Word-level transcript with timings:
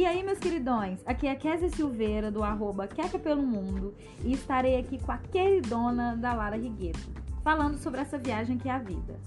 E 0.00 0.06
aí, 0.06 0.22
meus 0.22 0.38
queridões, 0.38 0.98
aqui 1.04 1.26
é 1.26 1.34
Kézia 1.34 1.68
Silveira, 1.68 2.30
do 2.30 2.42
arroba 2.42 2.88
Queca 2.88 3.18
Pelo 3.18 3.42
Mundo, 3.42 3.94
e 4.24 4.32
estarei 4.32 4.78
aqui 4.78 4.98
com 4.98 5.12
a 5.12 5.18
queridona 5.18 6.16
da 6.16 6.32
Lara 6.32 6.56
Rigueto, 6.56 7.10
falando 7.44 7.76
sobre 7.76 8.00
essa 8.00 8.16
viagem 8.16 8.56
que 8.56 8.66
é 8.66 8.72
a 8.72 8.78
vida. 8.78 9.20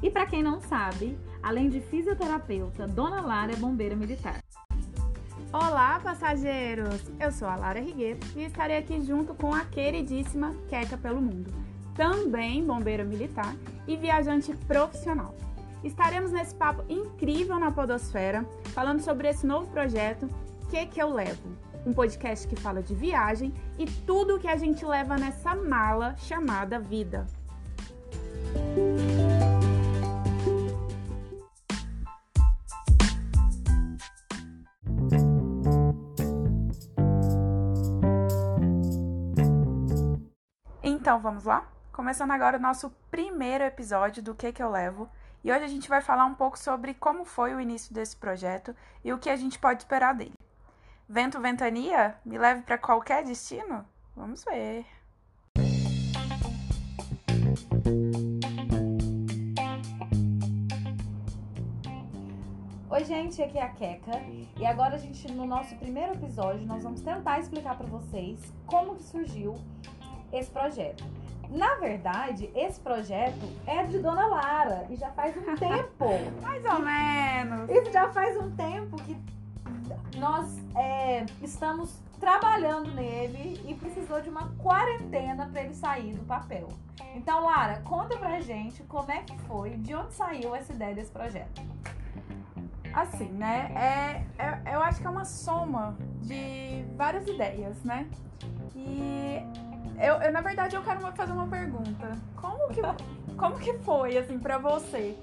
E 0.00 0.08
para 0.08 0.24
quem 0.24 0.44
não 0.44 0.60
sabe, 0.60 1.18
além 1.42 1.68
de 1.68 1.80
fisioterapeuta, 1.80 2.86
Dona 2.86 3.20
Lara 3.20 3.54
é 3.54 3.56
bombeira 3.56 3.96
militar. 3.96 4.38
Olá, 5.52 5.98
passageiros! 5.98 7.02
Eu 7.18 7.32
sou 7.32 7.48
a 7.48 7.56
Lara 7.56 7.80
Rigueto 7.80 8.28
e 8.36 8.44
estarei 8.44 8.76
aqui 8.76 9.00
junto 9.00 9.34
com 9.34 9.52
a 9.52 9.64
queridíssima 9.64 10.54
Queca 10.68 10.96
Pelo 10.96 11.20
Mundo, 11.20 11.52
também 11.96 12.64
bombeira 12.64 13.02
militar 13.02 13.56
e 13.88 13.96
viajante 13.96 14.54
profissional. 14.68 15.34
Estaremos 15.84 16.32
nesse 16.32 16.54
papo 16.54 16.84
incrível 16.88 17.58
na 17.58 17.70
Podosfera, 17.70 18.44
falando 18.74 19.00
sobre 19.00 19.28
esse 19.28 19.46
novo 19.46 19.70
projeto, 19.70 20.28
Que 20.70 20.86
Que 20.86 21.00
Eu 21.00 21.12
Levo? 21.12 21.56
Um 21.86 21.92
podcast 21.92 22.48
que 22.48 22.56
fala 22.56 22.82
de 22.82 22.94
viagem 22.94 23.54
e 23.78 23.86
tudo 23.86 24.38
que 24.38 24.48
a 24.48 24.56
gente 24.56 24.84
leva 24.84 25.16
nessa 25.16 25.54
mala 25.54 26.16
chamada 26.16 26.78
vida. 26.78 27.26
Então 40.82 41.20
vamos 41.20 41.44
lá? 41.44 41.64
Começando 41.92 42.32
agora 42.32 42.58
o 42.58 42.60
nosso 42.60 42.90
primeiro 43.10 43.62
episódio 43.62 44.22
do 44.22 44.34
Que 44.34 44.52
Que 44.52 44.60
Eu 44.62 44.70
Levo. 44.70 45.08
E 45.46 45.52
hoje 45.52 45.62
a 45.62 45.68
gente 45.68 45.88
vai 45.88 46.00
falar 46.00 46.26
um 46.26 46.34
pouco 46.34 46.58
sobre 46.58 46.92
como 46.92 47.24
foi 47.24 47.54
o 47.54 47.60
início 47.60 47.94
desse 47.94 48.16
projeto 48.16 48.74
e 49.04 49.12
o 49.12 49.18
que 49.20 49.30
a 49.30 49.36
gente 49.36 49.60
pode 49.60 49.82
esperar 49.82 50.12
dele. 50.12 50.34
Vento 51.08 51.40
Ventania? 51.40 52.16
Me 52.24 52.36
leve 52.36 52.62
para 52.62 52.76
qualquer 52.76 53.22
destino? 53.22 53.86
Vamos 54.16 54.42
ver. 54.42 54.84
Oi, 62.90 63.04
gente, 63.04 63.40
aqui 63.40 63.58
é 63.58 63.62
a 63.62 63.68
Queca. 63.68 64.20
E 64.58 64.66
agora 64.66 64.96
a 64.96 64.98
gente, 64.98 65.30
no 65.30 65.46
nosso 65.46 65.76
primeiro 65.76 66.14
episódio, 66.14 66.66
nós 66.66 66.82
vamos 66.82 67.02
tentar 67.02 67.38
explicar 67.38 67.78
para 67.78 67.86
vocês 67.86 68.52
como 68.66 68.96
que 68.96 69.04
surgiu 69.04 69.54
esse 70.32 70.50
projeto. 70.50 71.04
Na 71.50 71.76
verdade, 71.76 72.50
esse 72.54 72.80
projeto 72.80 73.46
é 73.66 73.84
de 73.84 73.98
Dona 73.98 74.26
Lara 74.26 74.86
e 74.90 74.96
já 74.96 75.10
faz 75.10 75.36
um 75.36 75.42
tempo. 75.56 76.06
Mais 76.42 76.64
ou 76.64 76.80
menos. 76.80 77.70
Isso 77.70 77.92
já 77.92 78.08
faz 78.10 78.36
um 78.36 78.50
tempo 78.56 78.96
que 78.96 79.16
nós 80.18 80.58
é, 80.74 81.24
estamos 81.42 82.00
trabalhando 82.18 82.92
nele 82.94 83.60
e 83.66 83.74
precisou 83.74 84.20
de 84.20 84.28
uma 84.28 84.48
quarentena 84.58 85.46
para 85.46 85.62
ele 85.62 85.74
sair 85.74 86.14
do 86.14 86.24
papel. 86.24 86.68
Então, 87.14 87.44
Lara, 87.44 87.80
conta 87.82 88.16
pra 88.16 88.40
gente 88.40 88.82
como 88.84 89.10
é 89.10 89.22
que 89.22 89.38
foi, 89.40 89.70
de 89.76 89.94
onde 89.94 90.14
saiu 90.14 90.54
essa 90.54 90.72
ideia 90.72 90.94
desse 90.94 91.10
projeto. 91.10 91.62
Assim, 92.92 93.28
né? 93.28 94.24
É, 94.38 94.42
é, 94.42 94.74
eu 94.74 94.80
acho 94.80 95.00
que 95.00 95.06
é 95.06 95.10
uma 95.10 95.24
soma 95.24 95.96
de 96.22 96.84
várias 96.96 97.26
ideias, 97.26 97.82
né? 97.84 98.08
E 98.74 99.42
eu, 99.98 100.14
eu, 100.22 100.32
na 100.32 100.40
verdade, 100.40 100.76
eu 100.76 100.82
quero 100.82 101.00
fazer 101.12 101.32
uma 101.32 101.46
pergunta. 101.46 102.12
Como 102.36 102.68
que, 102.68 102.80
como 103.36 103.58
que 103.58 103.72
foi, 103.78 104.16
assim, 104.18 104.38
pra 104.38 104.58
você? 104.58 105.16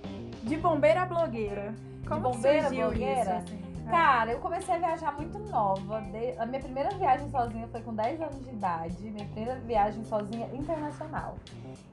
De 0.44 0.58
bombeira 0.58 1.04
a 1.04 1.06
blogueira. 1.06 1.74
Como 2.08 2.32
de 2.32 2.38
bombeira 2.38 2.64
surgiu 2.68 2.88
blogueira? 2.88 3.22
isso? 3.22 3.30
Assim? 3.32 3.64
Cara, 3.90 4.32
eu 4.32 4.40
comecei 4.40 4.76
a 4.76 4.78
viajar 4.78 5.14
muito 5.14 5.38
nova. 5.40 6.02
A 6.40 6.46
minha 6.46 6.62
primeira 6.62 6.90
viagem 6.92 7.30
sozinha 7.30 7.68
foi 7.68 7.81
com 7.81 7.94
10 7.94 8.22
anos 8.22 8.44
de 8.44 8.50
idade. 8.50 8.97
Minha 9.03 9.25
primeira 9.25 9.59
viagem 9.59 10.03
sozinha 10.06 10.47
internacional. 10.53 11.36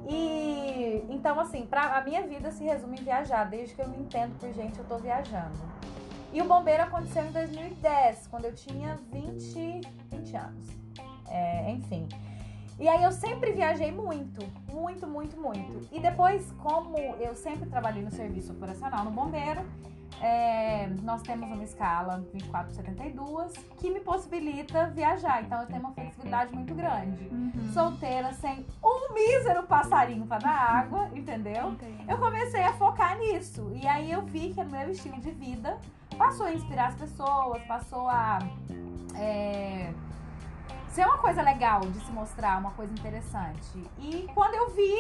E 0.09 1.05
então, 1.11 1.39
assim, 1.39 1.67
pra, 1.67 1.99
a 1.99 2.01
minha 2.03 2.23
vida 2.23 2.51
se 2.53 2.65
resume 2.65 2.99
em 2.99 3.05
viajar. 3.05 3.45
Desde 3.45 3.75
que 3.75 3.83
eu 3.83 3.89
me 3.89 3.99
entendo 3.99 4.39
por 4.39 4.53
gente, 4.53 4.79
eu 4.79 4.85
tô 4.85 4.99
viajando. 4.99 5.59
E 6.33 6.41
o 6.41 6.45
bombeiro 6.45 6.85
aconteceu 6.85 7.25
em 7.25 7.33
2010, 7.33 8.29
quando 8.29 8.45
eu 8.45 8.55
tinha 8.55 8.99
20, 9.13 9.81
20 10.11 10.37
anos. 10.37 10.69
É, 11.29 11.71
enfim. 11.73 12.09
E 12.81 12.89
aí 12.89 13.05
eu 13.05 13.13
sempre 13.13 13.53
viajei 13.53 13.93
muito, 13.93 14.41
muito, 14.73 15.07
muito, 15.07 15.39
muito. 15.39 15.87
E 15.93 16.01
depois, 16.01 16.51
como 16.53 16.97
eu 16.97 17.35
sempre 17.35 17.69
trabalhei 17.69 18.03
no 18.03 18.11
serviço 18.11 18.53
operacional 18.53 19.05
no 19.05 19.11
bombeiro, 19.11 19.61
é, 20.23 20.87
nós 21.03 21.21
temos 21.21 21.51
uma 21.51 21.63
escala 21.63 22.17
2472 22.33 23.53
que 23.79 23.91
me 23.91 24.01
possibilita 24.01 24.87
viajar. 24.89 25.43
Então 25.43 25.61
eu 25.61 25.67
tenho 25.67 25.81
uma 25.81 25.93
flexibilidade 25.93 26.55
muito 26.55 26.75
grande. 26.75 27.29
Uhum. 27.29 27.71
Solteira, 27.73 28.33
sem 28.33 28.67
um 28.83 29.13
mísero 29.13 29.63
passarinho 29.65 30.27
pra 30.27 30.39
dar 30.39 30.51
água, 30.51 31.11
entendeu? 31.15 31.73
Entendi. 31.73 32.05
Eu 32.09 32.17
comecei 32.17 32.63
a 32.63 32.73
focar 32.73 33.19
nisso. 33.19 33.71
E 33.75 33.87
aí 33.87 34.11
eu 34.11 34.23
vi 34.23 34.55
que 34.55 34.61
o 34.61 34.67
meu 34.67 34.91
estilo 34.91 35.21
de 35.21 35.31
vida 35.31 35.79
passou 36.17 36.47
a 36.47 36.53
inspirar 36.53 36.89
as 36.89 36.95
pessoas, 36.95 37.63
passou 37.65 38.09
a 38.09 38.39
é, 39.15 39.93
ser 40.91 41.05
uma 41.05 41.19
coisa 41.19 41.43
legal 41.43 41.81
de 41.81 42.01
se 42.01 42.11
mostrar, 42.13 42.59
uma 42.59 42.73
coisa 42.73 42.93
interessante. 42.93 43.83
E 43.99 44.29
quando 44.35 44.55
eu 44.55 44.71
vi, 44.71 44.93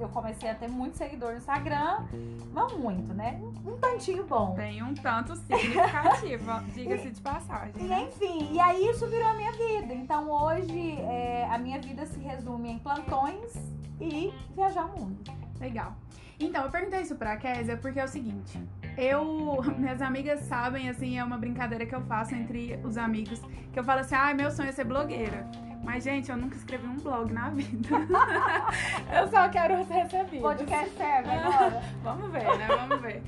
eu 0.00 0.08
comecei 0.08 0.50
a 0.50 0.54
ter 0.54 0.68
muito 0.68 0.96
seguidor 0.96 1.32
no 1.32 1.38
Instagram, 1.38 2.04
não 2.52 2.78
muito, 2.78 3.14
né? 3.14 3.40
Um 3.64 3.76
tantinho 3.78 4.24
bom. 4.24 4.54
Tem 4.54 4.82
um 4.82 4.94
tanto 4.94 5.36
significativo, 5.36 6.60
diga-se 6.74 7.10
de 7.10 7.20
passagem. 7.20 7.74
E 7.78 7.84
né? 7.84 8.08
enfim, 8.08 8.52
e 8.52 8.60
aí 8.60 8.88
isso 8.88 9.06
virou 9.06 9.28
a 9.28 9.34
minha 9.34 9.52
vida. 9.52 9.94
Então 9.94 10.30
hoje 10.30 10.98
é, 11.00 11.48
a 11.50 11.58
minha 11.58 11.80
vida 11.80 12.04
se 12.06 12.18
resume 12.18 12.70
em 12.70 12.78
plantões 12.78 13.54
e 14.00 14.32
viajar 14.54 14.86
o 14.86 14.98
mundo. 14.98 15.22
Legal. 15.60 15.94
Então, 16.40 16.64
eu 16.64 16.70
perguntei 16.70 17.02
isso 17.02 17.14
pra 17.16 17.36
Kézia 17.36 17.76
porque 17.76 18.00
é 18.00 18.04
o 18.04 18.08
seguinte. 18.08 18.58
Eu, 18.96 19.62
minhas 19.78 20.00
amigas 20.02 20.40
sabem, 20.40 20.88
assim, 20.88 21.18
é 21.18 21.24
uma 21.24 21.38
brincadeira 21.38 21.86
que 21.86 21.94
eu 21.94 22.00
faço 22.02 22.34
entre 22.34 22.78
os 22.84 22.96
amigos, 22.96 23.40
que 23.72 23.78
eu 23.78 23.84
falo 23.84 24.00
assim, 24.00 24.14
ah, 24.14 24.34
meu 24.34 24.50
sonho 24.50 24.68
é 24.68 24.72
ser 24.72 24.84
blogueira. 24.84 25.46
Mas, 25.82 26.04
gente, 26.04 26.30
eu 26.30 26.36
nunca 26.36 26.56
escrevi 26.56 26.86
um 26.86 26.96
blog 26.96 27.32
na 27.32 27.48
vida. 27.48 27.88
eu 29.18 29.28
só 29.28 29.48
quero 29.48 29.82
ser 29.86 29.94
recebido. 29.94 30.42
Podcast 30.42 30.90
serve 30.90 31.30
agora. 31.32 31.82
Vamos 32.02 32.30
ver, 32.30 32.44
né? 32.58 32.66
Vamos 32.68 33.00
ver. 33.00 33.22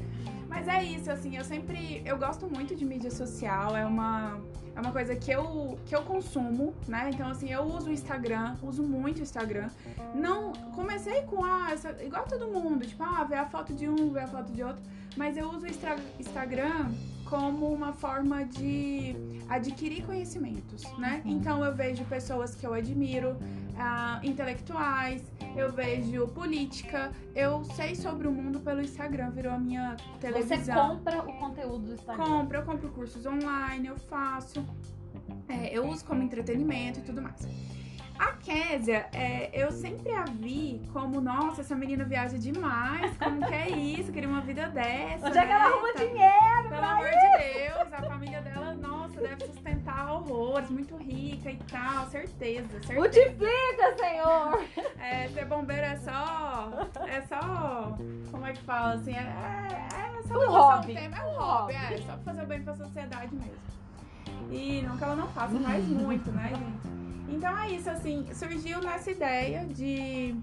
Mas 0.49 0.69
é 0.69 0.85
isso, 0.85 1.11
assim, 1.11 1.37
eu 1.37 1.45
sempre. 1.45 2.03
Eu 2.05 2.19
gosto 2.19 2.47
muito 2.47 2.77
de 2.77 2.85
mídia 2.85 3.11
social, 3.11 3.75
é 3.75 3.87
uma, 3.87 4.39
é 4.77 4.81
uma 4.81 4.93
coisa 4.93 5.17
que 5.17 5.31
eu, 5.31 5.79
que 5.87 5.97
eu 5.97 6.03
consumo, 6.03 6.75
né? 6.87 7.09
Então, 7.13 7.31
assim, 7.31 7.51
eu 7.51 7.63
uso 7.63 7.89
o 7.89 7.93
Instagram, 7.93 8.55
uso 8.63 8.83
muito 8.83 9.21
o 9.21 9.23
Instagram. 9.23 9.71
Não. 10.15 10.53
Comecei 10.75 11.23
com, 11.23 11.43
ah, 11.43 11.69
essa- 11.73 11.97
igual 12.05 12.25
todo 12.25 12.47
mundo, 12.49 12.87
tipo, 12.87 13.03
ah, 13.03 13.25
ver 13.25 13.37
a 13.37 13.47
foto 13.47 13.73
de 13.73 13.89
um, 13.89 14.11
ver 14.13 14.25
a 14.25 14.27
foto 14.27 14.53
de 14.53 14.63
outro. 14.63 14.83
Mas 15.17 15.37
eu 15.37 15.49
uso 15.49 15.67
o 15.67 15.69
Instagram 16.21 16.93
como 17.25 17.73
uma 17.73 17.93
forma 17.93 18.45
de 18.45 19.15
adquirir 19.49 20.05
conhecimentos, 20.05 20.83
né? 20.99 21.23
Uhum. 21.25 21.33
Então 21.33 21.65
eu 21.65 21.75
vejo 21.75 22.05
pessoas 22.05 22.55
que 22.55 22.67
eu 22.67 22.75
admiro, 22.75 23.37
ah, 23.79 24.21
intelectuais, 24.23 25.23
eu 25.57 25.73
vejo 25.73 26.29
política, 26.29 27.11
eu 27.35 27.65
sei 27.65 27.95
sobre 27.95 28.29
o 28.29 28.33
mundo 28.33 28.61
pelo 28.61 28.83
Instagram, 28.83 29.31
virou 29.31 29.53
a 29.53 29.59
minha 29.59 29.97
Você 29.97 30.19
televisão. 30.21 30.91
compra 30.91 31.23
o 31.23 31.33
conteúdo 31.39 31.87
do 31.87 31.95
Instagram. 31.95 32.25
Compro, 32.25 32.59
eu 32.59 32.63
compro 32.65 32.89
cursos 32.91 33.25
online, 33.25 33.89
eu 33.89 33.97
faço. 33.99 34.65
É, 35.49 35.77
eu 35.77 35.87
uso 35.89 36.05
como 36.05 36.23
entretenimento 36.23 37.01
e 37.01 37.03
tudo 37.03 37.23
mais. 37.23 37.47
A 38.23 38.35
Késia, 38.35 39.07
é, 39.13 39.51
eu 39.53 39.73
sempre 39.73 40.13
a 40.15 40.23
vi 40.23 40.81
como, 40.93 41.21
nossa, 41.21 41.61
essa 41.63 41.75
menina 41.75 42.05
viaja 42.05 42.39
demais, 42.39 43.17
como 43.19 43.45
que 43.45 43.53
é 43.53 43.69
isso? 43.69 44.13
Queria 44.13 44.29
uma 44.29 44.41
vida 44.41 44.69
dessa. 44.69 45.27
Onde 45.27 45.39
é 45.39 45.45
que 45.45 45.51
ela 45.53 45.65
né? 45.69 45.75
arruma 45.75 45.93
Tá- 45.93 45.99
dinheiro? 46.05 46.69
Pelo 46.69 46.85
amor 46.85 47.09
de 47.09 47.43
Deus, 47.43 47.93
a 47.93 48.03
família 48.09 48.41
dela, 48.43 48.75
nossa, 48.75 49.21
deve 49.21 49.45
sustentar 49.47 50.13
horrores, 50.13 50.71
muito 50.71 50.97
rica 50.99 51.51
e 51.51 51.57
tal, 51.69 52.07
certeza, 52.07 52.69
certeza. 52.71 52.95
Multiplica, 52.95 53.97
Senhor! 53.99 54.65
É, 55.01 55.27
ser 55.29 55.45
bombeiro 55.47 55.83
é 55.85 55.97
só. 55.97 56.71
É 57.09 57.23
só. 57.23 57.99
Como 58.31 58.47
é 58.47 58.53
que 58.53 58.63
fala 58.63 58.95
assim? 58.95 59.15
É, 59.17 59.19
é, 59.19 60.19
é 60.19 60.23
só 60.29 60.39
Um 60.39 60.49
hobby. 60.49 60.93
um 60.93 60.95
tempo. 60.95 61.17
É 61.17 61.25
um 61.25 61.35
hobby, 61.39 61.73
hobby. 61.75 61.95
é 61.95 61.99
só 61.99 62.13
pra 62.13 62.19
fazer 62.19 62.43
o 62.43 62.47
bem 62.47 62.63
pra 62.63 62.75
sociedade 62.77 63.35
mesmo. 63.35 63.73
E 64.49 64.81
não 64.83 64.97
que 64.97 65.03
ela 65.03 65.17
não 65.17 65.27
faça, 65.29 65.59
faz 65.59 65.89
muito, 65.89 66.31
né, 66.31 66.51
gente? 66.51 66.93
Então 67.29 67.57
é 67.59 67.71
isso, 67.71 67.89
assim, 67.91 68.27
surgiu 68.35 68.81
nessa 68.81 69.11
ideia 69.11 69.65
de. 69.67 70.35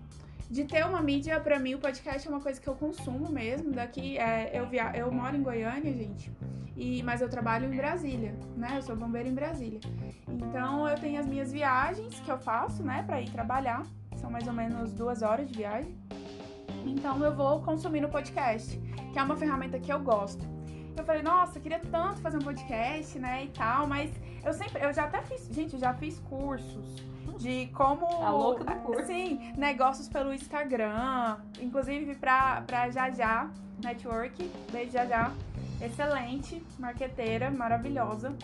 De 0.52 0.64
ter 0.66 0.84
uma 0.84 1.00
mídia, 1.00 1.40
pra 1.40 1.60
mim, 1.60 1.76
o 1.76 1.78
podcast 1.78 2.28
é 2.28 2.32
uma 2.32 2.42
coisa 2.42 2.60
que 2.60 2.68
eu 2.68 2.74
consumo 2.74 3.32
mesmo. 3.32 3.72
Daqui, 3.72 4.18
é, 4.18 4.50
eu, 4.60 4.68
via... 4.68 4.92
eu 4.96 5.12
moro 5.12 5.36
em 5.38 5.44
Goiânia, 5.44 5.94
gente, 5.94 6.32
e... 6.76 7.04
mas 7.04 7.22
eu 7.22 7.30
trabalho 7.30 7.72
em 7.72 7.78
Brasília, 7.78 8.36
né? 8.58 8.70
Eu 8.78 8.82
sou 8.82 8.96
bombeira 8.96 9.30
em 9.30 9.34
Brasília. 9.36 9.80
Então 10.28 10.88
eu 10.88 10.98
tenho 10.98 11.20
as 11.20 11.28
minhas 11.28 11.52
viagens 11.52 12.20
que 12.20 12.32
eu 12.32 12.40
faço, 12.40 12.82
né, 12.82 13.04
pra 13.04 13.22
ir 13.22 13.30
trabalhar. 13.30 13.84
São 14.16 14.32
mais 14.32 14.48
ou 14.48 14.54
menos 14.54 14.92
duas 14.92 15.22
horas 15.22 15.48
de 15.48 15.56
viagem. 15.56 15.96
Então 16.84 17.24
eu 17.24 17.36
vou 17.36 17.62
consumir 17.62 18.02
no 18.02 18.10
podcast, 18.10 18.76
que 19.14 19.20
é 19.20 19.24
uma 19.24 19.36
ferramenta 19.36 19.80
que 19.80 19.94
eu 19.94 20.00
gosto. 20.00 20.44
Eu 20.98 21.04
falei, 21.04 21.22
nossa, 21.22 21.60
eu 21.60 21.62
queria 21.62 21.80
tanto 21.80 22.22
fazer 22.22 22.38
um 22.38 22.42
podcast, 22.42 23.20
né, 23.20 23.46
e 23.46 23.50
tal, 23.50 23.86
mas 23.88 24.12
eu 24.44 24.54
sempre, 24.54 24.84
eu 24.84 24.94
já 24.94 25.06
até 25.06 25.22
fiz, 25.22 25.48
gente, 25.52 25.74
eu 25.74 25.80
já 25.80 25.94
fiz 25.94 26.20
cursos 26.30 27.04
de 27.40 27.68
como. 27.68 28.06
A 28.06 28.30
louca 28.30 28.64
do 28.64 28.76
curso. 28.82 29.06
Sim, 29.08 29.54
negócios 29.58 30.08
pelo 30.08 30.34
Instagram, 30.34 31.38
inclusive 31.60 32.16
pra, 32.16 32.62
pra 32.62 32.90
Jajá 32.90 33.50
Network. 33.82 34.52
Beijo, 34.72 34.92
Jajá. 34.92 35.32
Excelente, 35.82 36.62
marqueteira, 36.78 37.50
maravilhosa. 37.50 38.36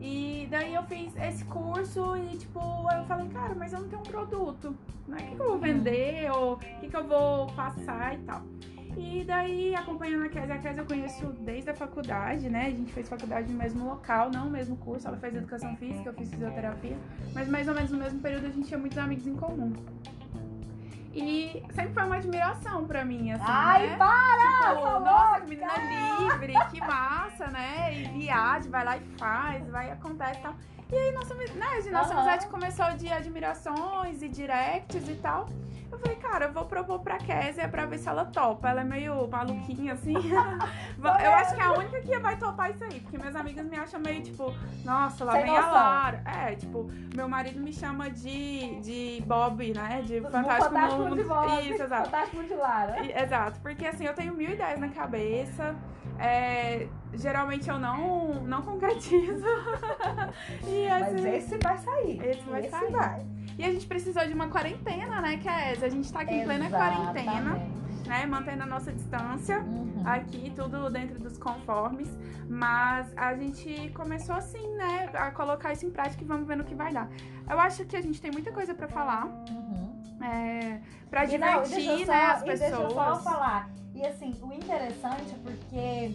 E 0.00 0.46
daí 0.50 0.74
eu 0.74 0.84
fiz 0.84 1.16
esse 1.16 1.44
curso 1.46 2.16
e, 2.16 2.36
tipo, 2.36 2.60
eu 2.60 3.04
falei, 3.06 3.28
cara, 3.28 3.54
mas 3.56 3.72
eu 3.72 3.80
não 3.80 3.88
tenho 3.88 4.02
um 4.02 4.04
produto. 4.04 4.76
Né? 5.08 5.16
O 5.16 5.24
que, 5.24 5.34
que 5.34 5.42
eu 5.42 5.48
vou 5.48 5.58
vender? 5.58 6.30
Ou 6.30 6.52
o 6.54 6.56
que, 6.56 6.88
que 6.88 6.96
eu 6.96 7.04
vou 7.04 7.48
passar 7.48 8.14
e 8.14 8.18
tal. 8.18 8.42
E 8.96 9.24
daí, 9.24 9.74
acompanhando 9.74 10.24
a 10.24 10.28
Kézia, 10.28 10.54
a 10.54 10.58
Kézia 10.58 10.80
eu 10.80 10.86
conheço 10.86 11.26
desde 11.40 11.68
a 11.68 11.74
faculdade, 11.74 12.48
né? 12.48 12.66
A 12.66 12.70
gente 12.70 12.92
fez 12.92 13.08
faculdade 13.08 13.52
no 13.52 13.58
mesmo 13.58 13.86
local, 13.86 14.30
não 14.30 14.46
no 14.46 14.50
mesmo 14.50 14.76
curso. 14.78 15.06
Ela 15.06 15.18
fez 15.18 15.34
educação 15.34 15.76
física, 15.76 16.08
eu 16.08 16.14
fiz 16.14 16.30
fisioterapia. 16.30 16.96
Mas 17.34 17.46
mais 17.46 17.68
ou 17.68 17.74
menos 17.74 17.90
no 17.90 17.98
mesmo 17.98 18.20
período 18.20 18.46
a 18.46 18.50
gente 18.50 18.66
tinha 18.66 18.78
muitos 18.78 18.96
amigos 18.96 19.26
em 19.26 19.36
comum. 19.36 19.74
E 21.12 21.62
sempre 21.74 21.94
foi 21.94 22.04
uma 22.04 22.16
admiração 22.16 22.86
pra 22.86 23.04
mim, 23.04 23.32
assim, 23.32 23.44
Ai, 23.46 23.86
né? 23.86 23.96
para! 23.96 24.74
Tipo, 24.74 24.82
nossa, 24.82 24.98
louca! 24.98 25.40
que 25.40 25.48
menina 25.48 25.72
livre, 26.18 26.52
que 26.70 26.80
massa, 26.80 27.46
né? 27.48 27.94
E 27.94 28.04
viaja, 28.08 28.68
vai 28.68 28.84
lá 28.84 28.96
e 28.98 29.00
faz, 29.18 29.66
vai 29.68 29.88
e 29.88 29.92
acontece 29.92 30.38
e 30.38 30.42
tal. 30.42 30.54
E 30.90 30.94
aí 30.96 31.12
nossa, 31.12 31.34
né, 31.34 31.46
nossa 31.90 32.12
Aham. 32.12 32.20
amizade 32.22 32.46
começou 32.46 32.86
de 32.96 33.10
admirações 33.12 34.22
e 34.22 34.28
directs 34.28 35.08
e 35.08 35.14
tal. 35.16 35.48
Eu 35.90 35.98
falei, 35.98 36.16
cara, 36.16 36.46
eu 36.46 36.52
vou 36.52 36.64
propor 36.64 36.98
pra 36.98 37.16
Kézia 37.16 37.68
pra 37.68 37.86
ver 37.86 37.98
se 37.98 38.08
ela 38.08 38.24
topa. 38.24 38.68
Ela 38.68 38.80
é 38.80 38.84
meio 38.84 39.26
maluquinha, 39.28 39.92
assim. 39.94 40.14
eu 40.98 41.32
acho 41.34 41.54
que 41.54 41.60
é 41.60 41.64
a 41.64 41.72
única 41.72 42.00
que 42.02 42.18
vai 42.18 42.36
topar 42.36 42.70
isso 42.72 42.82
aí. 42.84 43.00
Porque 43.00 43.16
minhas 43.16 43.36
amigas 43.36 43.64
me 43.66 43.76
acham 43.76 44.00
meio, 44.00 44.20
tipo, 44.22 44.52
nossa, 44.84 45.24
lá 45.24 45.32
Sem 45.34 45.42
vem 45.44 45.56
a. 45.56 45.66
Lara. 45.70 46.22
É, 46.24 46.54
tipo, 46.56 46.90
meu 47.14 47.28
marido 47.28 47.60
me 47.60 47.72
chama 47.72 48.10
de, 48.10 48.80
de 48.80 49.22
Bob, 49.26 49.72
né? 49.72 50.02
De 50.04 50.20
Fantástico, 50.22 50.64
Fantástico 50.74 51.02
Mundo. 51.02 51.16
de 51.16 51.24
Bob. 51.24 51.70
Isso, 51.70 51.82
exato. 51.82 52.04
Fantástico 52.10 52.42
de 52.44 52.54
Lara. 52.54 53.00
E- 53.04 53.12
Exato, 53.22 53.60
porque 53.60 53.86
assim, 53.86 54.04
eu 54.04 54.14
tenho 54.14 54.34
mil 54.34 54.50
ideias 54.50 54.78
na 54.80 54.88
cabeça. 54.88 55.74
É, 56.18 56.88
geralmente 57.14 57.68
eu 57.68 57.78
não, 57.78 58.34
não 58.44 58.62
concretizo. 58.62 59.44
e 60.66 60.88
Mas 60.88 61.14
assim, 61.14 61.28
esse 61.28 61.58
vai 61.58 61.78
sair. 61.78 62.20
Esse 62.24 62.42
vai 62.48 62.68
sair. 62.68 62.90
vai. 62.92 63.26
E 63.58 63.64
a 63.64 63.72
gente 63.72 63.86
precisou 63.86 64.26
de 64.26 64.34
uma 64.34 64.48
quarentena, 64.48 65.20
né, 65.20 65.38
Kes? 65.38 65.82
A 65.82 65.88
gente 65.88 66.12
tá 66.12 66.20
aqui 66.20 66.34
em 66.34 66.44
plena 66.44 66.68
quarentena, 66.68 67.58
né? 68.06 68.26
Mantendo 68.26 68.62
a 68.64 68.66
nossa 68.66 68.92
distância. 68.92 69.60
Uhum. 69.60 70.02
Aqui, 70.04 70.52
tudo 70.54 70.90
dentro 70.90 71.18
dos 71.18 71.38
conformes. 71.38 72.08
Mas 72.48 73.12
a 73.16 73.34
gente 73.34 73.90
começou 73.94 74.34
assim, 74.36 74.74
né? 74.76 75.08
A 75.14 75.30
colocar 75.30 75.72
isso 75.72 75.86
em 75.86 75.90
prática 75.90 76.22
e 76.22 76.26
vamos 76.26 76.46
ver 76.46 76.56
no 76.56 76.64
que 76.64 76.74
vai 76.74 76.92
dar. 76.92 77.08
Eu 77.48 77.58
acho 77.58 77.84
que 77.86 77.96
a 77.96 78.00
gente 78.02 78.20
tem 78.20 78.30
muita 78.30 78.52
coisa 78.52 78.74
pra 78.74 78.88
falar. 78.88 79.24
Uhum. 79.24 79.76
É, 80.22 80.80
pra 81.10 81.20
não, 81.20 81.26
e 81.26 81.30
divertir, 81.30 81.76
deixa 81.76 81.92
eu 81.92 82.06
só- 82.06 82.12
né, 82.12 82.24
as 82.26 82.42
e 82.42 82.44
Deixa 82.44 82.64
eu 82.66 82.90
só 82.90 83.04
pessoas. 83.04 83.24
falar. 83.24 83.70
E 83.96 84.04
assim, 84.04 84.34
o 84.42 84.52
interessante 84.52 85.32
é 85.32 85.38
porque 85.42 86.14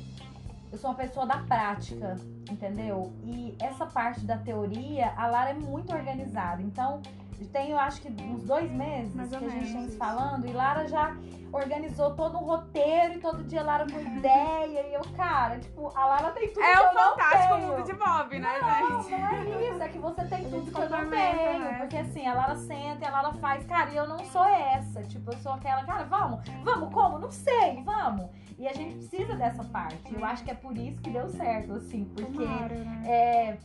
eu 0.72 0.78
sou 0.78 0.92
uma 0.92 0.96
pessoa 0.96 1.26
da 1.26 1.40
prática, 1.40 2.16
entendeu? 2.50 3.12
E 3.24 3.56
essa 3.60 3.88
parte 3.88 4.24
da 4.24 4.38
teoria, 4.38 5.12
a 5.18 5.26
Lara 5.26 5.50
é 5.50 5.54
muito 5.56 5.92
organizada. 5.92 6.62
Então, 6.62 7.02
tem, 7.48 7.72
eu 7.72 7.80
acho 7.80 8.02
que 8.02 8.08
uns 8.24 8.44
dois 8.44 8.72
meses 8.72 9.14
Mais 9.16 9.30
que 9.30 9.36
a 9.36 9.40
gente 9.50 9.72
tem 9.74 9.90
se 9.90 9.98
falando, 9.98 10.46
e 10.48 10.52
Lara 10.54 10.88
já 10.88 11.16
organizou 11.52 12.12
todo 12.16 12.38
um 12.38 12.42
roteiro, 12.46 13.16
e 13.16 13.18
todo 13.20 13.44
dia 13.44 13.62
Lara 13.62 13.86
com 13.86 14.00
ideia, 14.00 14.88
e 14.88 14.94
eu, 14.94 15.02
cara, 15.18 15.60
tipo, 15.60 15.92
a 15.96 16.06
Lara 16.06 16.32
tem 16.32 16.48
tudo 16.48 16.64
É 16.64 16.74
que 16.76 16.80
o 16.80 16.86
eu 16.88 16.94
não 16.94 17.10
fantástico 17.12 17.54
tenho. 17.56 17.68
mundo 17.68 17.84
de 17.86 17.94
Bob, 17.94 18.40
né, 18.40 18.54
Não, 18.62 19.02
gente? 19.04 19.12
não 19.12 19.28
é 19.30 19.70
isso. 19.70 19.84
É 19.84 19.88
que 19.90 19.98
você 20.00 20.26
tem 20.26 20.50
tudo 20.50 20.72
que 20.72 20.80
eu 20.82 20.90
não 20.90 21.10
tenho. 21.10 21.60
né? 21.60 21.78
Porque 21.80 21.98
assim, 21.98 22.26
a 22.28 22.34
Lara 22.34 22.56
senta 22.56 23.04
e 23.04 23.06
a 23.08 23.12
Lara 23.12 23.34
faz. 23.34 23.66
Cara, 23.66 23.90
e 23.92 23.98
eu 23.98 24.08
não 24.08 24.20
sou 24.26 24.46
essa. 24.46 25.04
Tipo, 25.04 25.32
eu 25.34 25.38
sou 25.40 25.52
aquela, 25.54 25.84
cara, 25.84 26.04
vamos, 26.06 26.40
vamos, 26.64 26.94
como? 26.94 27.20
Não 27.20 27.32
sei, 27.32 27.84
vamos. 27.84 28.30
E 28.58 28.68
a 28.68 28.74
gente 28.74 28.96
precisa 28.96 29.36
dessa 29.36 29.64
parte. 29.66 30.14
Eu 30.14 30.24
acho 30.24 30.44
que 30.44 30.52
é 30.52 30.54
por 30.56 30.78
isso 30.78 31.02
que 31.02 31.10
deu 31.10 31.28
certo, 31.30 31.74
assim, 31.74 32.06
porque 32.16 32.32
Tomara, 32.46 32.76
né? 32.76 33.02
é, 33.06 33.58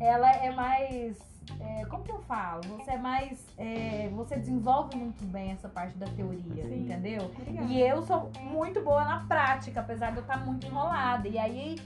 ela 0.00 0.30
é 0.32 0.50
mais. 0.50 1.16
é, 1.60 1.84
como 1.86 2.02
que 2.04 2.10
eu 2.12 2.20
falo? 2.22 2.62
Você 2.76 2.90
é 2.92 2.98
mais. 2.98 3.44
é, 3.56 4.08
você 4.14 4.36
desenvolve 4.36 4.96
muito 4.96 5.24
bem 5.24 5.52
essa 5.52 5.68
parte 5.68 5.96
da 5.98 6.06
teoria, 6.06 6.64
Sim. 6.64 6.84
entendeu? 6.84 7.24
Obrigada. 7.26 7.66
E 7.72 7.80
eu 7.80 8.02
sou 8.02 8.30
muito 8.42 8.82
boa 8.82 9.04
na 9.04 9.20
prática, 9.26 9.80
apesar 9.80 10.10
de 10.10 10.16
eu 10.18 10.22
estar 10.22 10.44
muito 10.44 10.66
enrolada. 10.66 11.26
E 11.28 11.38
aí, 11.38 11.76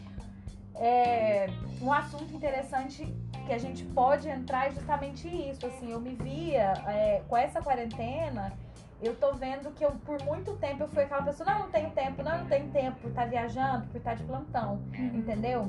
é, 0.75 1.47
um 1.81 1.93
assunto 1.93 2.33
interessante 2.35 3.05
que 3.47 3.53
a 3.53 3.59
gente 3.59 3.85
pode 3.85 4.29
entrar 4.29 4.69
é 4.69 4.71
justamente 4.71 5.29
isso. 5.29 5.67
Assim, 5.67 5.91
eu 5.91 6.01
me 6.01 6.15
via 6.15 6.73
é, 6.87 7.23
com 7.29 7.37
essa 7.37 7.61
quarentena. 7.61 8.53
Eu 9.01 9.17
tô 9.17 9.33
vendo 9.35 9.73
que 9.73 9.85
eu, 9.85 9.91
por 10.07 10.23
muito 10.23 10.53
tempo, 10.59 10.85
eu 10.85 10.89
fui 10.89 11.03
aquela 11.03 11.23
pessoa, 11.23 11.51
não, 11.51 11.59
não 11.61 11.71
tenho 11.73 11.91
tempo, 11.91 12.23
não, 12.23 12.39
não 12.39 12.47
tenho 12.47 12.69
tempo 12.71 13.01
por 13.01 13.11
estar 13.11 13.25
viajando, 13.27 13.87
por 13.89 13.97
estar 13.97 14.15
de 14.15 14.23
plantão, 14.23 14.75
Uhum. 14.97 15.17
entendeu? 15.19 15.69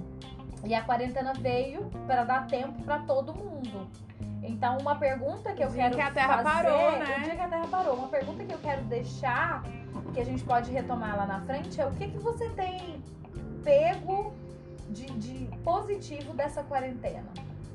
E 0.63 0.73
a 0.73 0.81
quarentena 0.81 1.33
veio 1.33 1.89
para 2.07 2.23
dar 2.23 2.47
tempo 2.47 2.81
para 2.83 2.99
todo 2.99 3.33
mundo. 3.33 3.87
Então, 4.41 4.77
uma 4.77 4.95
pergunta 4.95 5.53
que 5.53 5.63
eu 5.63 5.71
quero 5.71 5.95
que 5.95 6.01
a 6.01 6.11
Terra 6.11 6.43
fazer, 6.43 6.67
parou, 6.67 6.91
né? 6.91 7.17
o 7.17 7.23
dia 7.23 7.35
que 7.35 7.41
a 7.41 7.47
Terra 7.47 7.67
parou, 7.67 7.95
uma 7.95 8.07
pergunta 8.07 8.43
que 8.43 8.53
eu 8.53 8.59
quero 8.59 8.81
deixar, 8.83 9.63
que 10.13 10.19
a 10.19 10.25
gente 10.25 10.43
pode 10.43 10.71
retomar 10.71 11.17
lá 11.17 11.25
na 11.25 11.41
frente, 11.41 11.79
é 11.79 11.85
o 11.85 11.91
que, 11.91 12.07
que 12.09 12.17
você 12.17 12.49
tem 12.49 13.01
pego 13.63 14.33
de, 14.89 15.05
de 15.05 15.45
positivo 15.63 16.33
dessa 16.33 16.61
quarentena? 16.63 17.31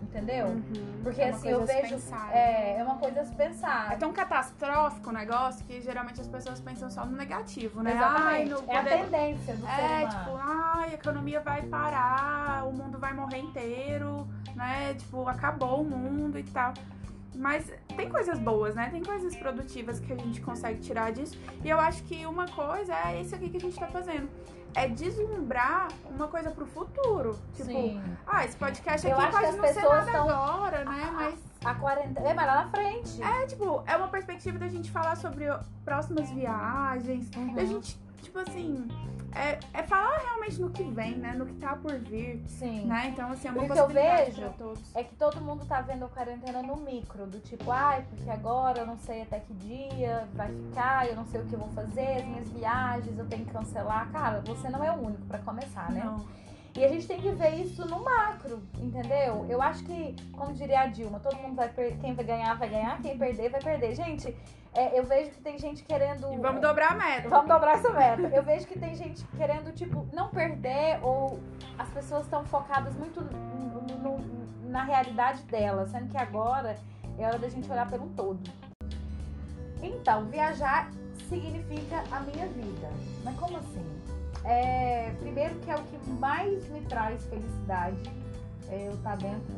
Entendeu? 0.09 0.47
Uhum. 0.47 1.01
Porque 1.03 1.21
É 1.21 1.29
assim, 1.29 1.51
eu 1.51 1.63
a 1.63 1.67
vejo. 1.67 1.95
pensar, 1.95 2.35
É, 2.35 2.79
é 2.79 2.83
uma 2.83 2.97
coisa 2.97 3.21
a 3.21 3.25
se 3.27 3.35
pensar. 3.35 3.93
É 3.93 3.97
tão 3.97 4.11
catastrófico 4.13 5.11
o 5.11 5.13
negócio 5.13 5.65
que 5.67 5.81
geralmente 5.83 6.19
as 6.21 6.27
pessoas 6.27 6.61
pensam 6.61 6.91
só 6.91 7.05
no 7.05 7.15
negativo, 7.15 7.83
né? 7.83 7.93
Ai, 7.93 8.43
Exatamente. 8.45 8.51
no 8.51 8.73
é 8.73 8.77
a 8.79 8.83
poder- 8.83 9.05
tendência 9.05 9.57
do 9.57 9.67
É, 9.67 10.07
tipo, 10.07 10.31
ai, 10.41 10.91
a 10.91 10.95
economia 10.95 11.41
vai 11.41 11.63
parar, 11.63 12.65
o 12.67 12.73
mundo 12.73 12.99
vai 12.99 13.13
morrer 13.13 13.39
inteiro, 13.39 14.27
né? 14.57 14.95
Tipo, 14.95 15.29
acabou 15.29 15.83
o 15.83 15.85
mundo 15.85 16.39
e 16.39 16.43
tal. 16.43 16.73
Mas 17.35 17.71
tem 17.95 18.09
coisas 18.09 18.39
boas, 18.39 18.75
né? 18.75 18.89
Tem 18.91 19.03
coisas 19.03 19.37
produtivas 19.37 20.01
que 20.01 20.13
a 20.13 20.17
gente 20.17 20.41
consegue 20.41 20.81
tirar 20.81 21.13
disso. 21.13 21.39
E 21.63 21.69
eu 21.69 21.79
acho 21.79 22.03
que 22.05 22.25
uma 22.27 22.47
coisa 22.49 22.95
é 22.95 23.21
isso 23.21 23.35
aqui 23.35 23.51
que 23.51 23.59
a 23.59 23.61
gente 23.61 23.79
tá 23.79 23.87
fazendo. 23.87 24.29
É 24.75 24.87
deslumbrar 24.89 25.89
uma 26.11 26.29
coisa 26.29 26.51
pro 26.51 26.67
futuro. 26.67 27.39
Tipo, 27.55 27.67
Sim. 27.67 28.03
ah, 28.27 28.45
esse 28.45 28.57
podcast 28.57 29.07
aqui 29.07 29.17
pode 29.33 29.45
as 29.47 29.57
não 29.57 29.65
ser 29.67 29.75
pessoas 29.75 30.07
nada 30.07 30.13
tão- 30.13 30.29
agora, 30.29 30.85
né? 30.85 31.11
Mas 31.13 31.35
A 31.65 31.75
quarentena. 31.75 32.29
É, 32.29 32.35
mas 32.35 32.47
lá 32.47 32.65
na 32.65 32.71
frente. 32.71 33.23
é, 33.23 33.47
tipo, 33.47 33.83
é 33.87 33.97
uma 33.97 34.09
perspectiva 34.09 34.59
da 34.59 34.69
gente 34.69 34.91
falar 34.91 35.17
sobre 35.17 35.47
próximas 35.85 36.31
viagens. 36.31 37.29
Uhum. 37.37 37.55
Da 37.55 37.65
gente, 37.65 37.99
tipo 38.23 38.39
assim, 38.39 38.89
é, 39.35 39.59
é 39.73 39.83
falar 39.83 40.19
realmente 40.19 40.61
no 40.61 40.71
que 40.71 40.83
vem, 40.83 41.17
né? 41.17 41.33
No 41.35 41.47
que 41.47 41.55
tá 41.55 41.77
por 41.77 41.95
vir, 41.99 42.43
Sim. 42.49 42.87
né? 42.87 43.09
Então, 43.09 43.31
assim, 43.31 43.49
é 43.49 43.51
uma 43.51 43.63
O 43.63 43.67
que 43.67 43.79
eu 43.79 43.89
vejo. 43.89 44.43
É 44.95 45.05
que 45.05 45.15
todo 45.15 45.41
mundo 45.41 45.65
tá 45.67 45.81
vendo 45.81 46.05
a 46.05 46.09
quarentena 46.09 46.63
no 46.63 46.77
micro, 46.77 47.27
do 47.27 47.39
tipo, 47.41 47.71
ai, 47.71 48.05
porque 48.09 48.29
agora 48.31 48.81
eu 48.81 48.87
não 48.87 48.99
sei 48.99 49.23
até 49.23 49.41
que 49.41 49.53
dia 49.55 50.27
vai 50.35 50.49
ficar, 50.49 51.09
eu 51.09 51.17
não 51.17 51.27
sei 51.27 51.41
o 51.41 51.45
que 51.45 51.53
eu 51.53 51.59
vou 51.59 51.69
fazer, 51.71 52.19
as 52.19 52.25
minhas 52.25 52.49
viagens 52.49 53.19
eu 53.19 53.27
tenho 53.27 53.45
que 53.45 53.53
cancelar. 53.53 54.11
Cara, 54.11 54.41
você 54.41 54.69
não 54.69 54.83
é 54.83 54.91
o 54.91 55.01
único 55.01 55.23
pra 55.27 55.39
começar, 55.39 55.91
né? 55.91 56.03
Não. 56.05 56.27
E 56.79 56.85
a 56.85 56.89
gente 56.89 57.09
tem 57.09 57.21
que 57.21 57.31
ver 57.33 57.57
isso 57.57 57.85
no 57.89 57.99
macro, 58.05 58.63
entendeu? 58.81 59.45
Eu 59.49 59.61
acho 59.61 59.83
que, 59.85 60.15
como 60.33 60.53
diria 60.53 60.83
a 60.83 60.87
Dilma, 60.87 61.19
todo 61.19 61.35
mundo 61.37 61.57
vai 61.57 61.69
perder, 61.69 61.99
quem 61.99 62.15
vai 62.15 62.25
ganhar 62.25 62.55
vai 62.57 62.69
ganhar, 62.69 63.03
quem 63.03 63.19
perder 63.19 63.51
vai 63.51 63.61
perder. 63.61 63.97
Gente, 63.97 64.33
é, 64.73 64.97
eu 64.97 65.03
vejo 65.05 65.31
que 65.33 65.41
tem 65.41 65.59
gente 65.59 65.83
querendo 65.83 66.33
E 66.33 66.37
vamos 66.39 66.61
dobrar 66.63 66.93
a 66.93 66.95
meta. 66.95 67.29
Vamos 67.29 67.49
dobrar 67.49 67.73
essa 67.73 67.91
meta. 67.91 68.29
Eu 68.33 68.45
vejo 68.45 68.65
que 68.65 68.79
tem 68.79 68.95
gente 68.95 69.25
querendo, 69.37 69.73
tipo, 69.73 70.07
não 70.13 70.29
perder 70.29 71.01
ou 71.03 71.41
as 71.77 71.89
pessoas 71.91 72.23
estão 72.23 72.45
focadas 72.45 72.95
muito 72.95 73.21
no- 73.23 73.99
no- 73.99 74.49
na 74.71 74.85
realidade 74.85 75.43
delas, 75.47 75.91
sendo 75.91 76.09
que 76.09 76.17
agora 76.17 76.77
é 77.19 77.27
hora 77.27 77.41
da 77.41 77.49
gente 77.49 77.69
olhar 77.69 77.91
pelo 77.91 78.07
todo. 78.11 78.39
Então, 79.83 80.27
viajar 80.27 80.91
significa 81.29 82.05
a 82.13 82.21
minha 82.21 82.47
vida. 82.47 82.89
Mas 83.25 83.37
como 83.37 83.57
assim? 83.57 83.85
É, 84.45 85.11
primeiro 85.19 85.55
que 85.57 85.71
é 85.71 85.75
o 85.75 85.83
que 85.83 86.11
mais 86.11 86.69
me 86.69 86.81
traz 86.83 87.25
felicidade 87.27 87.99
é 88.69 88.89
eu 88.89 88.95
estar 88.95 89.17
dentro 89.17 89.55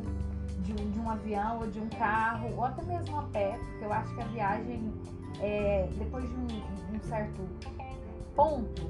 de 0.59 0.73
um, 0.73 0.91
de 0.91 0.99
um 0.99 1.09
avião 1.09 1.59
ou 1.59 1.67
de 1.67 1.79
um 1.79 1.89
carro, 1.89 2.53
ou 2.55 2.63
até 2.63 2.81
mesmo 2.83 3.19
a 3.19 3.23
pé, 3.23 3.57
porque 3.57 3.85
eu 3.85 3.93
acho 3.93 4.13
que 4.15 4.21
a 4.21 4.25
viagem, 4.25 4.93
é, 5.39 5.89
depois 5.97 6.27
de 6.27 6.35
um, 6.35 6.95
um 6.95 6.99
certo 7.01 7.41
ponto 8.35 8.81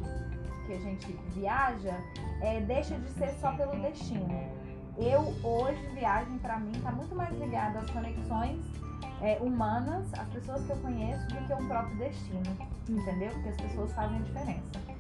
que 0.66 0.74
a 0.74 0.80
gente 0.80 1.12
viaja, 1.34 1.98
é, 2.42 2.60
deixa 2.62 2.98
de 2.98 3.10
ser 3.12 3.34
só 3.40 3.52
pelo 3.54 3.80
destino. 3.82 4.28
Eu, 4.98 5.34
hoje, 5.44 5.80
viagem 5.94 6.38
pra 6.40 6.60
mim 6.60 6.74
tá 6.82 6.92
muito 6.92 7.16
mais 7.16 7.32
ligada 7.40 7.80
às 7.80 7.90
conexões 7.90 8.60
é, 9.22 9.38
humanas, 9.42 10.14
às 10.14 10.28
pessoas 10.30 10.64
que 10.66 10.72
eu 10.72 10.78
conheço, 10.78 11.26
do 11.28 11.48
que 11.48 11.54
um 11.54 11.68
próprio 11.68 11.98
destino, 11.98 12.58
entendeu? 12.88 13.32
Porque 13.32 13.50
as 13.50 13.58
pessoas 13.58 13.94
fazem 13.94 14.22
diferença. 14.22 14.91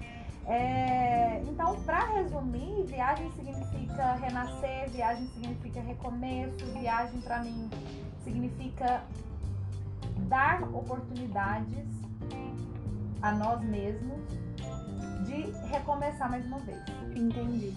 É, 0.47 1.41
então, 1.47 1.79
para 1.83 2.05
resumir, 2.13 2.83
viagem 2.85 3.31
significa 3.33 4.13
renascer, 4.13 4.89
viagem 4.89 5.27
significa 5.27 5.81
recomeço, 5.81 6.65
viagem 6.73 7.21
para 7.21 7.39
mim 7.39 7.69
significa 8.23 9.03
dar 10.27 10.63
oportunidades 10.73 11.85
a 13.21 13.31
nós 13.31 13.61
mesmos 13.61 14.19
de 15.25 15.51
recomeçar 15.67 16.29
mais 16.29 16.45
uma 16.45 16.59
vez. 16.59 16.79
Entendi. 17.15 17.73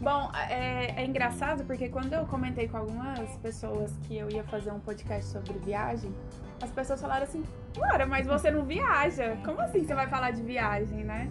Bom, 0.00 0.30
é, 0.48 1.00
é, 1.00 1.04
engraçado 1.04 1.64
porque 1.64 1.88
quando 1.88 2.12
eu 2.12 2.26
comentei 2.26 2.68
com 2.68 2.76
algumas 2.76 3.36
pessoas 3.38 3.92
que 4.02 4.16
eu 4.16 4.30
ia 4.30 4.44
fazer 4.44 4.70
um 4.70 4.80
podcast 4.80 5.30
sobre 5.30 5.54
viagem, 5.60 6.14
as 6.62 6.70
pessoas 6.70 7.00
falaram 7.00 7.22
assim: 7.24 7.42
Laura, 7.76 8.06
mas 8.06 8.26
você 8.26 8.50
não 8.50 8.64
viaja. 8.64 9.36
Como 9.44 9.60
assim 9.60 9.86
você 9.86 9.94
vai 9.94 10.06
falar 10.08 10.32
de 10.32 10.42
viagem, 10.42 11.04
né? 11.04 11.30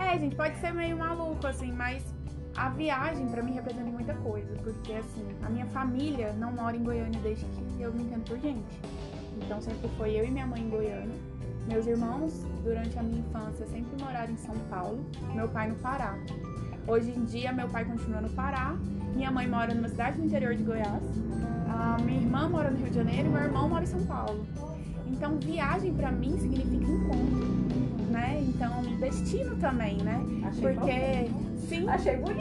É, 0.00 0.18
gente, 0.18 0.34
pode 0.34 0.56
ser 0.56 0.72
meio 0.72 0.96
maluco, 0.96 1.46
assim, 1.46 1.70
mas 1.70 2.02
a 2.56 2.70
viagem 2.70 3.28
para 3.28 3.42
mim 3.42 3.52
representa 3.52 3.90
muita 3.90 4.14
coisa. 4.14 4.54
Porque, 4.64 4.94
assim, 4.94 5.26
a 5.42 5.50
minha 5.50 5.66
família 5.66 6.32
não 6.32 6.52
mora 6.52 6.74
em 6.74 6.82
Goiânia 6.82 7.20
desde 7.20 7.44
que 7.44 7.82
eu 7.82 7.92
me 7.92 8.04
entendo 8.04 8.24
por 8.24 8.38
gente. 8.38 8.80
Então 9.36 9.60
sempre 9.60 9.88
foi 9.96 10.18
eu 10.18 10.24
e 10.24 10.30
minha 10.30 10.46
mãe 10.46 10.62
em 10.62 10.70
Goiânia. 10.70 11.16
Meus 11.68 11.86
irmãos, 11.86 12.44
durante 12.64 12.98
a 12.98 13.02
minha 13.02 13.20
infância, 13.20 13.66
sempre 13.66 14.02
moraram 14.02 14.32
em 14.32 14.36
São 14.38 14.54
Paulo. 14.70 15.04
Meu 15.34 15.48
pai 15.48 15.68
no 15.68 15.76
Pará. 15.76 16.18
Hoje 16.88 17.10
em 17.10 17.24
dia, 17.24 17.52
meu 17.52 17.68
pai 17.68 17.84
continua 17.84 18.20
no 18.20 18.30
Pará. 18.30 18.74
Minha 19.14 19.30
mãe 19.30 19.46
mora 19.46 19.74
numa 19.74 19.88
cidade 19.88 20.18
no 20.18 20.24
interior 20.24 20.54
de 20.54 20.62
Goiás. 20.62 21.02
A 21.68 21.98
minha 22.02 22.20
irmã 22.20 22.48
mora 22.48 22.70
no 22.70 22.78
Rio 22.78 22.88
de 22.88 22.96
Janeiro 22.96 23.28
e 23.28 23.30
meu 23.30 23.42
irmão 23.42 23.68
mora 23.68 23.84
em 23.84 23.86
São 23.86 24.04
Paulo. 24.04 24.46
Então, 25.06 25.38
viagem 25.38 25.92
para 25.92 26.10
mim 26.10 26.38
significa 26.38 26.84
encontro, 26.84 27.69
né? 28.20 28.44
Então, 28.46 28.82
destino 28.98 29.56
também, 29.56 29.96
né? 29.96 30.20
Achei 30.44 30.74
Porque, 30.74 30.92
bonito. 30.92 31.60
sim. 31.68 31.88
Achei 31.88 32.16
bonito. 32.16 32.40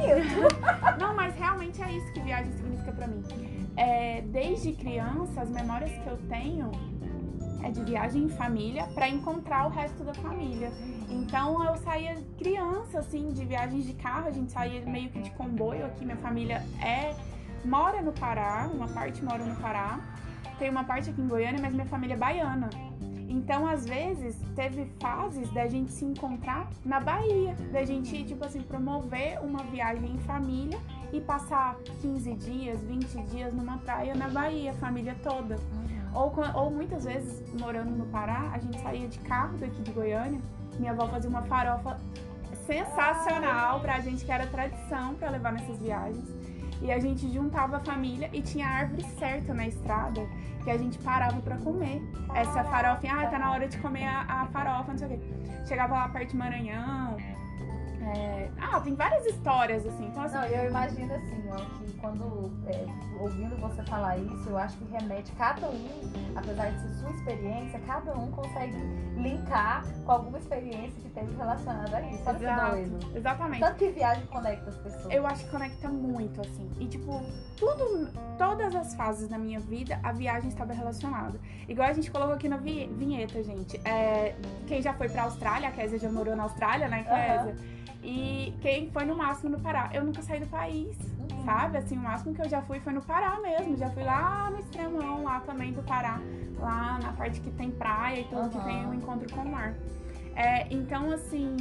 Não, 0.99 1.15
mas 1.15 1.33
realmente 1.35 1.81
é 1.81 1.91
isso 1.91 2.11
que 2.11 2.19
viagem 2.19 2.51
significa 2.51 2.91
para 2.91 3.07
mim. 3.07 3.23
É, 3.77 4.21
desde 4.21 4.73
criança, 4.73 5.41
as 5.41 5.49
memórias 5.49 5.91
que 5.91 6.07
eu 6.07 6.17
tenho 6.27 6.71
é 7.63 7.71
de 7.71 7.81
viagem 7.83 8.23
em 8.23 8.29
família 8.29 8.83
para 8.93 9.07
encontrar 9.07 9.67
o 9.67 9.69
resto 9.69 10.03
da 10.03 10.13
família. 10.13 10.71
Então 11.09 11.63
eu 11.63 11.75
saía 11.77 12.17
criança, 12.37 12.99
assim, 12.99 13.29
de 13.29 13.45
viagens 13.45 13.85
de 13.85 13.93
carro, 13.93 14.27
a 14.27 14.31
gente 14.31 14.51
saía 14.51 14.85
meio 14.85 15.09
que 15.09 15.21
de 15.21 15.31
comboio 15.31 15.85
aqui. 15.85 16.03
Minha 16.05 16.17
família 16.17 16.63
é 16.81 17.15
mora 17.63 18.01
no 18.01 18.11
Pará, 18.11 18.69
uma 18.73 18.87
parte 18.87 19.23
mora 19.23 19.43
no 19.43 19.55
Pará, 19.55 19.99
tem 20.57 20.69
uma 20.69 20.83
parte 20.83 21.09
aqui 21.09 21.21
em 21.21 21.27
Goiânia, 21.27 21.59
mas 21.61 21.73
minha 21.73 21.85
família 21.85 22.13
é 22.13 22.17
baiana. 22.17 22.69
Então, 23.29 23.67
às 23.67 23.85
vezes, 23.85 24.35
teve 24.55 24.85
fases 24.99 25.47
da 25.53 25.67
gente 25.67 25.91
se 25.91 26.03
encontrar 26.03 26.67
na 26.83 26.99
Bahia, 26.99 27.55
da 27.71 27.85
gente, 27.85 28.23
tipo 28.23 28.43
assim, 28.43 28.59
promover 28.59 29.39
uma 29.43 29.63
viagem 29.65 30.15
em 30.15 30.17
família 30.17 30.79
e 31.13 31.21
passar 31.21 31.75
15 32.01 32.33
dias, 32.33 32.83
20 32.83 33.21
dias 33.25 33.53
numa 33.53 33.77
praia 33.77 34.15
na 34.15 34.27
Bahia, 34.27 34.73
família 34.73 35.15
toda. 35.21 35.57
Ou, 36.11 36.33
ou 36.55 36.71
muitas 36.71 37.05
vezes, 37.05 37.43
morando 37.53 37.91
no 37.91 38.07
Pará, 38.07 38.49
a 38.51 38.57
gente 38.57 38.81
saía 38.81 39.07
de 39.07 39.19
carro 39.19 39.59
daqui 39.59 39.79
de 39.79 39.91
Goiânia, 39.91 40.41
minha 40.79 40.91
avó 40.91 41.07
fazia 41.07 41.29
uma 41.29 41.43
farofa 41.43 41.99
sensacional 42.65 43.79
pra 43.79 43.99
gente, 43.99 44.25
que 44.25 44.31
era 44.31 44.47
tradição 44.47 45.13
pra 45.15 45.29
levar 45.29 45.53
nessas 45.53 45.79
viagens. 45.79 46.27
E 46.81 46.91
a 46.91 46.99
gente 46.99 47.31
juntava 47.31 47.77
a 47.77 47.79
família 47.79 48.29
e 48.31 48.41
tinha 48.41 48.67
árvore 48.67 49.03
certa 49.17 49.53
na 49.53 49.67
estrada 49.67 50.25
que 50.63 50.69
a 50.69 50.77
gente 50.77 50.97
parava 50.99 51.41
pra 51.41 51.57
comer. 51.57 52.01
Essa 52.33 52.63
farofa, 52.63 53.07
ah, 53.09 53.27
tá 53.27 53.39
na 53.39 53.51
hora 53.51 53.67
de 53.67 53.77
comer 53.77 54.05
a, 54.05 54.21
a 54.21 54.45
farofa, 54.47 54.91
não 54.91 54.97
sei 54.97 55.07
o 55.07 55.09
quê. 55.11 55.19
Chegava 55.67 55.95
lá 55.95 56.09
perto 56.09 56.31
de 56.31 56.37
Maranhão. 56.37 57.08
É, 58.01 58.49
Ah, 58.61 58.79
tem 58.81 58.95
várias 58.95 59.25
histórias, 59.25 59.85
assim. 59.85 60.07
Então, 60.07 60.23
assim, 60.23 60.35
Não, 60.35 60.43
eu 60.45 60.69
imagino 60.69 61.13
assim, 61.13 61.43
ó, 61.51 61.55
que 61.57 61.93
quando 61.99 62.51
é, 62.67 62.85
ouvindo 63.19 63.55
você 63.59 63.83
falar 63.83 64.17
isso, 64.17 64.49
eu 64.49 64.57
acho 64.57 64.77
que 64.77 64.85
remete 64.91 65.31
cada 65.33 65.67
um, 65.67 65.89
apesar 66.35 66.71
de 66.71 66.79
ser 66.81 66.89
sua 67.01 67.11
experiência, 67.11 67.79
cada 67.85 68.13
um 68.17 68.31
consegue 68.31 68.75
linkar 69.17 69.83
com 70.05 70.11
alguma 70.11 70.37
experiência 70.37 71.01
que 71.01 71.09
teve 71.09 71.35
relacionada 71.35 71.97
a 71.97 72.01
isso. 72.01 72.23
Olha 72.25 72.37
que 72.37 72.43
Exato. 72.45 72.71
doido. 72.75 73.17
exatamente. 73.17 73.59
Tanto 73.59 73.75
que 73.77 73.89
viagem 73.89 74.25
conecta 74.27 74.69
as 74.69 74.77
pessoas. 74.77 75.13
Eu 75.13 75.27
acho 75.27 75.43
que 75.45 75.51
conecta 75.51 75.89
muito, 75.89 76.39
assim. 76.41 76.69
E, 76.79 76.87
tipo, 76.87 77.21
tudo, 77.57 78.09
todas 78.37 78.73
as 78.75 78.93
fases 78.95 79.27
da 79.27 79.37
minha 79.37 79.59
vida, 79.59 79.99
a 80.03 80.11
viagem 80.13 80.47
estava 80.49 80.71
relacionada. 80.73 81.39
Igual 81.67 81.89
a 81.89 81.93
gente 81.93 82.09
colocou 82.09 82.35
aqui 82.35 82.47
na 82.47 82.57
vi- 82.57 82.87
vinheta, 82.97 83.43
gente. 83.43 83.77
É, 83.85 84.35
quem 84.67 84.81
já 84.81 84.93
foi 84.93 85.09
pra 85.09 85.23
Austrália, 85.23 85.67
a 85.67 85.71
Kézia 85.71 85.99
já 85.99 86.09
morou 86.09 86.35
na 86.35 86.43
Austrália, 86.43 86.87
né, 86.87 87.03
Kézia? 87.03 87.55
E 88.01 88.53
quem 88.61 88.89
foi 88.91 89.03
no 89.05 89.15
máximo 89.15 89.49
no 89.49 89.59
Pará? 89.59 89.89
Eu 89.93 90.03
nunca 90.05 90.21
saí 90.21 90.39
do 90.39 90.47
país, 90.47 90.97
Uhum. 91.19 91.43
sabe? 91.45 91.77
Assim, 91.77 91.97
o 91.97 92.01
máximo 92.01 92.33
que 92.33 92.41
eu 92.41 92.49
já 92.49 92.61
fui 92.61 92.79
foi 92.79 92.93
no 92.93 93.01
Pará 93.01 93.39
mesmo. 93.41 93.75
Já 93.75 93.89
fui 93.89 94.03
lá 94.03 94.49
no 94.49 94.59
extremão, 94.59 95.23
lá 95.23 95.39
também 95.41 95.73
do 95.73 95.83
Pará. 95.83 96.19
Lá 96.57 96.99
na 97.01 97.11
parte 97.13 97.39
que 97.41 97.51
tem 97.51 97.71
praia 97.71 98.21
e 98.21 98.23
tudo, 98.25 98.49
que 98.49 98.57
Aham. 98.57 98.65
tem 98.67 98.87
o 98.87 98.93
encontro 98.93 99.33
com 99.33 99.41
o 99.41 99.51
mar. 99.51 99.73
É, 100.35 100.67
então, 100.73 101.11
assim, 101.11 101.55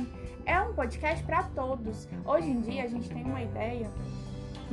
é 0.46 0.60
um 0.60 0.72
podcast 0.74 1.24
para 1.24 1.42
todos. 1.42 2.08
Hoje 2.24 2.48
em 2.48 2.60
dia 2.60 2.84
a 2.84 2.86
gente 2.88 3.08
tem 3.08 3.24
uma 3.24 3.42
ideia 3.42 3.90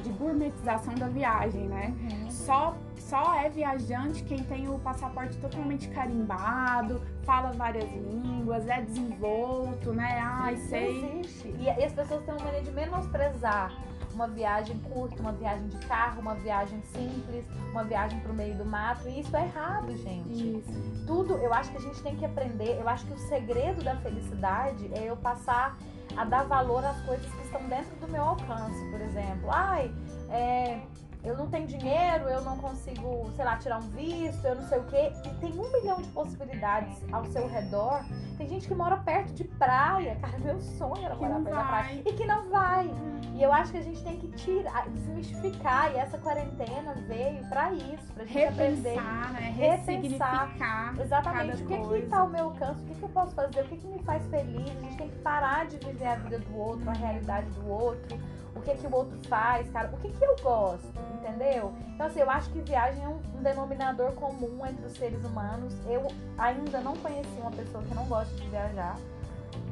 de 0.04 0.10
gourmetização 0.12 0.94
da 0.96 1.08
viagem, 1.08 1.68
né? 1.68 1.94
Uhum. 2.12 2.30
Só, 2.30 2.78
só 2.98 3.34
é 3.36 3.50
viajante 3.50 4.24
quem 4.24 4.44
tem 4.44 4.68
o 4.68 4.78
passaporte 4.80 5.38
totalmente 5.38 5.88
carimbado, 5.90 7.02
fala 7.26 7.52
várias 7.52 7.90
línguas, 7.92 8.68
é 8.68 8.82
desenvolto, 8.82 9.92
né? 9.94 10.20
Ai, 10.24 10.54
Isso 10.54 10.70
sei. 10.70 11.22
existe. 11.22 11.56
E, 11.60 11.70
as 11.70 11.92
pessoas 11.92 12.24
têm 12.24 12.34
uma 12.34 12.44
mania 12.44 12.62
de 12.62 12.72
menosprezar 12.72 13.72
uma 14.14 14.28
viagem 14.30 14.80
curta, 14.80 15.22
uma 15.22 15.34
viagem 15.34 15.68
de 15.68 15.78
carro, 15.86 16.22
uma 16.22 16.36
viagem 16.36 16.82
simples, 16.84 17.46
uma 17.72 17.84
viagem 17.84 18.18
pro 18.22 18.34
meio 18.34 18.56
do 18.56 18.64
mato. 18.66 19.10
E 19.10 19.20
isso 19.20 19.36
é 19.36 19.44
errado, 19.44 19.96
gente. 19.98 20.58
Isso. 20.58 21.06
tudo, 21.06 21.34
eu 21.34 21.54
acho 21.54 21.70
que 21.72 21.78
a 21.78 21.82
gente 21.82 22.02
tem 22.02 22.16
que 22.16 22.26
aprender. 22.26 22.80
Eu 22.80 22.88
acho 22.88 23.06
que 23.06 23.14
o 23.14 23.18
segredo 23.18 23.84
da 23.84 23.96
felicidade 23.98 24.90
é 24.94 25.04
eu 25.04 25.18
passar 25.18 25.78
a 26.16 26.24
dar 26.24 26.44
valor 26.44 26.84
às 26.86 27.00
coisas 27.02 27.26
que 27.26 27.42
estão 27.44 27.62
dentro 27.68 27.94
do 27.98 28.08
meu 28.08 28.24
alcance. 28.24 28.90
Por 28.90 29.02
exemplo, 29.02 29.50
ai, 29.52 29.94
é, 30.30 30.80
eu 31.26 31.36
não 31.36 31.48
tenho 31.48 31.66
dinheiro, 31.66 32.30
eu 32.30 32.42
não 32.42 32.58
consigo, 32.58 33.32
sei 33.36 33.44
lá, 33.44 33.58
tirar 33.58 33.80
um 33.80 33.90
visto, 33.90 34.46
eu 34.46 34.56
não 34.56 34.68
sei 34.68 34.78
o 34.78 34.84
quê. 34.84 35.12
E 35.26 35.30
tem 35.42 35.52
um 35.60 35.72
milhão 35.72 36.00
de 36.00 36.08
possibilidades 36.10 37.04
ao 37.12 37.26
seu 37.26 37.48
redor. 37.48 38.06
Tem 38.38 38.48
gente 38.48 38.68
que 38.68 38.76
mora 38.76 38.98
perto 38.98 39.34
de 39.34 39.44
praia. 39.44 40.16
Cara, 40.22 40.38
meu 40.38 40.62
sonho 40.62 41.04
era 41.04 41.16
Que 41.16 41.22
morar 41.22 41.40
perto 41.42 41.56
da 41.56 41.64
praia. 41.64 42.02
E 42.06 42.14
que 42.14 42.26
não 42.26 42.50
vai. 42.50 42.92
E 43.34 43.42
eu 43.42 43.52
acho 43.52 43.72
que 43.72 43.78
a 43.80 43.82
gente 43.82 44.04
tem 44.04 44.18
que 44.18 44.28
tirar, 44.34 44.88
desmistificar. 44.90 45.92
E 45.94 45.98
essa 45.98 46.18
quarentena 46.20 46.94
veio 47.08 47.44
pra 47.50 47.74
isso, 47.74 48.14
pra 48.14 48.26
gente 48.26 48.46
aprender. 48.46 48.90
Repensar, 48.90 49.34
né? 49.34 49.54
Repensar. 49.56 50.96
Exatamente. 51.00 51.64
O 51.64 51.68
que 51.68 51.78
que 51.78 51.84
coisa. 51.84 52.08
tá 52.08 52.20
ao 52.20 52.30
meu 52.30 52.46
alcance? 52.46 52.84
O 52.84 52.86
que 52.86 52.96
que 52.96 53.04
eu 53.04 53.10
posso 53.10 53.34
fazer? 53.34 53.62
O 53.62 53.68
que 53.68 53.78
que 53.78 53.88
me 53.88 54.00
faz 54.04 54.26
feliz? 54.28 54.70
A 54.78 54.82
gente 54.82 54.98
tem 54.98 55.10
que 55.10 55.18
parar 55.20 55.66
de 55.66 55.78
viver 55.78 56.06
a 56.06 56.16
vida 56.16 56.40
do 56.40 56.58
outro, 56.58 56.88
a 56.90 56.94
realidade 56.94 57.50
do 57.50 57.68
outro. 57.68 58.20
O 58.56 58.62
que 58.62 58.74
que 58.76 58.88
o 58.88 58.96
outro 58.96 59.18
faz, 59.28 59.70
cara? 59.70 59.90
O 59.94 59.98
que 59.98 60.10
que 60.10 60.24
eu 60.24 60.36
gosto, 60.42 60.88
entendeu? 61.16 61.74
Então, 61.94 62.08
assim, 62.08 62.20
eu 62.20 62.30
acho 62.30 62.50
que 62.50 62.60
viagem 62.62 63.04
é 63.04 63.08
um, 63.08 63.20
um 63.38 63.44
denominador 63.44 64.12
comum 64.14 64.66
entre 64.66 64.86
os 64.86 64.94
seres 64.94 65.24
humanos. 65.26 65.74
Eu 65.86 66.08
ainda 66.38 66.80
não 66.80 66.96
conheci 66.98 67.38
uma 67.40 67.52
pessoa 67.52 67.84
que 67.84 67.94
não 67.94 68.06
gosta 68.06 68.34
de 68.36 68.48
viajar. 68.50 68.98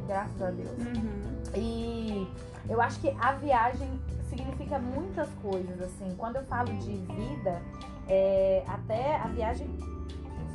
Graças 0.08 0.42
a 0.42 0.52
Deus. 0.52 0.78
Uhum. 0.78 1.34
E 1.56 2.28
eu 2.70 2.82
acho 2.82 3.00
que 3.00 3.10
a 3.20 3.34
viagem 3.34 3.90
significa 4.30 4.80
muitas 4.80 5.30
coisas, 5.42 5.82
assim. 5.82 6.14
Quando 6.18 6.38
eu 6.38 6.44
falo 6.44 6.74
de 6.78 6.98
vida, 6.98 7.62
é, 8.08 8.64
até 8.68 9.18
a 9.18 9.28
viagem 9.28 9.68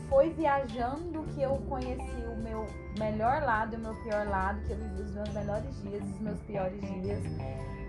foi 0.08 0.30
viajando 0.30 1.22
que 1.34 1.42
eu 1.42 1.56
conheci 1.68 2.24
o 2.32 2.36
meu 2.42 2.66
melhor 2.98 3.42
lado 3.42 3.74
e 3.74 3.76
o 3.76 3.80
meu 3.80 3.94
pior 4.02 4.26
lado, 4.26 4.60
que 4.66 4.72
eu 4.72 4.76
vivi 4.76 5.02
os 5.02 5.10
meus 5.12 5.28
melhores 5.30 5.82
dias 5.82 6.02
os 6.02 6.20
meus 6.20 6.40
piores 6.40 6.80
dias. 6.80 7.22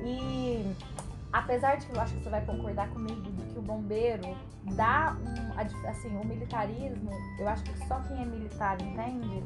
E 0.03 0.75
apesar 1.31 1.75
de 1.77 1.85
que 1.85 1.95
eu 1.95 2.01
acho 2.01 2.13
que 2.15 2.23
você 2.23 2.29
vai 2.29 2.45
concordar 2.45 2.89
comigo 2.89 3.21
de 3.21 3.45
que 3.45 3.59
o 3.59 3.61
bombeiro 3.61 4.35
dá 4.75 5.15
um, 5.19 5.89
assim, 5.89 6.15
o 6.17 6.25
militarismo, 6.25 7.11
eu 7.39 7.47
acho 7.47 7.63
que 7.63 7.87
só 7.87 7.99
quem 8.01 8.21
é 8.21 8.25
militar 8.25 8.81
entende, 8.81 9.43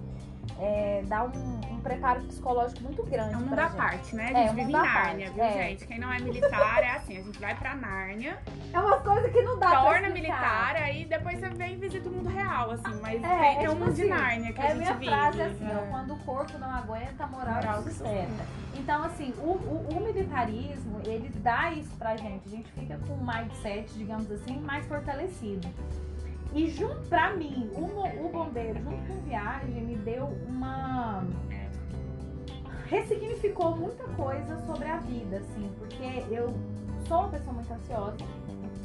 é, 0.59 1.01
dá 1.07 1.23
um, 1.23 1.59
um 1.71 1.79
preparo 1.81 2.21
psicológico 2.23 2.83
muito 2.83 3.03
grande 3.03 3.33
É 3.33 3.37
um 3.37 3.41
mundo 3.41 3.57
à 3.59 3.69
parte, 3.69 4.15
né? 4.15 4.25
A 4.27 4.29
É, 4.39 4.41
gente 4.43 4.51
um 4.51 4.55
vive 4.55 4.69
em 4.69 4.71
Nárnia, 4.73 5.25
parte, 5.27 5.33
viu, 5.33 5.43
é. 5.43 5.51
gente? 5.53 5.87
Quem 5.87 5.99
não 5.99 6.11
é 6.11 6.19
militar 6.19 6.83
é 6.83 6.91
assim, 6.91 7.17
a 7.17 7.21
gente 7.21 7.39
vai 7.39 7.55
pra 7.55 7.75
Nárnia, 7.75 8.37
É 8.73 8.79
umas 8.79 9.01
coisas 9.01 9.31
que 9.31 9.41
não 9.41 9.57
dá 9.59 9.69
pra 9.69 9.81
torna 9.81 10.09
militar, 10.09 10.75
aí 10.75 11.05
depois 11.05 11.39
você 11.39 11.49
vem 11.49 11.73
e 11.73 11.77
visita 11.77 12.09
o 12.09 12.11
mundo 12.11 12.29
real, 12.29 12.71
assim. 12.71 12.99
Mas 13.01 13.23
É, 13.23 13.27
tem, 13.55 13.65
é 13.65 13.69
um 13.69 13.73
tipo 13.73 13.75
mundo 13.85 13.93
de 13.93 14.01
assim, 14.01 14.09
Nárnia 14.09 14.53
que 14.53 14.61
É 14.61 14.63
a 14.63 14.65
a 14.65 14.69
gente 14.69 14.77
minha 14.79 14.93
vive. 14.93 15.11
frase 15.11 15.41
é 15.41 15.45
assim, 15.45 15.71
É. 15.71 15.75
ó, 15.75 15.91
quando 15.91 16.13
o 16.13 16.17
corpo 16.19 16.57
não 16.57 16.71
aguenta, 16.71 17.23
a 17.23 17.27
moral, 17.27 17.55
Moral 17.55 17.83
sustenta. 17.83 18.63
Então, 18.75 19.03
assim, 19.03 19.33
o, 19.37 19.49
o, 19.51 19.87
o 19.97 20.01
militarismo, 20.03 20.99
ele 21.05 21.29
dá 21.35 21.71
isso 21.71 21.95
pra 21.97 22.15
gente. 22.17 22.47
A 22.47 22.49
gente 22.49 22.71
fica 22.71 22.97
com 23.07 23.13
um 23.13 23.25
mindset, 23.25 23.93
digamos 23.93 24.29
assim, 24.31 24.57
mais 24.59 24.85
fortalecido. 24.87 25.67
E 26.55 26.69
junto, 26.69 27.07
pra 27.09 27.35
mim, 27.35 27.69
o, 27.73 28.25
o 28.25 28.29
bombeiro, 28.29 28.79
junto 28.83 29.07
com 29.07 29.21
viagem, 29.21 29.83
me 29.83 29.95
deu 29.95 30.25
uma 30.47 31.25
ressignificou 32.85 33.75
muita 33.75 34.03
coisa 34.09 34.55
sobre 34.67 34.87
a 34.87 34.97
vida, 34.97 35.37
assim, 35.37 35.69
porque 35.79 36.23
eu 36.29 36.53
sou 37.07 37.21
uma 37.21 37.29
pessoa 37.29 37.53
muito 37.53 37.73
ansiosa. 37.73 38.17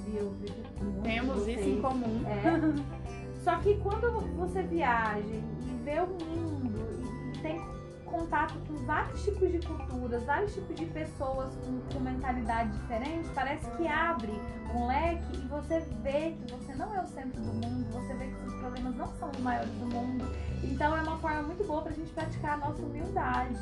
E 0.06 0.16
eu 0.16 0.32
acredito 0.32 0.84
muito 0.84 1.02
Temos 1.02 1.46
isso 1.46 1.68
em 1.68 1.80
comum. 1.82 2.22
É. 2.26 3.38
Só 3.44 3.56
que 3.56 3.76
quando 3.76 4.20
você 4.36 4.62
viaja 4.62 5.22
e 5.22 5.80
vê 5.84 6.00
o 6.00 6.06
mundo 6.06 6.80
e, 6.98 7.38
e 7.38 7.42
tem 7.42 7.60
contato 8.18 8.54
com 8.66 8.74
vários 8.84 9.22
tipos 9.22 9.50
de 9.50 9.58
culturas, 9.60 10.22
vários 10.24 10.52
tipos 10.52 10.74
de 10.74 10.86
pessoas 10.86 11.54
com, 11.56 11.80
com 11.92 12.00
mentalidade 12.00 12.70
diferente, 12.72 13.28
parece 13.34 13.70
que 13.72 13.86
abre 13.86 14.32
um 14.74 14.86
leque 14.86 15.36
e 15.36 15.48
você 15.48 15.80
vê 16.02 16.32
que 16.32 16.52
você 16.52 16.74
não 16.74 16.94
é 16.94 17.02
o 17.02 17.06
centro 17.06 17.40
do 17.40 17.52
mundo, 17.52 17.86
você 17.92 18.14
vê 18.14 18.26
que 18.26 18.34
seus 18.40 18.54
problemas 18.54 18.96
não 18.96 19.08
são 19.14 19.30
os 19.30 19.38
maiores 19.38 19.70
do 19.74 19.86
mundo. 19.86 20.24
Então 20.64 20.96
é 20.96 21.02
uma 21.02 21.16
forma 21.18 21.42
muito 21.42 21.64
boa 21.64 21.82
pra 21.82 21.92
gente 21.92 22.10
praticar 22.12 22.54
a 22.54 22.68
nossa 22.68 22.82
humildade. 22.82 23.58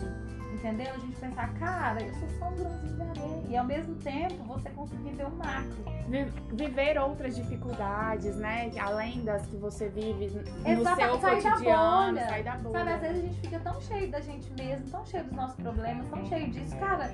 Entendeu? 0.56 0.86
A 0.94 0.98
gente 0.98 1.16
pensar, 1.16 1.52
cara, 1.54 2.02
eu 2.02 2.14
sou 2.14 2.28
só 2.38 2.48
um 2.48 2.54
grãozinho 2.56 2.94
de 2.96 3.02
areia. 3.02 3.42
E 3.48 3.56
ao 3.56 3.64
mesmo 3.64 3.94
tempo 3.96 4.42
você 4.44 4.70
conseguir 4.70 5.10
ver 5.10 5.26
o 5.26 5.30
macro. 5.36 5.84
Vi- 6.08 6.32
Viver 6.52 6.98
outras 6.98 7.36
dificuldades, 7.36 8.36
né? 8.36 8.70
Além 8.80 9.22
das 9.22 9.46
que 9.46 9.56
você 9.56 9.88
vive 9.88 10.28
no 10.64 10.68
Exata- 10.68 10.96
seu 10.96 11.20
sair 11.20 11.42
da 11.42 11.50
cotidiano, 11.50 12.12
bolha. 12.14 12.28
sair 12.28 12.42
da 12.42 12.56
bolha. 12.56 12.78
Sabe, 12.78 12.90
às 12.92 13.00
vezes 13.00 13.16
a 13.18 13.26
gente 13.26 13.40
fica 13.40 13.58
tão 13.60 13.80
cheio 13.82 14.10
da 14.10 14.20
gente 14.20 14.50
mesmo, 14.52 14.90
tão 14.90 15.04
cheio 15.04 15.24
dos 15.24 15.32
nossos 15.32 15.56
problemas, 15.56 16.08
tão 16.08 16.24
cheio 16.26 16.50
disso, 16.50 16.76
cara. 16.78 17.12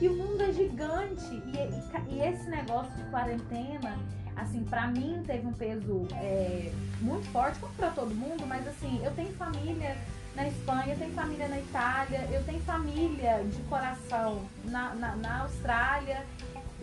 E 0.00 0.08
o 0.08 0.16
mundo 0.16 0.42
é 0.42 0.52
gigante. 0.52 1.34
E, 1.34 2.10
e 2.12 2.14
e 2.14 2.20
esse 2.20 2.48
negócio 2.48 2.92
de 2.94 3.04
quarentena, 3.10 3.98
assim, 4.36 4.64
pra 4.64 4.86
mim 4.86 5.22
teve 5.26 5.46
um 5.46 5.52
peso 5.52 6.06
é, 6.14 6.70
muito 7.00 7.26
forte, 7.30 7.58
como 7.58 7.72
pra 7.74 7.90
todo 7.90 8.14
mundo, 8.14 8.46
mas 8.46 8.66
assim, 8.66 9.00
eu 9.04 9.10
tenho 9.12 9.32
família 9.34 9.96
na 10.34 10.48
Espanha, 10.48 10.94
eu 10.94 10.98
tenho 10.98 11.12
família 11.12 11.48
na 11.48 11.58
Itália, 11.58 12.28
eu 12.32 12.42
tenho 12.44 12.60
família 12.62 13.44
de 13.44 13.62
coração 13.62 14.42
na, 14.64 14.94
na, 14.94 15.16
na 15.16 15.42
Austrália. 15.42 16.22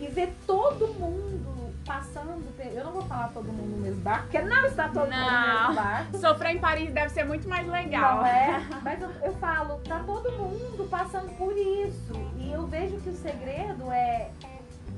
E 0.00 0.06
ver 0.08 0.34
todo 0.46 0.88
mundo 0.94 1.72
passando. 1.84 2.42
Eu 2.58 2.84
não 2.84 2.92
vou 2.92 3.02
falar 3.02 3.28
todo 3.28 3.44
mundo 3.52 3.76
no 3.76 3.82
mesmo 3.82 4.00
barco, 4.00 4.22
porque 4.24 4.40
não 4.40 4.64
está 4.64 4.88
todo 4.88 5.04
mundo 5.04 5.10
no 5.14 5.30
Não. 5.30 5.58
mesmo 5.68 5.74
barco. 5.74 6.18
Sofrer 6.18 6.56
em 6.56 6.58
Paris 6.58 6.92
deve 6.92 7.10
ser 7.10 7.24
muito 7.24 7.48
mais 7.48 7.68
legal. 7.68 8.16
Não 8.16 8.26
é? 8.26 8.66
Mas 8.82 9.00
eu, 9.00 9.10
eu 9.22 9.32
falo, 9.34 9.78
tá 9.86 10.00
todo 10.00 10.32
mundo 10.32 10.88
passando 10.90 11.28
por 11.36 11.56
isso. 11.56 12.14
E 12.36 12.50
eu 12.50 12.66
vejo 12.66 12.96
que 12.96 13.10
o 13.10 13.14
segredo 13.16 13.92
é. 13.92 14.30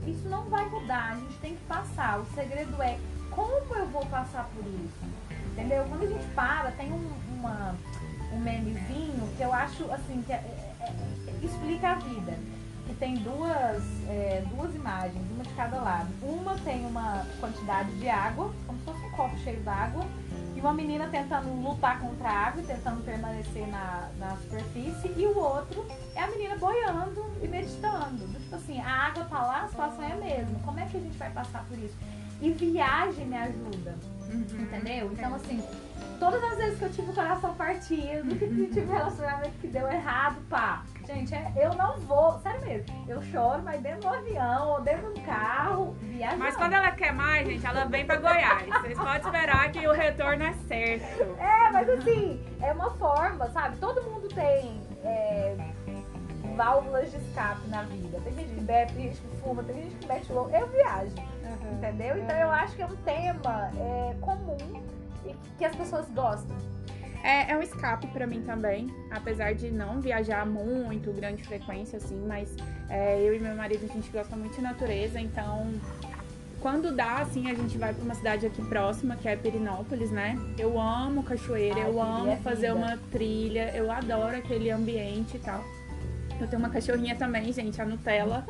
Isso 0.06 0.28
não 0.28 0.44
vai 0.44 0.64
mudar, 0.68 1.12
a 1.12 1.16
gente 1.16 1.34
tem 1.38 1.54
que 1.56 1.64
passar. 1.64 2.20
O 2.20 2.26
segredo 2.34 2.80
é 2.82 2.98
como 3.30 3.74
eu 3.74 3.86
vou 3.88 4.04
passar 4.06 4.48
por 4.54 4.64
isso. 4.66 5.14
Entendeu? 5.52 5.84
Quando 5.88 6.02
a 6.02 6.06
gente 6.06 6.26
para, 6.34 6.70
tem 6.72 6.92
um, 6.92 7.10
uma, 7.38 7.74
um 8.32 8.38
memezinho 8.38 9.28
que 9.36 9.42
eu 9.42 9.52
acho 9.52 9.90
assim, 9.92 10.22
que 10.26 10.32
é- 10.32 10.36
é- 10.36 10.84
é- 10.86 11.44
explica 11.44 11.90
a 11.90 11.94
vida. 11.94 12.32
Que 12.86 12.94
tem 12.96 13.14
duas, 13.16 13.82
é, 14.08 14.44
duas 14.54 14.74
imagens, 14.74 15.22
uma 15.30 15.42
de 15.42 15.54
cada 15.54 15.80
lado. 15.80 16.08
Uma 16.22 16.54
tem 16.58 16.84
uma 16.84 17.24
quantidade 17.40 17.90
de 17.98 18.08
água, 18.08 18.52
como 18.66 18.78
se 18.80 18.84
fosse 18.84 19.04
um 19.06 19.10
copo 19.12 19.38
cheio 19.38 19.60
d'água, 19.60 20.04
uma 20.64 20.72
menina 20.72 21.06
tentando 21.08 21.48
lutar 21.62 22.00
contra 22.00 22.28
a 22.28 22.46
água, 22.46 22.62
e 22.62 22.66
tentando 22.66 23.04
permanecer 23.04 23.66
na, 23.68 24.08
na 24.18 24.36
superfície, 24.36 25.12
e 25.16 25.26
o 25.26 25.36
outro 25.36 25.84
é 26.14 26.22
a 26.22 26.26
menina 26.28 26.56
boiando 26.56 27.24
e 27.42 27.46
meditando. 27.48 28.26
Do 28.26 28.40
Tipo 28.40 28.56
assim, 28.56 28.80
a 28.80 28.90
água 29.08 29.24
tá 29.24 29.42
lá, 29.42 29.62
a 29.62 29.68
situação 29.68 30.02
é 30.04 30.12
a 30.12 30.16
mesma. 30.16 30.58
Como 30.64 30.78
é 30.80 30.86
que 30.86 30.96
a 30.96 31.00
gente 31.00 31.16
vai 31.18 31.30
passar 31.30 31.64
por 31.64 31.78
isso? 31.78 31.94
E 32.40 32.50
viagem 32.50 33.26
me 33.26 33.36
ajuda, 33.36 33.94
Uhum. 34.30 34.62
entendeu? 34.62 35.12
Então, 35.12 35.34
assim, 35.34 35.62
todas 36.18 36.42
as 36.42 36.56
vezes 36.56 36.78
que 36.78 36.84
eu 36.84 36.92
tive 36.92 37.10
o 37.10 37.14
coração 37.14 37.54
partido, 37.54 38.28
que 38.38 38.66
tive 38.72 38.86
um 38.86 38.92
relacionamento 38.92 39.52
que 39.60 39.66
deu 39.68 39.86
errado, 39.88 40.36
pá. 40.48 40.82
Gente, 41.06 41.34
é- 41.34 41.52
eu 41.56 41.74
não 41.74 41.98
vou, 42.00 42.38
sério 42.40 42.60
mesmo, 42.66 43.04
eu 43.06 43.22
choro, 43.24 43.62
mas 43.62 43.80
dentro 43.80 44.00
do 44.00 44.08
avião 44.08 44.68
ou 44.70 44.80
dentro 44.80 45.12
do 45.12 45.20
carro, 45.20 45.94
viajando. 46.00 46.38
Mas 46.38 46.56
quando 46.56 46.72
ela 46.72 46.90
quer 46.92 47.12
mais, 47.12 47.46
gente, 47.46 47.66
ela 47.66 47.84
vem 47.84 48.06
pra 48.06 48.16
Goiás. 48.16 48.66
Vocês 48.80 48.98
podem 48.98 49.20
esperar 49.20 49.70
que 49.70 49.86
o 49.86 49.92
retorno 49.92 50.44
é 50.44 50.52
certo. 50.66 51.22
É, 51.38 51.70
mas 51.70 51.88
assim, 51.88 52.42
é 52.62 52.72
uma 52.72 52.90
forma, 52.92 53.50
sabe? 53.50 53.76
Todo 53.76 54.02
mundo 54.02 54.28
tem 54.28 54.80
é, 55.04 55.56
válvulas 56.56 57.10
de 57.10 57.18
escape 57.18 57.68
na 57.68 57.82
vida. 57.82 58.20
Tem 58.22 58.32
gente 58.32 58.54
que 58.54 58.60
bebe, 58.60 58.92
tem 58.94 59.02
gente 59.08 59.20
que 59.20 59.36
fuma, 59.42 59.62
tem 59.62 59.76
gente 59.82 59.96
que 59.96 60.06
mete 60.06 60.32
louco. 60.32 60.50
Eu 60.54 60.66
viajo, 60.68 61.14
entendeu? 61.72 62.18
Então 62.18 62.36
eu 62.36 62.50
acho 62.50 62.74
que 62.76 62.82
é 62.82 62.86
um 62.86 62.96
tema 62.96 63.70
é, 63.76 64.14
comum 64.20 64.82
e 65.26 65.34
que 65.58 65.64
as 65.64 65.74
pessoas 65.76 66.08
gostam. 66.10 66.56
É, 67.24 67.52
é 67.52 67.56
um 67.56 67.62
escape 67.62 68.06
pra 68.08 68.26
mim 68.26 68.42
também, 68.42 68.94
apesar 69.10 69.54
de 69.54 69.70
não 69.70 69.98
viajar 69.98 70.44
muito, 70.44 71.10
grande 71.10 71.42
frequência, 71.42 71.96
assim, 71.96 72.22
mas 72.28 72.54
é, 72.90 73.18
eu 73.18 73.34
e 73.34 73.40
meu 73.40 73.56
marido, 73.56 73.86
a 73.88 73.92
gente 73.92 74.10
gosta 74.10 74.36
muito 74.36 74.54
de 74.54 74.60
natureza, 74.60 75.18
então 75.18 75.72
quando 76.60 76.94
dá, 76.94 77.18
assim, 77.18 77.50
a 77.50 77.54
gente 77.54 77.78
vai 77.78 77.94
pra 77.94 78.04
uma 78.04 78.14
cidade 78.14 78.46
aqui 78.46 78.62
próxima, 78.66 79.16
que 79.16 79.26
é 79.26 79.36
Perinópolis, 79.36 80.10
né? 80.10 80.38
Eu 80.58 80.78
amo 80.78 81.22
cachoeira, 81.22 81.80
Ai, 81.80 81.88
eu 81.88 82.00
amo 82.00 82.36
fazer 82.42 82.72
uma 82.72 82.98
trilha, 83.10 83.70
eu 83.74 83.90
adoro 83.90 84.36
aquele 84.36 84.70
ambiente 84.70 85.36
e 85.36 85.40
tal. 85.40 85.64
Eu 86.40 86.48
tenho 86.48 86.60
uma 86.60 86.68
cachorrinha 86.68 87.14
também, 87.14 87.52
gente, 87.52 87.80
a 87.80 87.84
Nutella. 87.84 88.44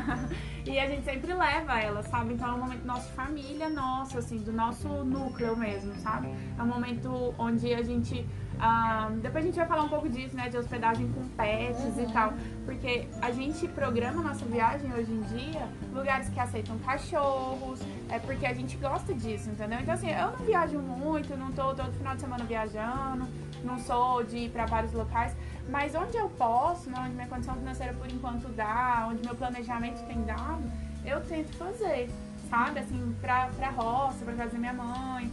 e 0.64 0.78
a 0.78 0.86
gente 0.86 1.04
sempre 1.04 1.32
leva 1.34 1.78
ela, 1.78 2.02
sabe? 2.02 2.34
Então 2.34 2.48
é 2.48 2.52
um 2.54 2.58
momento 2.58 2.84
nosso 2.84 3.10
família, 3.12 3.68
nosso, 3.68 4.18
assim, 4.18 4.38
do 4.38 4.52
nosso 4.52 4.88
núcleo 5.04 5.56
mesmo, 5.56 5.94
sabe? 6.00 6.28
É 6.58 6.62
um 6.62 6.66
momento 6.66 7.34
onde 7.38 7.72
a 7.74 7.82
gente. 7.82 8.26
Ah, 8.60 9.10
depois 9.22 9.44
a 9.44 9.46
gente 9.46 9.56
vai 9.56 9.66
falar 9.66 9.84
um 9.84 9.88
pouco 9.88 10.08
disso, 10.08 10.34
né? 10.36 10.48
De 10.48 10.56
hospedagem 10.56 11.08
com 11.12 11.28
pets 11.28 11.98
e 11.98 12.12
tal. 12.12 12.32
Porque 12.64 13.06
a 13.22 13.30
gente 13.30 13.68
programa 13.68 14.22
nossa 14.22 14.44
viagem 14.44 14.92
hoje 14.92 15.12
em 15.12 15.20
dia 15.22 15.68
lugares 15.92 16.28
que 16.28 16.40
aceitam 16.40 16.78
cachorros. 16.78 17.80
É 18.08 18.18
porque 18.18 18.46
a 18.46 18.54
gente 18.54 18.76
gosta 18.76 19.14
disso, 19.14 19.50
entendeu? 19.50 19.78
Então, 19.80 19.94
assim, 19.94 20.10
eu 20.10 20.32
não 20.32 20.38
viajo 20.38 20.78
muito, 20.78 21.36
não 21.36 21.52
tô 21.52 21.74
todo 21.74 21.92
final 21.92 22.14
de 22.14 22.20
semana 22.20 22.44
viajando, 22.44 23.26
não 23.62 23.78
sou 23.78 24.24
de 24.24 24.36
ir 24.36 24.50
pra 24.50 24.66
vários 24.66 24.92
locais. 24.92 25.36
Mas 25.68 25.94
onde 25.94 26.16
eu 26.16 26.28
posso, 26.30 26.90
né, 26.90 26.98
onde 27.00 27.14
minha 27.14 27.28
condição 27.28 27.54
financeira 27.54 27.92
por 27.92 28.10
enquanto 28.10 28.48
dá, 28.48 29.06
onde 29.10 29.24
meu 29.24 29.34
planejamento 29.34 30.04
tem 30.06 30.22
dado, 30.22 30.62
eu 31.04 31.20
tento 31.20 31.54
fazer, 31.56 32.10
sabe? 32.48 32.80
Assim, 32.80 33.14
pra, 33.20 33.48
pra 33.56 33.68
roça, 33.70 34.24
pra 34.24 34.34
casa 34.34 34.52
da 34.52 34.58
minha 34.58 34.72
mãe, 34.72 35.30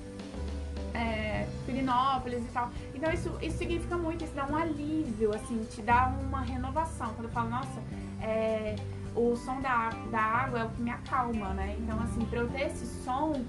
é, 0.96 1.48
Pirinópolis 1.66 2.44
e 2.44 2.52
tal. 2.52 2.70
Então 2.94 3.12
isso, 3.12 3.38
isso 3.42 3.58
significa 3.58 3.98
muito, 3.98 4.24
isso 4.24 4.34
dá 4.34 4.46
um 4.46 4.56
alívio, 4.56 5.36
assim, 5.36 5.64
te 5.66 5.82
dá 5.82 6.08
uma 6.08 6.42
renovação. 6.42 7.14
Quando 7.14 7.26
eu 7.26 7.32
falo, 7.32 7.50
nossa, 7.50 7.82
é, 8.22 8.76
o 9.16 9.36
som 9.36 9.62
da, 9.62 9.90
da 10.12 10.20
água 10.20 10.60
é 10.60 10.64
o 10.64 10.70
que 10.70 10.82
me 10.82 10.92
acalma, 10.92 11.50
né? 11.50 11.76
Então, 11.80 12.00
assim, 12.02 12.24
pra 12.26 12.40
eu 12.40 12.50
ter 12.50 12.68
esse 12.68 12.86
som, 13.04 13.44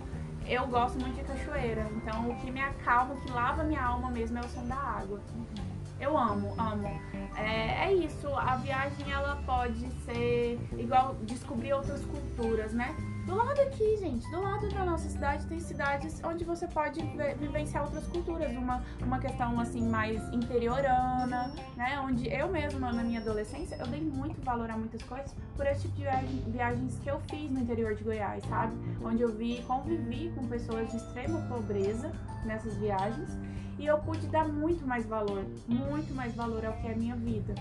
eu 0.46 0.66
gosto 0.66 0.98
muito 1.00 1.16
de 1.16 1.24
cachoeira. 1.24 1.86
Então, 1.96 2.30
o 2.30 2.36
que 2.36 2.50
me 2.50 2.60
acalma, 2.60 3.14
o 3.14 3.20
que 3.20 3.30
lava 3.30 3.62
minha 3.62 3.82
alma 3.82 4.10
mesmo 4.10 4.38
é 4.38 4.40
o 4.40 4.48
som 4.48 4.66
da 4.66 4.76
água. 4.76 5.20
Eu 5.98 6.16
amo, 6.16 6.54
amo. 6.58 7.00
É, 7.36 7.86
é 7.86 7.94
isso, 7.94 8.28
a 8.34 8.56
viagem 8.56 9.10
ela 9.10 9.42
pode 9.46 9.88
ser 10.04 10.58
igual 10.76 11.16
descobrir 11.22 11.72
outras 11.72 12.04
culturas, 12.04 12.72
né? 12.72 12.94
Do 13.26 13.34
lado 13.34 13.60
aqui, 13.60 13.96
gente, 13.96 14.30
do 14.30 14.40
lado 14.40 14.68
da 14.68 14.84
nossa 14.84 15.08
cidade 15.08 15.44
tem 15.46 15.58
cidades 15.58 16.20
onde 16.24 16.44
você 16.44 16.66
pode 16.68 17.00
vi- 17.02 17.34
vivenciar 17.40 17.82
outras 17.82 18.06
culturas, 18.06 18.52
uma, 18.56 18.80
uma 19.02 19.18
questão 19.18 19.58
assim 19.60 19.82
mais 19.88 20.22
interiorana, 20.32 21.52
né? 21.76 21.98
Onde 22.00 22.28
eu 22.32 22.48
mesma 22.48 22.92
na 22.92 23.02
minha 23.02 23.20
adolescência 23.20 23.76
eu 23.80 23.86
dei 23.88 24.00
muito 24.00 24.40
valor 24.42 24.70
a 24.70 24.76
muitas 24.76 25.02
coisas 25.02 25.34
por 25.56 25.66
esse 25.66 25.82
tipo 25.82 25.96
de 25.96 26.02
viagem- 26.02 26.44
viagens 26.46 26.98
que 27.00 27.10
eu 27.10 27.20
fiz 27.28 27.50
no 27.50 27.58
interior 27.60 27.96
de 27.96 28.04
Goiás, 28.04 28.44
sabe? 28.44 28.74
Onde 29.04 29.22
eu 29.22 29.32
vi, 29.34 29.60
convivi 29.66 30.30
com 30.34 30.46
pessoas 30.46 30.88
de 30.90 30.96
extrema 30.96 31.40
pobreza 31.48 32.12
nessas 32.44 32.76
viagens 32.76 33.28
e 33.78 33.86
eu 33.86 33.98
pude 33.98 34.26
dar 34.28 34.46
muito 34.48 34.86
mais 34.86 35.04
valor, 35.06 35.44
muito 35.66 36.14
mais 36.14 36.34
valor 36.34 36.64
ao 36.64 36.72
que 36.74 36.88
é 36.88 36.92
a 36.92 36.96
minha 36.96 37.16
vida. 37.16 37.54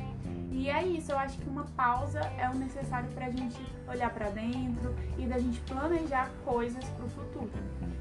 E 0.52 0.70
é 0.70 0.82
isso, 0.84 1.12
eu 1.12 1.20
acho 1.20 1.38
que 1.38 1.50
uma 1.50 1.66
pausa 1.76 2.20
é 2.38 2.50
o 2.50 2.56
necessário 2.56 3.10
pra 3.10 3.30
gente 3.30 3.60
olhar 3.90 4.10
pra 4.14 4.30
dentro 4.30 4.96
e 5.18 5.26
da 5.26 5.38
gente 5.38 5.60
planejar 5.62 6.32
coisas 6.46 6.84
pro 6.92 7.10
futuro. 7.10 7.52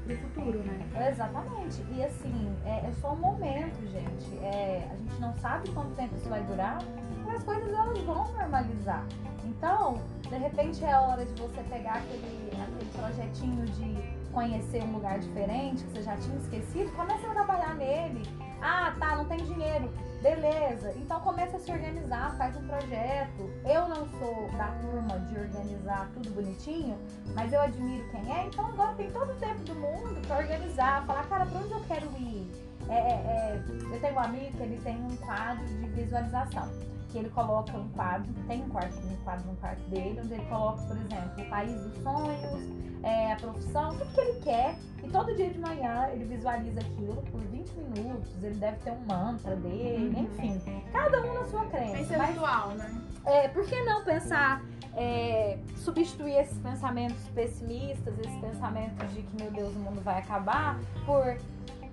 Pro 0.05 0.17
futuro, 0.17 0.59
né? 0.59 1.09
Exatamente. 1.11 1.83
E 1.91 2.03
assim, 2.03 2.55
é, 2.63 2.87
é 2.87 2.91
só 3.01 3.11
um 3.11 3.17
momento, 3.17 3.85
gente. 3.91 4.37
É, 4.41 4.87
a 4.89 4.95
gente 4.95 5.19
não 5.19 5.33
sabe 5.39 5.69
quanto 5.71 5.93
tempo 5.95 6.15
isso 6.15 6.29
vai 6.29 6.41
durar, 6.43 6.79
mas 7.25 7.35
as 7.35 7.43
coisas 7.43 7.67
elas 7.67 7.99
vão 7.99 8.31
normalizar. 8.31 9.05
Então, 9.43 9.99
de 10.21 10.37
repente 10.37 10.83
é 10.85 10.97
hora 10.97 11.25
de 11.25 11.33
você 11.41 11.61
pegar 11.63 11.95
aquele, 11.95 12.51
aquele 12.51 12.91
projetinho 12.97 13.65
de 13.65 14.24
conhecer 14.35 14.83
um 14.83 14.91
lugar 14.91 15.17
diferente 15.17 15.81
que 15.85 15.91
você 15.91 16.03
já 16.03 16.17
tinha 16.17 16.37
esquecido, 16.37 16.91
começa 16.91 17.25
a 17.25 17.33
trabalhar 17.33 17.73
nele. 17.75 18.21
Ah, 18.61 18.93
tá, 18.99 19.15
não 19.15 19.25
tem 19.25 19.37
dinheiro. 19.37 19.89
Beleza. 20.21 20.93
Então 20.97 21.19
começa 21.21 21.55
a 21.55 21.59
se 21.59 21.71
organizar, 21.71 22.35
faz 22.37 22.55
um 22.57 22.67
projeto. 22.67 23.49
Eu 23.63 23.87
não 23.87 24.07
sou 24.19 24.49
da 24.57 24.67
turma 24.81 25.19
de 25.19 25.39
organizar 25.39 26.09
tudo 26.13 26.31
bonitinho, 26.31 26.97
mas 27.33 27.53
eu 27.53 27.61
admiro 27.61 28.09
quem 28.11 28.33
é, 28.33 28.45
então 28.47 28.65
agora 28.65 28.93
tem 28.95 29.09
todo 29.11 29.31
o 29.31 29.35
tempo 29.35 29.63
do 29.63 29.75
mundo 29.75 30.27
pra 30.27 30.39
organizar, 30.39 31.05
falar, 31.05 31.27
cara, 31.27 31.45
pra 31.45 31.59
onde 31.59 31.71
eu 31.71 31.81
quero 31.81 32.07
ir? 32.17 32.51
É, 32.89 32.93
é, 32.93 33.13
é, 33.13 33.63
eu 33.91 34.01
tenho 34.01 34.15
um 34.15 34.19
amigo 34.19 34.57
que 34.57 34.63
ele 34.63 34.79
tem 34.83 34.97
um 34.97 35.15
quadro 35.17 35.65
de 35.65 35.87
visualização. 35.89 36.69
Que 37.15 37.19
ele 37.19 37.29
coloca 37.29 37.71
um 37.77 37.87
quadro, 37.91 38.29
tem 38.45 38.61
um 38.61 38.67
quarto, 38.67 38.97
um 39.07 39.15
quadro 39.23 39.47
no 39.47 39.55
quarto 39.55 39.79
dele, 39.89 40.19
onde 40.21 40.33
ele 40.33 40.45
coloca, 40.47 40.81
por 40.83 40.97
exemplo, 40.97 41.43
o 41.43 41.49
país 41.49 41.71
dos 41.81 42.03
sonhos, 42.03 42.73
é, 43.03 43.31
a 43.31 43.35
profissão, 43.37 43.95
tudo 43.95 44.13
que 44.13 44.19
ele 44.19 44.39
quer. 44.41 44.75
E 45.01 45.07
todo 45.07 45.33
dia 45.33 45.49
de 45.49 45.57
manhã 45.59 46.09
ele 46.11 46.25
visualiza 46.25 46.81
aquilo 46.81 47.21
por 47.31 47.39
20 47.39 47.69
minutos, 47.73 48.43
ele 48.43 48.55
deve 48.55 48.77
ter 48.79 48.91
um 48.91 48.99
mantra 49.07 49.55
dele, 49.55 50.13
Uhum. 50.13 50.23
enfim. 50.23 50.61
Cada 50.91 51.21
um 51.21 51.33
na 51.35 51.45
sua 51.45 51.65
crença. 51.67 51.97
Pensa 51.99 52.17
Mas, 52.17 52.29
ritual, 52.31 52.69
né? 52.71 53.01
é, 53.23 53.47
por 53.47 53.65
que 53.65 53.81
não 53.83 54.03
pensar, 54.03 54.61
é, 54.93 55.57
substituir 55.77 56.33
esses 56.35 56.57
pensamentos 56.57 57.29
pessimistas, 57.29 58.19
esses 58.19 58.37
pensamentos 58.41 59.13
de 59.13 59.21
que, 59.21 59.41
meu 59.41 59.51
Deus, 59.51 59.73
o 59.73 59.79
mundo 59.79 60.01
vai 60.01 60.19
acabar, 60.19 60.77
por 61.05 61.37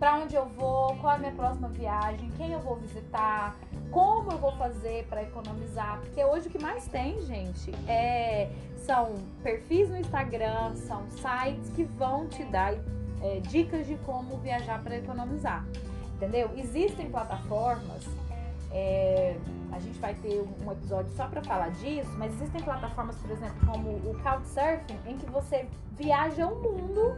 pra 0.02 0.16
onde 0.16 0.34
eu 0.34 0.46
vou, 0.46 0.96
qual 0.96 1.12
é 1.12 1.14
a 1.14 1.18
minha 1.20 1.30
próxima 1.30 1.68
viagem, 1.68 2.28
quem 2.36 2.50
eu 2.50 2.58
vou 2.58 2.74
visitar, 2.74 3.56
como 3.92 4.32
eu 4.32 4.38
vou 4.38 4.50
fazer 4.56 5.06
para 5.08 5.22
economizar. 5.22 6.00
Porque 6.00 6.24
hoje 6.24 6.48
o 6.48 6.50
que 6.50 6.60
mais 6.60 6.88
tem, 6.88 7.22
gente, 7.22 7.70
é, 7.86 8.50
são 8.78 9.14
perfis 9.44 9.88
no 9.88 9.96
Instagram, 9.96 10.74
são 10.74 11.08
sites 11.08 11.70
que 11.76 11.84
vão 11.84 12.26
te 12.26 12.42
dar 12.42 12.74
é, 13.22 13.38
dicas 13.42 13.86
de 13.86 13.94
como 13.98 14.38
viajar 14.38 14.82
para 14.82 14.96
economizar. 14.96 15.64
Entendeu? 16.16 16.50
Existem 16.56 17.08
plataformas 17.08 18.04
é, 18.72 19.36
a 19.70 19.78
gente 19.78 19.98
vai 19.98 20.14
ter 20.14 20.42
um 20.64 20.72
episódio 20.72 21.12
só 21.14 21.28
para 21.28 21.42
falar 21.44 21.70
disso, 21.72 22.10
mas 22.16 22.32
existem 22.34 22.62
plataformas, 22.62 23.16
por 23.16 23.30
exemplo, 23.30 23.66
como 23.66 23.90
o 23.90 24.18
Couchsurfing, 24.22 24.98
em 25.06 25.18
que 25.18 25.30
você 25.30 25.68
viaja 25.92 26.46
o 26.46 26.60
mundo 26.60 27.16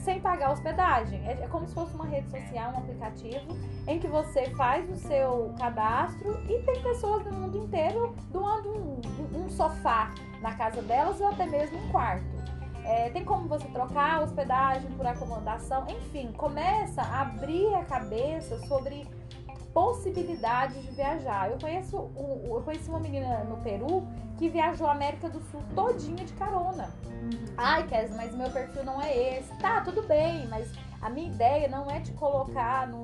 sem 0.00 0.20
pagar 0.20 0.50
hospedagem. 0.52 1.20
É, 1.26 1.32
é 1.42 1.46
como 1.48 1.66
se 1.66 1.74
fosse 1.74 1.94
uma 1.94 2.06
rede 2.06 2.28
social, 2.30 2.72
um 2.72 2.78
aplicativo, 2.78 3.56
em 3.86 3.98
que 3.98 4.06
você 4.06 4.46
faz 4.50 4.88
o 4.90 4.96
seu 4.96 5.54
cadastro 5.58 6.38
e 6.48 6.58
tem 6.62 6.82
pessoas 6.82 7.24
do 7.24 7.32
mundo 7.32 7.56
inteiro 7.58 8.14
doando 8.30 8.68
um, 8.70 9.00
um- 9.44 9.50
sofá 9.50 10.12
na 10.40 10.54
casa 10.54 10.80
delas 10.82 11.20
ou 11.20 11.28
até 11.28 11.46
mesmo 11.46 11.78
um 11.78 11.88
quarto. 11.90 12.24
É, 12.84 13.10
tem 13.10 13.24
como 13.24 13.46
você 13.46 13.66
trocar 13.68 14.22
hospedagem 14.22 14.90
por 14.92 15.06
acomodação, 15.06 15.84
enfim, 15.88 16.32
começa 16.32 17.02
a 17.02 17.20
abrir 17.22 17.74
a 17.74 17.84
cabeça 17.84 18.58
sobre 18.66 19.06
possibilidades 19.72 20.82
de 20.82 20.90
viajar. 20.90 21.50
Eu 21.50 21.58
conheço, 21.58 21.96
um- 22.16 22.54
eu 22.56 22.62
conheci 22.62 22.88
uma 22.88 23.00
menina 23.00 23.44
no 23.44 23.56
Peru 23.58 24.06
que 24.36 24.48
viajou 24.48 24.86
a 24.86 24.92
América 24.92 25.28
do 25.28 25.40
Sul 25.50 25.60
todinha 25.74 26.24
de 26.24 26.32
carona. 26.34 26.90
Ai, 27.56 27.86
Kes, 27.86 28.14
mas 28.16 28.34
meu 28.34 28.50
perfil 28.50 28.84
não 28.84 29.00
é 29.00 29.38
esse. 29.38 29.52
Tá, 29.58 29.80
tudo 29.82 30.02
bem, 30.02 30.46
mas 30.48 30.72
a 31.00 31.10
minha 31.10 31.28
ideia 31.30 31.68
não 31.68 31.90
é 31.90 32.00
te 32.00 32.12
colocar 32.12 32.88
num, 32.88 33.02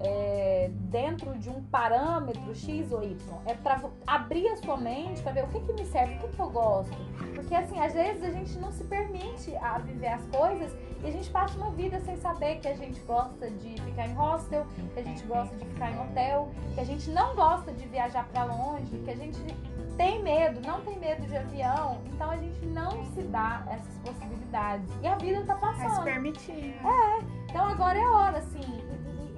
é, 0.00 0.70
dentro 0.72 1.36
de 1.38 1.50
um 1.50 1.62
parâmetro 1.64 2.54
X 2.54 2.92
ou 2.92 3.02
Y. 3.02 3.16
É 3.46 3.54
pra 3.54 3.76
vo- 3.76 3.90
abrir 4.06 4.48
a 4.48 4.56
sua 4.56 4.76
mente 4.76 5.20
pra 5.22 5.32
ver 5.32 5.44
o 5.44 5.48
que, 5.48 5.60
que 5.60 5.72
me 5.72 5.84
serve, 5.86 6.14
o 6.14 6.18
que, 6.18 6.28
que 6.28 6.40
eu 6.40 6.50
gosto. 6.50 6.96
Porque 7.34 7.54
assim, 7.54 7.78
às 7.80 7.92
vezes 7.92 8.22
a 8.22 8.30
gente 8.30 8.58
não 8.58 8.70
se 8.72 8.84
permite 8.84 9.54
a 9.56 9.78
viver 9.78 10.08
as 10.08 10.24
coisas 10.26 10.76
e 11.02 11.06
a 11.06 11.10
gente 11.10 11.30
passa 11.30 11.56
uma 11.56 11.70
vida 11.70 12.00
sem 12.00 12.16
saber 12.16 12.56
que 12.56 12.68
a 12.68 12.74
gente 12.74 13.00
gosta 13.00 13.48
de 13.50 13.80
ficar 13.82 14.06
em 14.08 14.14
hostel, 14.14 14.66
que 14.94 15.00
a 15.00 15.02
gente 15.02 15.24
gosta 15.26 15.54
de 15.56 15.64
ficar 15.64 15.90
em 15.92 16.00
hotel, 16.00 16.48
que 16.74 16.80
a 16.80 16.84
gente 16.84 17.10
não 17.10 17.34
gosta 17.36 17.72
de 17.72 17.86
viajar 17.86 18.26
pra 18.32 18.44
longe, 18.44 18.98
que 19.04 19.10
a 19.10 19.16
gente 19.16 19.38
tem 19.96 20.22
medo, 20.22 20.60
não 20.66 20.80
tem 20.82 20.98
medo 20.98 21.26
de 21.26 21.36
avião, 21.36 21.98
então 22.06 22.30
a 22.30 22.36
gente 22.36 22.64
não 22.66 23.04
se 23.14 23.22
dá 23.22 23.64
essas 23.68 23.98
possibilidades. 23.98 24.88
E 25.02 25.06
a 25.08 25.14
vida 25.16 25.42
tá 25.44 25.54
Vai 25.54 25.74
se 25.74 25.82
passando. 25.82 26.04
permitir. 26.04 26.76
né? 26.82 27.26
Então 27.48 27.64
agora 27.66 27.98
é 27.98 28.06
hora, 28.06 28.38
assim. 28.38 28.60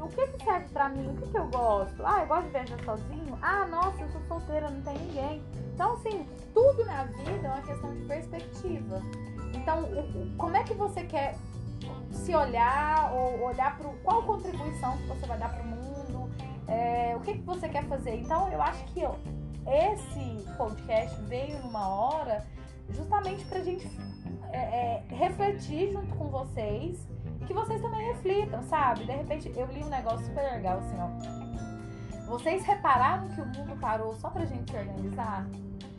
O 0.02 0.08
que, 0.08 0.26
que 0.28 0.44
serve 0.44 0.68
pra 0.72 0.88
mim? 0.88 1.08
O 1.10 1.16
que, 1.16 1.26
que 1.30 1.36
eu 1.38 1.46
gosto? 1.48 2.04
Ah, 2.04 2.20
eu 2.20 2.26
gosto 2.26 2.44
de 2.46 2.50
viajar 2.50 2.84
sozinho? 2.84 3.38
Ah, 3.42 3.66
nossa, 3.66 4.00
eu 4.02 4.08
sou 4.10 4.20
solteira, 4.22 4.70
não 4.70 4.80
tem 4.82 4.94
ninguém. 4.98 5.42
Então, 5.74 5.94
assim, 5.94 6.26
tudo 6.54 6.84
na 6.84 7.04
vida 7.04 7.46
é 7.46 7.50
uma 7.50 7.62
questão 7.62 7.94
de 7.94 8.04
perspectiva. 8.04 9.02
Então, 9.54 9.82
o- 9.84 10.00
o- 10.00 10.36
como 10.36 10.56
é 10.56 10.62
que 10.64 10.74
você 10.74 11.04
quer 11.04 11.36
se 12.10 12.34
olhar 12.34 13.12
ou 13.12 13.42
olhar 13.42 13.76
para 13.78 13.88
qual 14.04 14.22
contribuição 14.22 14.96
que 14.98 15.06
você 15.06 15.26
vai 15.26 15.38
dar 15.38 15.50
para 15.52 15.62
o 15.62 15.66
mundo? 15.66 16.30
É, 16.68 17.14
o 17.16 17.20
que, 17.20 17.34
que 17.34 17.42
você 17.42 17.68
quer 17.68 17.84
fazer? 17.84 18.16
Então, 18.16 18.48
eu 18.50 18.60
acho 18.62 18.84
que 18.86 19.00
esse 19.66 20.46
podcast 20.56 21.20
veio 21.22 21.58
numa 21.62 21.88
hora 21.88 22.44
justamente 22.90 23.44
pra 23.46 23.60
gente 23.60 23.88
é, 24.52 24.58
é, 24.58 25.04
refletir 25.14 25.92
junto 25.92 26.14
com 26.16 26.28
vocês 26.28 27.06
que 27.50 27.54
vocês 27.54 27.82
também 27.82 28.06
reflitam, 28.12 28.62
sabe? 28.62 29.04
De 29.04 29.10
repente, 29.10 29.52
eu 29.56 29.66
li 29.66 29.82
um 29.82 29.88
negócio 29.88 30.24
super 30.24 30.42
legal 30.52 30.78
assim, 30.78 30.96
ó. 31.00 32.26
Vocês 32.26 32.64
repararam 32.64 33.26
que 33.28 33.40
o 33.40 33.46
mundo 33.46 33.76
parou 33.80 34.14
só 34.14 34.30
pra 34.30 34.44
gente 34.44 34.70
se 34.70 34.76
organizar? 34.76 35.48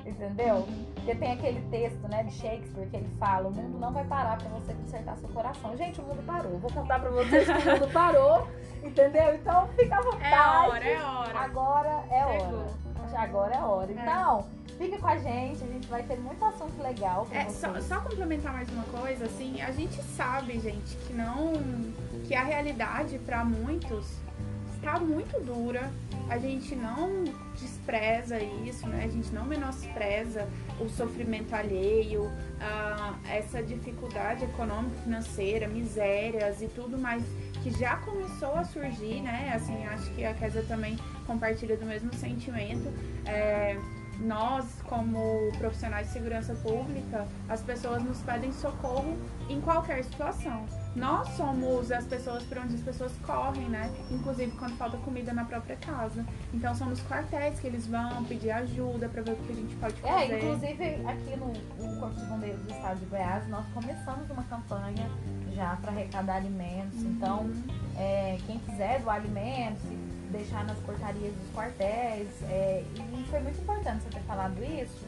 Entendeu? 0.05 0.65
Porque 0.95 1.13
tem 1.13 1.33
aquele 1.33 1.59
texto, 1.69 2.07
né, 2.07 2.23
de 2.23 2.31
Shakespeare 2.31 2.87
que 2.89 2.95
ele 2.95 3.09
fala: 3.19 3.49
o 3.49 3.51
mundo 3.51 3.77
não 3.77 3.91
vai 3.91 4.05
parar 4.05 4.37
pra 4.37 4.47
você 4.47 4.73
consertar 4.73 5.17
seu 5.17 5.27
coração. 5.27 5.75
Gente, 5.75 5.99
o 5.99 6.03
mundo 6.05 6.25
parou. 6.25 6.57
Vou 6.57 6.71
contar 6.71 7.01
pra 7.01 7.09
vocês 7.09 7.45
que 7.45 7.67
o 7.67 7.71
mundo 7.73 7.91
parou, 7.91 8.47
entendeu? 8.81 9.35
Então 9.35 9.67
fica 9.77 9.97
à 9.97 10.01
vontade. 10.01 10.25
É 10.33 10.69
hora, 10.69 10.85
é 10.85 11.03
hora. 11.03 11.39
Agora 11.39 12.03
é 12.09 12.39
Chegou. 12.39 12.59
hora. 12.59 13.21
Agora 13.21 13.55
é 13.55 13.61
hora. 13.61 13.91
Então, 13.91 14.45
fica 14.81 14.97
com 14.97 15.07
a 15.07 15.17
gente, 15.17 15.63
a 15.63 15.67
gente 15.67 15.87
vai 15.87 16.01
ter 16.01 16.17
muito 16.17 16.43
assunto 16.43 16.81
legal 16.81 17.27
pra 17.27 17.41
É, 17.41 17.49
só, 17.51 17.79
só 17.81 18.01
complementar 18.01 18.51
mais 18.51 18.67
uma 18.69 18.83
coisa, 18.85 19.25
assim, 19.25 19.61
a 19.61 19.71
gente 19.71 20.01
sabe, 20.01 20.59
gente, 20.59 20.95
que 21.05 21.13
não. 21.13 21.53
que 22.27 22.33
a 22.33 22.43
realidade 22.43 23.19
pra 23.19 23.45
muitos 23.45 24.07
está 24.75 24.99
muito 24.99 25.39
dura. 25.45 25.91
A 26.27 26.39
gente 26.39 26.75
não 26.75 27.25
despreza 27.59 28.39
isso, 28.39 28.87
né? 28.87 29.03
A 29.03 29.07
gente 29.07 29.31
não 29.31 29.45
menospreza 29.45 30.47
o 30.79 30.89
sofrimento 30.89 31.53
alheio, 31.53 32.31
ah, 32.59 33.13
essa 33.29 33.61
dificuldade 33.61 34.45
econômica, 34.45 34.95
financeira, 35.03 35.67
misérias 35.67 36.61
e 36.61 36.67
tudo 36.67 36.97
mais 36.97 37.21
que 37.61 37.69
já 37.77 37.97
começou 37.97 38.55
a 38.55 38.63
surgir, 38.63 39.21
né? 39.21 39.51
Assim, 39.53 39.85
acho 39.85 40.09
que 40.13 40.25
a 40.25 40.33
Kézia 40.33 40.63
também 40.63 40.97
compartilha 41.27 41.77
do 41.77 41.85
mesmo 41.85 42.11
sentimento. 42.15 42.91
É, 43.25 43.77
nós, 44.21 44.65
como 44.83 45.51
profissionais 45.57 46.07
de 46.07 46.13
segurança 46.13 46.53
pública, 46.55 47.27
as 47.49 47.61
pessoas 47.61 48.03
nos 48.03 48.19
pedem 48.19 48.51
socorro 48.51 49.17
em 49.49 49.59
qualquer 49.61 50.03
situação. 50.03 50.65
Nós 50.95 51.27
somos 51.29 51.91
as 51.91 52.05
pessoas 52.05 52.43
por 52.43 52.57
onde 52.57 52.75
as 52.75 52.81
pessoas 52.81 53.11
correm, 53.25 53.67
né? 53.69 53.89
Inclusive 54.11 54.51
quando 54.57 54.75
falta 54.77 54.97
comida 54.97 55.33
na 55.33 55.45
própria 55.45 55.75
casa. 55.77 56.25
Então 56.53 56.75
são 56.75 56.89
nos 56.89 57.01
quartéis 57.03 57.59
que 57.59 57.67
eles 57.67 57.87
vão 57.87 58.23
pedir 58.25 58.51
ajuda 58.51 59.07
pra 59.07 59.21
ver 59.21 59.31
o 59.31 59.35
que 59.37 59.51
a 59.51 59.55
gente 59.55 59.75
pode 59.77 59.95
É, 60.03 60.11
fazer. 60.21 60.37
inclusive 60.37 60.83
aqui 61.07 61.37
no, 61.37 61.53
no 61.87 61.99
Corpo 61.99 62.15
de 62.19 62.25
Bombeiros 62.25 62.61
do 62.61 62.71
Estado 62.71 62.99
de 62.99 63.05
Goiás, 63.05 63.47
nós 63.47 63.65
começamos 63.73 64.29
uma 64.29 64.43
campanha 64.43 65.09
já 65.55 65.77
para 65.81 65.91
arrecadar 65.91 66.35
alimentos. 66.35 67.01
Então, 67.03 67.49
é, 67.97 68.37
quem 68.45 68.59
quiser 68.59 68.99
doar 69.01 69.15
alimentos, 69.15 69.81
deixar 70.31 70.65
nas 70.65 70.77
portarias 70.79 71.33
dos 71.33 71.53
quartéis. 71.55 72.27
é, 72.43 72.83
e 72.97 73.25
foi 73.29 73.39
muito 73.41 73.61
importante 73.61 74.03
você 74.03 74.09
ter 74.09 74.21
falado 74.21 74.63
isso, 74.63 75.05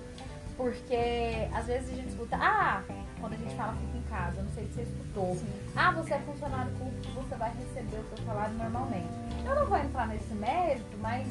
porque 0.58 1.48
às 1.54 1.66
vezes 1.66 1.90
a 1.92 1.96
gente 1.96 2.10
escuta, 2.10 2.38
ah, 2.40 2.84
quando 3.20 3.34
a 3.34 3.38
gente 3.38 3.56
fala 3.56 3.74
fica 3.74 3.98
em 3.98 4.02
casa, 4.04 4.42
não 4.42 4.50
sei 4.52 4.66
se 4.68 4.74
você 4.74 4.82
escutou. 4.84 5.38
Ah, 5.76 5.92
você 5.92 6.14
é 6.14 6.20
funcionário 6.20 6.72
público, 6.74 7.08
você 7.16 7.36
vai 7.36 7.52
receber 7.58 7.98
o 7.98 8.16
seu 8.16 8.26
salário 8.26 8.54
normalmente. 8.56 9.10
Eu 9.46 9.56
não 9.56 9.66
vou 9.66 9.78
entrar 9.78 10.08
nesse 10.08 10.34
mérito, 10.36 10.98
mas 11.02 11.28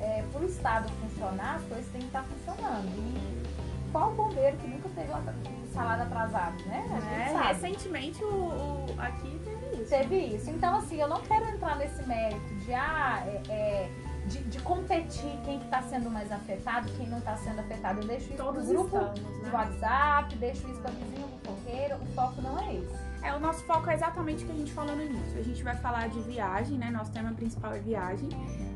é, 0.00 0.24
por 0.32 0.42
o 0.42 0.46
Estado 0.46 0.88
funcionar, 1.00 1.56
as 1.56 1.62
coisas 1.64 1.86
têm 1.92 2.00
que 2.00 2.06
estar 2.08 2.24
funcionando. 2.24 2.88
E 2.88 3.46
qual 3.92 4.12
bombeiro 4.14 4.56
que 4.58 4.66
nunca 4.66 4.88
teve 4.90 5.10
o 5.12 5.72
salário 5.72 6.02
atrasado, 6.02 6.62
né? 6.66 6.84
A 6.90 7.00
gente 7.00 7.20
É, 7.22 7.32
sabe. 7.32 7.46
recentemente 7.48 8.24
o, 8.24 8.28
o- 8.28 8.94
aqui 8.98 9.40
teve 9.88 10.16
isso. 10.16 10.50
Então, 10.50 10.76
assim, 10.76 11.00
eu 11.00 11.08
não 11.08 11.20
quero 11.22 11.44
entrar 11.48 11.76
nesse 11.76 12.02
mérito 12.06 12.54
de, 12.64 12.74
ah, 12.74 13.22
é, 13.26 13.42
é, 13.48 13.90
de, 14.26 14.38
de 14.44 14.60
competir 14.60 15.38
quem 15.44 15.58
que 15.58 15.66
tá 15.68 15.82
sendo 15.82 16.10
mais 16.10 16.30
afetado, 16.30 16.90
quem 16.96 17.06
não 17.06 17.20
tá 17.20 17.36
sendo 17.36 17.60
afetado. 17.60 18.00
Eu 18.00 18.06
deixo 18.06 18.26
isso 18.26 18.42
Todos 18.42 18.64
pro 18.66 18.74
grupo 18.74 18.96
estamos, 18.96 19.20
de 19.20 19.42
né? 19.42 19.50
WhatsApp, 19.52 20.36
deixo 20.36 20.68
isso 20.68 20.80
pra 20.80 20.90
vizinho 20.90 21.28
fofoqueira. 21.44 21.96
O 21.96 22.06
foco 22.06 22.42
não 22.42 22.58
é 22.58 22.74
esse. 22.74 23.06
É, 23.22 23.34
o 23.34 23.40
nosso 23.40 23.64
foco 23.64 23.90
é 23.90 23.94
exatamente 23.94 24.44
o 24.44 24.46
que 24.46 24.52
a 24.52 24.56
gente 24.56 24.72
falou 24.72 24.94
no 24.94 25.02
início. 25.02 25.38
A 25.38 25.42
gente 25.42 25.62
vai 25.62 25.76
falar 25.76 26.08
de 26.08 26.20
viagem, 26.20 26.78
né? 26.78 26.90
Nosso 26.90 27.10
tema 27.10 27.32
principal 27.32 27.72
é 27.72 27.80
viagem. 27.80 28.28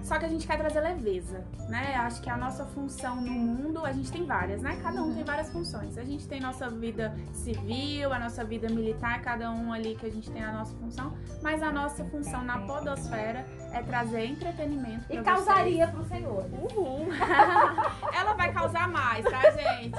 Só 0.03 0.19
que 0.19 0.25
a 0.25 0.29
gente 0.29 0.47
quer 0.47 0.57
trazer 0.59 0.81
leveza, 0.81 1.45
né? 1.69 1.95
Acho 1.97 2.21
que 2.23 2.31
a 2.31 2.37
nossa 2.37 2.65
função 2.67 3.17
no 3.17 3.31
mundo, 3.31 3.85
a 3.85 3.93
gente 3.93 4.11
tem 4.11 4.25
várias, 4.25 4.61
né? 4.63 4.79
Cada 4.83 5.03
um 5.03 5.15
tem 5.15 5.25
várias 5.25 5.51
funções. 5.51 5.97
A 5.99 6.05
gente 6.05 6.27
tem 6.27 6.41
nossa 6.41 6.69
vida 6.69 7.15
civil, 7.33 8.13
a 8.13 8.19
nossa 8.19 8.45
vida 8.45 8.69
militar, 8.69 9.21
cada 9.23 9.51
um 9.51 9.73
ali 9.73 9.95
que 9.95 10.07
a 10.07 10.11
gente 10.11 10.31
tem 10.31 10.43
a 10.43 10.53
nossa 10.53 10.75
função. 10.77 11.15
Mas 11.43 11.63
a 11.63 11.71
nossa 11.71 12.05
função 12.07 12.43
na 12.45 12.59
podosfera 12.61 13.47
é 13.73 13.83
trazer 13.83 14.27
entretenimento 14.27 15.05
E 15.09 15.23
causaria 15.23 15.87
pro 15.89 16.05
senhor. 16.07 16.43
vocês. 16.49 16.73
Uhul! 16.77 17.07
Ela 18.13 18.35
vai 18.35 18.53
causar 18.53 18.89
mais, 18.89 19.25
tá, 19.25 19.41
gente? 19.51 19.95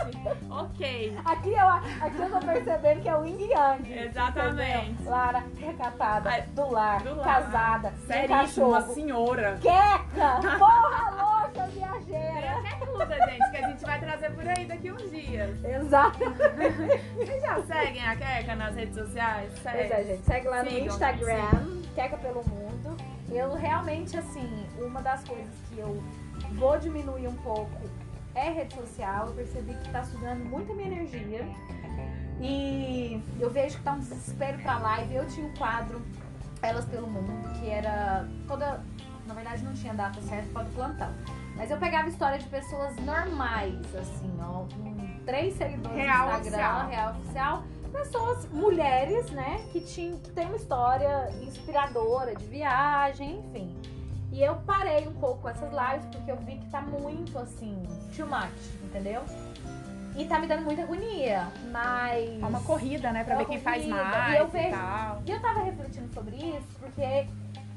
Ok. 0.49 1.17
Aqui 1.23 1.49
eu, 1.53 1.67
aqui 1.67 2.21
eu 2.21 2.29
tô 2.31 2.39
percebendo 2.45 3.01
que 3.01 3.09
é 3.09 3.15
o 3.15 3.25
Yin 3.25 3.49
Yang. 3.49 3.93
Exatamente. 3.93 4.89
entendeu? 4.91 5.11
Lara, 5.11 5.43
recatada, 5.57 6.45
do 6.53 6.69
lar, 6.71 7.01
do 7.03 7.15
lar. 7.15 7.23
casada, 7.23 7.93
Seríssima 8.05 8.37
cachorro. 8.41 8.93
senhora. 8.93 9.57
Queca, 9.91 10.57
Porra 10.57 11.11
louca 11.11 11.67
viajeira! 11.67 12.31
Perereca 12.31 12.67
é 12.67 12.85
tudo, 12.85 13.29
gente, 13.29 13.51
que 13.51 13.57
a 13.57 13.67
gente 13.67 13.85
vai 13.85 13.99
trazer 13.99 14.31
por 14.31 14.47
aí 14.47 14.65
daqui 14.65 14.91
uns 14.91 15.11
dias. 15.11 15.63
Exato. 15.63 16.19
Vocês 17.15 17.41
já 17.41 17.61
seguem 17.63 18.07
a 18.07 18.15
Queca 18.15 18.55
nas 18.55 18.75
redes 18.75 18.95
sociais? 18.95 19.51
Segue. 19.61 19.77
Pois 19.77 19.91
é, 19.91 20.03
gente. 20.03 20.25
Segue 20.25 20.47
lá 20.47 20.63
Sigam, 20.63 20.79
no 20.79 20.85
Instagram. 20.85 21.81
Queca 21.95 22.17
Pelo 22.17 22.43
Mundo. 22.47 22.97
Eu 23.29 23.53
realmente, 23.55 24.17
assim, 24.17 24.67
uma 24.77 25.01
das 25.01 25.23
coisas 25.23 25.55
que 25.69 25.79
eu 25.79 26.01
vou 26.53 26.77
diminuir 26.77 27.27
um 27.27 27.35
pouco 27.35 27.89
é 28.35 28.49
rede 28.49 28.73
social. 28.75 29.27
Eu 29.27 29.33
percebi 29.33 29.73
que 29.73 29.89
tá 29.89 30.03
sugando 30.03 30.43
muito 30.45 30.73
minha 30.73 30.87
energia. 30.87 31.45
E 32.39 33.21
eu 33.39 33.49
vejo 33.49 33.77
que 33.77 33.83
tá 33.83 33.93
um 33.93 33.99
desespero 33.99 34.57
pra 34.59 34.79
live. 34.79 35.15
Eu 35.15 35.27
tinha 35.27 35.45
um 35.45 35.53
quadro 35.53 36.01
elas 36.61 36.85
pelo 36.85 37.07
mundo, 37.07 37.49
que 37.59 37.69
era 37.69 38.27
toda 38.47 38.83
na 39.31 39.35
verdade, 39.35 39.63
não 39.63 39.71
tinha 39.73 39.93
data 39.93 40.19
certa 40.23 40.49
para 40.51 40.63
o 40.63 40.71
plantão. 40.71 41.09
Mas 41.55 41.71
eu 41.71 41.77
pegava 41.77 42.09
história 42.09 42.37
de 42.37 42.45
pessoas 42.49 42.93
normais, 42.97 43.95
assim, 43.95 44.29
ó, 44.41 44.65
com 44.65 45.23
três 45.25 45.53
seguidores 45.55 45.97
Real 45.97 46.31
no 46.31 46.37
Instagram, 46.39 46.67
oficial. 46.67 46.87
real 46.89 47.11
oficial. 47.11 47.63
Pessoas, 47.93 48.49
mulheres, 48.51 49.31
né, 49.31 49.63
que, 49.71 49.79
tinham, 49.79 50.17
que 50.19 50.31
tem 50.31 50.47
uma 50.47 50.57
história 50.57 51.29
inspiradora 51.41 52.35
de 52.35 52.43
viagem, 52.45 53.39
enfim. 53.39 53.73
E 54.33 54.41
eu 54.43 54.55
parei 54.65 55.07
um 55.07 55.13
pouco 55.13 55.47
essas 55.47 55.69
lives 55.71 56.05
porque 56.11 56.29
eu 56.29 56.37
vi 56.37 56.57
que 56.57 56.69
tá 56.69 56.81
muito 56.81 57.39
assim, 57.39 57.81
too 58.13 58.27
much, 58.27 58.51
entendeu? 58.83 59.21
E 60.17 60.25
tá 60.25 60.39
me 60.39 60.47
dando 60.47 60.63
muita 60.63 60.81
agonia, 60.81 61.47
mas. 61.71 62.41
É 62.41 62.45
uma 62.45 62.59
corrida, 62.61 63.13
né? 63.13 63.23
Pra 63.23 63.35
É 63.35 63.37
ver 63.37 63.45
quem 63.45 63.61
faz 63.61 63.81
corrida. 63.81 64.03
mais 64.03 64.33
E 64.33 64.37
eu 64.37 64.47
e 64.47 64.71
tal. 64.71 65.21
E 65.25 65.31
eu 65.31 65.41
tava 65.41 65.63
refletindo 65.63 66.13
sobre 66.13 66.35
isso 66.35 66.67
porque 66.79 67.27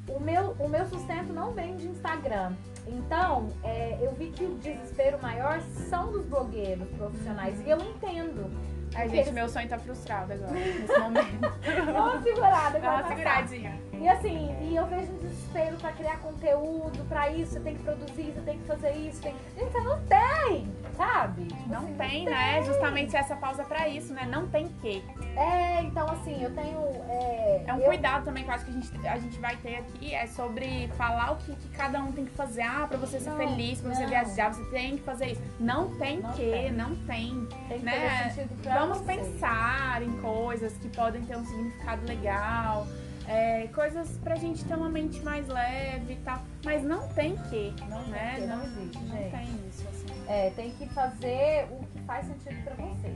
o 0.08 0.20
meu, 0.20 0.52
o 0.58 0.68
meu 0.68 0.84
sustento 0.86 1.32
não 1.32 1.52
vem 1.52 1.76
de 1.76 1.86
Instagram. 1.86 2.52
Então, 2.86 3.48
é, 3.62 3.98
eu 4.00 4.12
vi 4.12 4.30
que 4.30 4.44
o 4.44 4.54
desespero 4.56 5.18
maior 5.22 5.60
são 5.88 6.12
dos 6.12 6.24
blogueiros 6.26 6.86
profissionais. 6.90 7.58
E 7.64 7.70
eu 7.70 7.78
entendo. 7.80 8.50
Ai, 8.94 9.08
gente, 9.08 9.20
eles- 9.22 9.32
meu 9.32 9.48
sonho 9.48 9.68
tá 9.68 9.78
frustrado 9.78 10.32
agora, 10.34 10.52
nesse 10.52 10.86
momento. 11.00 11.90
Uma 11.90 12.22
segurada, 12.22 12.78
Dá 12.78 12.90
uma 12.90 13.08
seguradinha. 13.08 13.80
E 14.04 14.08
assim, 14.10 14.54
e 14.60 14.76
eu 14.76 14.84
vejo 14.86 15.10
um 15.12 15.16
desespero 15.16 15.78
pra 15.78 15.90
criar 15.92 16.18
conteúdo, 16.18 17.02
pra 17.08 17.30
isso, 17.30 17.52
você 17.52 17.60
tem 17.60 17.74
que 17.74 17.82
produzir, 17.84 18.32
você 18.34 18.40
tem 18.42 18.58
que 18.58 18.64
fazer 18.66 18.90
isso. 18.92 19.22
Tem... 19.22 19.34
Gente, 19.56 19.72
você 19.72 19.80
não 19.80 19.98
tem, 20.02 20.68
sabe? 20.94 21.44
Tipo 21.46 21.68
Não 21.70 21.78
assim, 21.84 21.94
tem, 21.94 22.24
né? 22.26 22.62
Justamente 22.64 23.16
essa 23.16 23.34
pausa 23.34 23.64
pra 23.64 23.88
isso, 23.88 24.12
né? 24.12 24.26
Não 24.30 24.46
tem 24.46 24.68
que. 24.82 25.02
É, 25.34 25.80
então 25.84 26.06
assim, 26.10 26.42
eu 26.42 26.54
tenho. 26.54 26.78
É, 27.08 27.64
É 27.66 27.72
um 27.72 27.78
eu- 27.78 27.86
cuidado 27.86 28.26
também 28.26 28.44
que 28.44 28.50
eu 28.50 28.54
acho 28.54 28.66
que 28.66 28.72
a 28.72 28.74
gente, 28.74 29.08
a 29.08 29.18
gente 29.18 29.38
vai 29.40 29.56
ter 29.56 29.76
aqui, 29.76 30.14
é 30.14 30.26
sobre 30.26 30.86
falar 30.98 31.32
o 31.32 31.36
que, 31.36 31.56
que 31.56 31.68
cada 31.70 31.98
um 32.02 32.12
tem 32.12 32.26
que 32.26 32.32
fazer. 32.32 32.60
Ah, 32.60 32.84
pra 32.86 32.98
você 32.98 33.18
ser 33.18 33.30
Não, 33.30 33.38
feliz, 33.38 33.80
pra 33.80 33.94
você 33.94 34.02
não. 34.02 34.08
viajar, 34.10 34.52
você 34.52 34.64
tem 34.70 34.98
que 34.98 35.02
fazer 35.02 35.28
isso. 35.32 35.42
Não 35.58 35.88
tem 35.96 36.20
Não 36.20 36.32
que, 36.32 36.42
tem. 36.42 36.72
não 36.72 36.94
tem. 37.06 37.46
Tem 37.70 37.78
que 37.78 37.84
né? 37.86 38.18
fazer 38.26 38.34
sentido 38.42 38.62
pra 38.62 38.78
Vamos 38.80 38.98
você. 38.98 39.04
pensar 39.16 40.02
em 40.02 40.12
coisas 40.20 40.74
que 40.76 40.88
podem 40.90 41.22
ter 41.24 41.38
um 41.38 41.44
significado 41.46 42.04
legal. 42.06 42.86
É, 43.28 43.66
coisas 43.68 44.18
pra 44.18 44.34
gente 44.36 44.64
ter 44.64 44.74
uma 44.74 44.88
mente 44.88 45.20
mais 45.20 45.48
leve 45.48 46.12
e 46.14 46.16
tal. 46.16 46.40
Mas 46.64 46.82
não 46.82 47.06
tem 47.08 47.36
que, 47.48 47.74
Não 47.88 48.02
né? 48.08 48.34
que, 48.36 48.46
não 48.46 48.62
existe, 48.64 48.98
não 48.98 49.16
gente. 49.16 49.30
tem 49.30 49.68
isso, 49.68 49.88
assim. 49.88 50.24
É, 50.28 50.50
tem 50.50 50.70
que 50.72 50.86
fazer 50.90 51.68
o 51.70 51.84
que 51.86 52.00
faz 52.02 52.26
sentido 52.26 52.62
pra 52.64 52.74
você. 52.74 53.08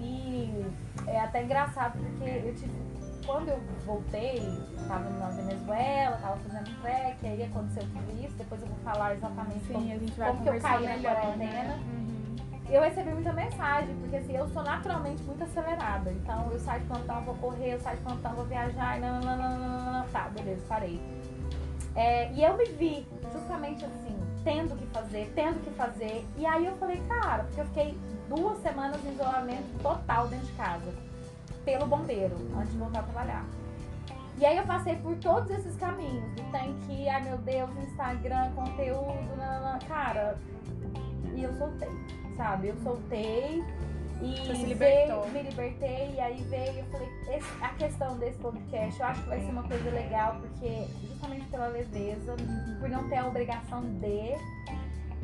E 0.00 0.64
é 1.06 1.20
até 1.20 1.42
engraçado 1.44 1.98
porque 1.98 2.30
eu 2.30 2.54
tive. 2.54 2.84
Quando 3.26 3.48
eu 3.48 3.58
voltei, 3.86 4.36
eu 4.38 4.86
tava 4.86 5.08
na 5.08 5.30
Venezuela, 5.30 6.18
tava 6.18 6.36
fazendo 6.40 6.82
track, 6.82 7.26
aí 7.26 7.42
aconteceu 7.42 7.82
tudo 7.84 8.22
isso, 8.22 8.34
depois 8.36 8.60
eu 8.60 8.68
vou 8.68 8.76
falar 8.84 9.14
exatamente 9.14 9.64
como, 9.66 9.80
Sim, 9.82 9.92
a 9.94 9.98
gente 9.98 10.12
vai 10.12 10.28
como 10.28 10.42
que 10.42 10.48
eu 10.50 10.60
caí 10.60 11.02
na 11.02 11.10
quarentena. 11.14 11.38
né? 11.38 11.82
Uhum. 11.86 12.13
Eu 12.68 12.82
recebi 12.82 13.10
muita 13.10 13.32
mensagem, 13.32 13.94
porque 13.96 14.16
assim, 14.16 14.36
eu 14.36 14.48
sou 14.48 14.62
naturalmente 14.62 15.22
muito 15.24 15.44
acelerada. 15.44 16.10
Então 16.10 16.50
eu 16.50 16.58
saio 16.58 16.80
de 16.80 16.86
plantão, 16.86 17.22
vou 17.22 17.34
correr, 17.36 17.74
eu 17.74 17.80
saio 17.80 17.98
de 17.98 18.02
plantão, 18.02 18.34
vou 18.34 18.44
viajar, 18.44 18.96
e 18.96 19.00
não, 19.00 19.20
não, 19.20 19.36
não, 19.36 19.58
não, 19.58 19.92
não. 19.92 20.08
Tá, 20.08 20.28
beleza, 20.28 20.62
parei. 20.68 21.00
É, 21.94 22.32
e 22.32 22.42
eu 22.42 22.56
me 22.56 22.64
vi 22.64 23.06
justamente 23.32 23.84
assim, 23.84 24.18
tendo 24.42 24.76
que 24.76 24.86
fazer, 24.86 25.32
tendo 25.34 25.62
que 25.62 25.70
fazer. 25.70 26.26
E 26.36 26.46
aí 26.46 26.66
eu 26.66 26.76
falei, 26.76 27.00
cara, 27.08 27.44
porque 27.44 27.60
eu 27.60 27.66
fiquei 27.66 27.98
duas 28.28 28.58
semanas 28.62 29.04
em 29.04 29.12
isolamento 29.12 29.82
total 29.82 30.28
dentro 30.28 30.46
de 30.46 30.52
casa, 30.52 30.92
pelo 31.64 31.86
bombeiro, 31.86 32.34
antes 32.56 32.72
de 32.72 32.78
voltar 32.78 33.00
a 33.00 33.02
trabalhar. 33.04 33.44
E 34.36 34.44
aí 34.44 34.56
eu 34.56 34.64
passei 34.64 34.96
por 34.96 35.16
todos 35.16 35.48
esses 35.50 35.76
caminhos, 35.76 36.24
do 36.34 36.42
tem 36.50 36.74
que, 36.80 37.08
ai 37.08 37.22
meu 37.22 37.38
Deus, 37.38 37.70
Instagram, 37.76 38.50
conteúdo, 38.56 39.36
nanana. 39.36 39.78
cara, 39.86 40.36
e 41.34 41.44
eu 41.44 41.52
soltei, 41.56 41.88
sabe? 42.36 42.68
Eu 42.68 42.76
soltei 42.82 43.62
e 44.22 44.36
Você 44.46 44.54
se 44.54 44.66
libertou. 44.66 45.22
veio- 45.22 45.32
me 45.34 45.42
libertei, 45.50 46.12
e 46.14 46.20
aí 46.20 46.42
veio, 46.48 46.78
eu 46.78 46.84
falei, 46.86 47.08
esse- 47.36 47.62
a 47.62 47.68
questão 47.70 48.16
desse 48.18 48.38
podcast, 48.38 49.00
eu 49.00 49.06
acho 49.06 49.22
que 49.22 49.28
vai 49.28 49.40
ser 49.40 49.50
uma 49.50 49.62
coisa 49.64 49.90
legal, 49.90 50.36
porque 50.40 50.84
justamente 51.06 51.44
pela 51.46 51.66
leveza, 51.68 52.36
por 52.80 52.88
não 52.88 53.08
ter 53.08 53.16
a 53.16 53.26
obrigação 53.26 53.82
de. 54.00 54.34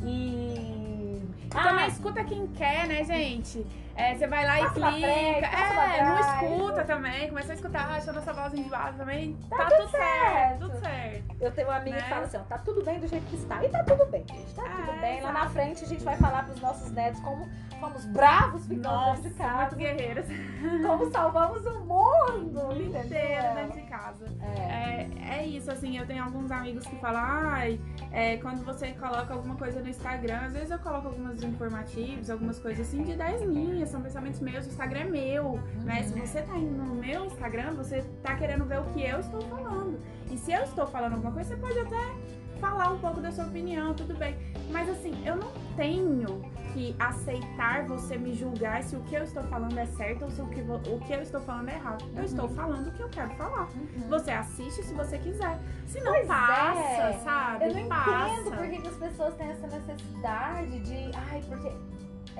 E. 0.02 1.20
E 1.44 1.48
também 1.50 1.86
escuta 1.88 2.24
quem 2.24 2.46
quer, 2.48 2.86
né, 2.86 3.04
gente? 3.04 3.66
É, 4.00 4.14
você 4.14 4.26
vai 4.26 4.46
lá 4.46 4.58
e 4.58 4.62
Passa 4.62 4.74
clica. 4.74 4.90
frente, 5.08 5.44
é, 5.44 6.04
não 6.04 6.18
escuta 6.20 6.84
também. 6.84 7.28
Começa 7.28 7.52
a 7.52 7.54
escutar, 7.54 7.90
achando 7.90 8.18
essa 8.18 8.32
voz 8.32 8.54
enjoada 8.54 8.92
também. 8.98 9.36
Tá, 9.48 9.56
tudo 9.66 9.76
tudo 9.76 9.90
certo, 9.90 10.22
certo. 10.22 10.58
tudo 10.60 10.80
certo. 10.80 11.36
Eu 11.40 11.52
tenho 11.52 11.68
uma 11.68 11.76
amiga 11.76 11.96
Né? 11.96 12.02
que 12.02 12.08
fala 12.08 12.22
assim, 12.22 12.36
ó, 12.36 12.40
tá 12.40 12.58
tudo 12.58 12.84
bem 12.84 13.00
do 13.00 13.06
jeito 13.06 13.26
que 13.26 13.36
está. 13.36 13.64
E 13.64 13.68
tá 13.68 13.82
tudo 13.84 14.06
bem, 14.06 14.24
gente. 14.28 14.54
Tá 14.54 14.62
É, 14.66 14.68
tudo 14.86 15.00
bem. 15.00 15.20
Lá 15.22 15.32
na 15.32 15.48
frente 15.48 15.84
a 15.84 15.88
gente 15.88 16.04
vai 16.04 16.16
falar 16.16 16.44
pros 16.44 16.60
nossos 16.60 16.90
netos 16.92 17.20
como 17.20 17.48
fomos 17.80 18.04
bravos 18.06 18.66
ficando 18.66 18.82
dentro 19.06 19.14
de 19.14 19.20
muito 19.28 19.38
casa. 19.38 19.76
guerreiras. 19.76 20.26
Como 20.86 21.10
salvamos 21.10 21.64
o 21.64 21.80
mundo, 21.80 22.72
entendeu? 22.82 23.54
dentro 23.54 23.80
de 23.80 23.86
casa. 23.88 24.24
É. 24.42 25.08
É, 25.30 25.38
é 25.38 25.46
isso, 25.46 25.70
assim, 25.70 25.96
eu 25.96 26.06
tenho 26.06 26.22
alguns 26.22 26.50
amigos 26.50 26.86
que 26.86 26.96
falam, 26.96 27.22
ai, 27.24 27.80
é, 28.12 28.36
quando 28.36 28.62
você 28.64 28.88
coloca 28.92 29.32
alguma 29.32 29.56
coisa 29.56 29.80
no 29.80 29.88
Instagram, 29.88 30.40
às 30.46 30.52
vezes 30.52 30.70
eu 30.70 30.78
coloco 30.78 31.08
algumas 31.08 31.42
informativos, 31.42 32.28
algumas 32.28 32.58
coisas 32.58 32.86
assim 32.86 33.02
de 33.02 33.14
10 33.16 33.42
linhas, 33.42 33.89
são 33.90 34.00
pensamentos 34.02 34.40
meus, 34.40 34.66
o 34.66 34.68
Instagram 34.68 35.00
é 35.00 35.04
meu, 35.04 35.60
né? 35.84 36.02
Se 36.02 36.18
você 36.18 36.42
tá 36.42 36.56
indo 36.56 36.82
no 36.82 36.94
meu 36.94 37.26
Instagram, 37.26 37.72
você 37.74 38.02
tá 38.22 38.34
querendo 38.36 38.64
ver 38.64 38.80
o 38.80 38.84
que 38.92 39.02
eu 39.02 39.20
estou 39.20 39.40
falando. 39.42 39.98
E 40.30 40.38
se 40.38 40.52
eu 40.52 40.62
estou 40.62 40.86
falando 40.86 41.14
alguma 41.14 41.32
coisa, 41.32 41.50
você 41.54 41.60
pode 41.60 41.78
até 41.78 42.14
falar 42.60 42.92
um 42.92 42.98
pouco 42.98 43.20
da 43.20 43.30
sua 43.32 43.44
opinião, 43.46 43.94
tudo 43.94 44.14
bem. 44.16 44.36
Mas 44.70 44.88
assim, 44.88 45.14
eu 45.26 45.34
não 45.36 45.50
tenho 45.76 46.42
que 46.74 46.94
aceitar 47.00 47.84
você 47.86 48.16
me 48.18 48.32
julgar 48.34 48.82
se 48.84 48.94
o 48.94 49.00
que 49.00 49.14
eu 49.14 49.24
estou 49.24 49.42
falando 49.44 49.76
é 49.78 49.86
certo 49.86 50.26
ou 50.26 50.30
se 50.30 50.40
o 50.42 50.46
que, 50.46 50.60
o 50.60 51.00
que 51.00 51.12
eu 51.12 51.22
estou 51.22 51.40
falando 51.40 51.68
é 51.70 51.74
errado. 51.74 52.04
Eu 52.12 52.18
Uhum. 52.18 52.24
estou 52.24 52.48
falando 52.50 52.86
o 52.88 52.92
que 52.92 53.02
eu 53.02 53.08
quero 53.08 53.30
falar. 53.30 53.62
Uhum. 53.74 54.08
Você 54.08 54.30
assiste 54.30 54.82
se 54.84 54.94
você 54.94 55.18
quiser. 55.18 55.58
Se 55.86 56.00
não 56.00 56.12
Pois 56.12 56.26
passa, 56.28 56.80
é. 56.80 57.12
sabe? 57.24 57.64
Eu 57.64 57.74
não 57.74 57.88
passa. 57.88 58.10
entendo 58.40 58.56
por 58.56 58.68
que, 58.68 58.78
que 58.82 58.88
as 58.88 58.96
pessoas 58.96 59.34
têm 59.34 59.48
essa 59.48 59.66
necessidade 59.66 60.78
de, 60.80 61.10
ai, 61.16 61.42
porque 61.48 61.72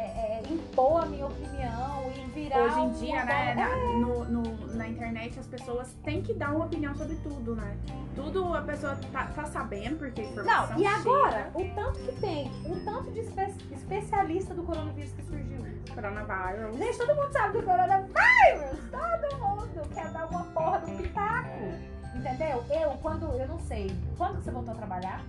é, 0.00 0.42
é, 0.48 0.52
impor 0.52 1.02
a 1.02 1.06
minha 1.06 1.26
opinião 1.26 2.10
e 2.16 2.20
virar 2.30 2.60
Hoje 2.62 2.80
em 2.80 2.90
dia, 2.92 3.24
né, 3.24 3.54
na, 3.54 3.76
no, 3.98 4.24
no- 4.24 4.66
na 4.74 4.88
internet 4.88 5.38
as 5.38 5.46
pessoas 5.46 5.92
têm 6.04 6.22
que 6.22 6.32
dar 6.34 6.50
uma 6.54 6.64
opinião 6.64 6.94
sobre 6.94 7.16
tudo, 7.16 7.54
né? 7.54 7.76
Tudo 8.14 8.54
a 8.54 8.62
pessoa 8.62 8.96
tá, 9.12 9.26
tá 9.26 9.44
sabendo, 9.44 9.96
porque 9.98 10.20
a 10.20 10.24
informação 10.24 10.74
Não, 10.74 10.78
e 10.80 10.86
agora, 10.86 11.50
chega. 11.52 11.58
o 11.58 11.74
tanto 11.74 11.98
que 12.00 12.12
tem, 12.20 12.50
o 12.66 12.84
tanto 12.84 13.10
de 13.12 13.20
espe- 13.20 13.54
especialista 13.72 14.54
do 14.54 14.62
coronavírus 14.62 15.12
que 15.12 15.22
surgiu. 15.22 15.60
Coronavirus. 15.94 16.76
Gente, 16.76 16.98
todo 16.98 17.14
mundo 17.14 17.32
sabe 17.32 17.58
do 17.58 17.62
coronavírus. 17.64 18.14
Todo 18.90 19.38
mundo 19.38 19.88
quer 19.94 20.10
dar 20.12 20.26
uma 20.26 20.44
porra 20.44 20.78
do 20.80 20.96
pitaco. 20.96 21.48
Entendeu? 22.14 22.64
Eu, 22.70 22.90
quando, 23.02 23.26
eu 23.38 23.46
não 23.48 23.58
sei, 23.60 23.94
quando 24.18 24.38
que 24.38 24.44
você 24.44 24.50
voltou 24.50 24.74
a 24.74 24.76
trabalhar? 24.76 25.24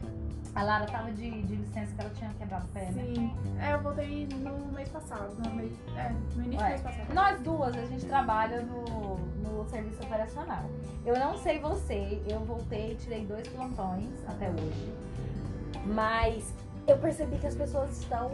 A 0.54 0.64
Lara 0.64 0.86
tava 0.86 1.12
de, 1.12 1.44
de 1.44 1.56
licença 1.56 1.94
que 1.96 2.02
ela 2.02 2.10
tinha 2.10 2.30
quebrado 2.34 2.66
o 2.66 2.70
pé, 2.70 2.92
né? 2.92 3.04
Sim. 3.04 3.34
É, 3.60 3.74
eu 3.74 3.82
voltei 3.82 4.28
no 4.28 4.72
mês 4.74 4.90
passado. 4.90 5.34
No, 5.40 5.56
mês, 5.56 5.72
é, 5.96 6.10
no 6.36 6.44
início 6.44 6.58
do 6.58 6.64
Ué. 6.64 6.70
mês 6.70 6.82
passado. 6.82 7.14
Nós 7.14 7.42
duas, 7.42 7.78
a 7.78 7.86
gente 7.86 8.06
trabalha 8.06 8.62
no, 8.62 9.18
no 9.18 9.70
serviço 9.70 10.04
operacional. 10.04 10.66
Eu 11.06 11.18
não 11.18 11.38
sei 11.38 11.60
você, 11.60 12.22
eu 12.28 12.40
voltei, 12.42 12.96
tirei 12.96 13.26
dois 13.26 13.48
plantões 13.48 14.10
até 14.28 14.50
hoje. 14.50 14.94
Mas 15.86 16.54
eu 16.86 16.98
percebi 16.98 17.38
que 17.38 17.48
as 17.48 17.56
pessoas 17.56 17.98
estão 17.98 18.32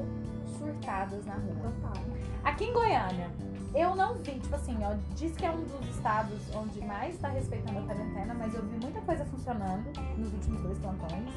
surtadas 0.58 1.23
na 1.25 1.36
rua. 1.36 1.71
Total. 1.82 2.03
Aqui 2.43 2.65
em 2.65 2.73
Goiânia, 2.73 3.30
eu 3.75 3.95
não 3.95 4.15
vi, 4.15 4.39
tipo 4.39 4.56
assim, 4.56 4.77
ó, 4.82 4.95
diz 5.15 5.36
que 5.36 5.45
é 5.45 5.51
um 5.51 5.63
dos 5.63 5.88
estados 5.95 6.39
onde 6.56 6.82
mais 6.84 7.13
está 7.13 7.27
respeitando 7.27 7.80
a 7.80 7.82
quarentena, 7.84 8.34
mas 8.34 8.56
eu 8.56 8.63
vi 8.63 8.80
muita 8.80 9.01
coisa 9.01 9.23
funcionando 9.25 9.86
nos 10.17 10.34
últimos 10.34 10.62
dois 10.62 10.80
plantões. 10.80 11.30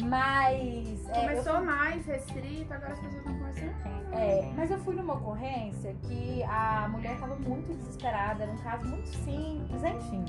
Mas. 0.00 1.08
é, 1.10 1.20
Começou 1.20 1.64
mais 1.64 2.06
restrito, 2.06 2.72
agora 2.72 2.92
as 2.92 2.98
pessoas 2.98 3.16
estão 3.16 3.38
começando. 3.38 3.72
É, 4.12 4.52
mas 4.56 4.70
eu 4.70 4.78
fui 4.78 4.94
numa 4.94 5.14
ocorrência 5.14 5.94
que 6.02 6.42
a 6.44 6.88
mulher 6.88 7.18
tava 7.18 7.34
muito 7.36 7.74
desesperada, 7.74 8.42
era 8.42 8.52
um 8.52 8.58
caso 8.58 8.86
muito 8.86 9.08
simples, 9.08 9.82
enfim. 9.82 10.24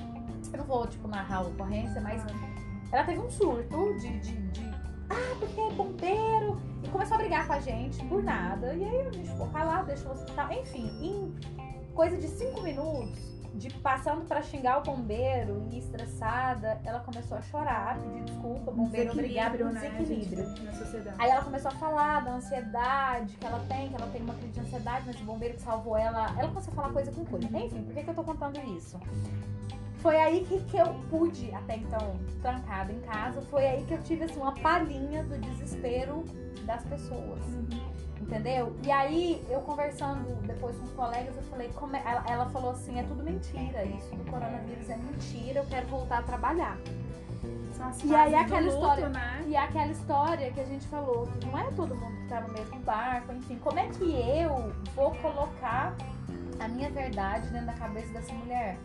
Eu 0.52 0.60
não 0.60 0.65
vou, 0.65 0.88
tipo, 0.88 1.08
narrar 1.08 1.38
a 1.38 1.41
ocorrência, 1.41 1.99
mas 2.02 2.23
ela 2.91 3.04
teve 3.04 3.19
um 3.19 3.30
surto 3.30 3.97
de, 3.99 4.19
de, 4.19 4.38
de, 4.52 4.65
ah, 5.10 5.36
porque 5.39 5.60
é 5.60 5.71
bombeiro 5.71 6.62
e 6.84 6.88
começou 6.89 7.15
a 7.15 7.17
brigar 7.17 7.47
com 7.47 7.54
a 7.54 7.60
gente 7.60 8.04
por 8.06 8.23
nada. 8.23 8.73
E 8.73 8.84
aí 8.84 9.02
a 9.02 9.12
gente 9.12 9.30
ficou 9.30 9.47
calado, 9.49 9.88
deixou 9.88 10.12
o 10.12 10.13
hospital. 10.13 10.52
Enfim, 10.52 10.89
em 11.02 11.34
coisa 11.93 12.17
de 12.17 12.28
cinco 12.28 12.62
minutos, 12.62 13.33
de 13.54 13.70
passando 13.70 14.26
pra 14.26 14.42
xingar 14.42 14.80
o 14.80 14.82
bombeiro 14.82 15.68
e 15.72 15.78
estressada, 15.78 16.82
ela 16.84 17.00
começou 17.00 17.38
a 17.38 17.42
chorar, 17.42 18.00
pedir 18.00 18.24
desculpa, 18.24 18.72
bombeiro 18.72 19.12
obrigado 19.12 19.58
pelo 19.58 19.72
né, 19.72 19.82
desequilíbrio. 19.82 20.46
gente, 20.48 20.63
na 20.63 20.74
sociedade. 20.74 21.16
Aí 21.20 21.30
ela 21.30 21.44
começou 21.44 21.70
a 21.70 21.74
falar 21.76 22.24
da 22.24 22.32
ansiedade 22.34 23.38
que 23.38 23.46
ela 23.46 23.63
tem, 23.68 23.89
que 23.89 23.96
ela 23.96 24.12
tem 24.12 24.22
uma 24.22 24.34
crise 24.34 24.54
de 24.54 24.60
ansiedade, 24.60 25.04
mas 25.06 25.22
o 25.22 25.24
bombeiro 25.24 25.54
que 25.54 25.62
salvou 25.62 25.96
ela, 25.96 26.34
ela 26.38 26.48
começou 26.48 26.72
a 26.72 26.76
falar 26.76 26.92
coisa 26.92 27.12
com 27.12 27.24
coisa. 27.26 27.46
Enfim, 27.46 27.84
por 27.84 27.94
que, 27.94 28.04
que 28.04 28.10
eu 28.10 28.16
tô 28.16 28.24
contando 28.24 28.60
isso? 28.76 29.00
Foi 29.98 30.18
aí 30.18 30.44
que, 30.44 30.60
que 30.66 30.78
eu 30.78 30.94
pude, 31.10 31.54
até 31.54 31.78
então, 31.78 32.20
trancada 32.42 32.92
em 32.92 33.00
casa, 33.02 33.42
foi 33.44 33.66
aí 33.66 33.86
que 33.86 33.94
eu 33.94 34.04
tive 34.04 34.26
assim, 34.26 34.39
uma 34.39 34.52
palhinha 34.52 35.24
do 35.24 35.38
desespero 35.38 36.26
das 36.66 36.84
pessoas. 36.84 37.39
Entendeu? 38.24 38.74
E 38.84 38.90
aí, 38.92 39.46
eu 39.50 39.60
conversando 39.62 40.24
depois 40.48 40.78
com 40.78 40.86
os 40.86 40.92
colegas, 40.94 41.36
eu 41.36 41.44
falei, 41.44 41.70
como 41.76 41.94
é- 41.96 42.02
ela, 42.06 42.24
ela 42.28 42.46
falou 42.52 42.72
assim, 42.72 42.98
é 42.98 43.04
tudo 43.04 43.22
mentira, 43.22 43.84
isso 43.84 44.16
do 44.16 44.24
coronavírus 44.32 44.90
é 44.90 44.96
mentira, 44.96 45.60
eu 45.60 45.66
quero 45.66 45.88
voltar 45.88 46.20
a 46.20 46.24
trabalhar. 46.24 46.78
E 48.06 48.16
aí 48.16 48.34
aquela 48.34 48.62
luto, 48.62 48.74
história- 48.76 49.10
né? 49.10 49.44
E 49.46 49.58
aquela 49.58 49.92
história 49.92 50.52
que 50.54 50.60
a 50.62 50.64
gente 50.66 50.88
falou, 50.88 51.28
que 51.28 51.46
não 51.46 51.60
é 51.60 51.70
todo 51.72 51.94
mundo 51.94 52.16
que 52.22 52.28
tá 52.30 52.40
no 52.40 52.54
mesmo 52.54 52.80
barco, 52.80 53.34
enfim, 53.34 53.60
como 53.62 53.78
é 53.78 53.88
que 53.90 54.06
eu 54.14 54.74
vou 54.96 55.12
colocar 55.16 55.94
a 56.60 56.68
minha 56.70 56.90
verdade 56.90 57.48
dentro 57.50 57.68
da 57.68 57.74
cabeça 57.74 58.14
dessa 58.14 58.34
mulher? 58.34 58.78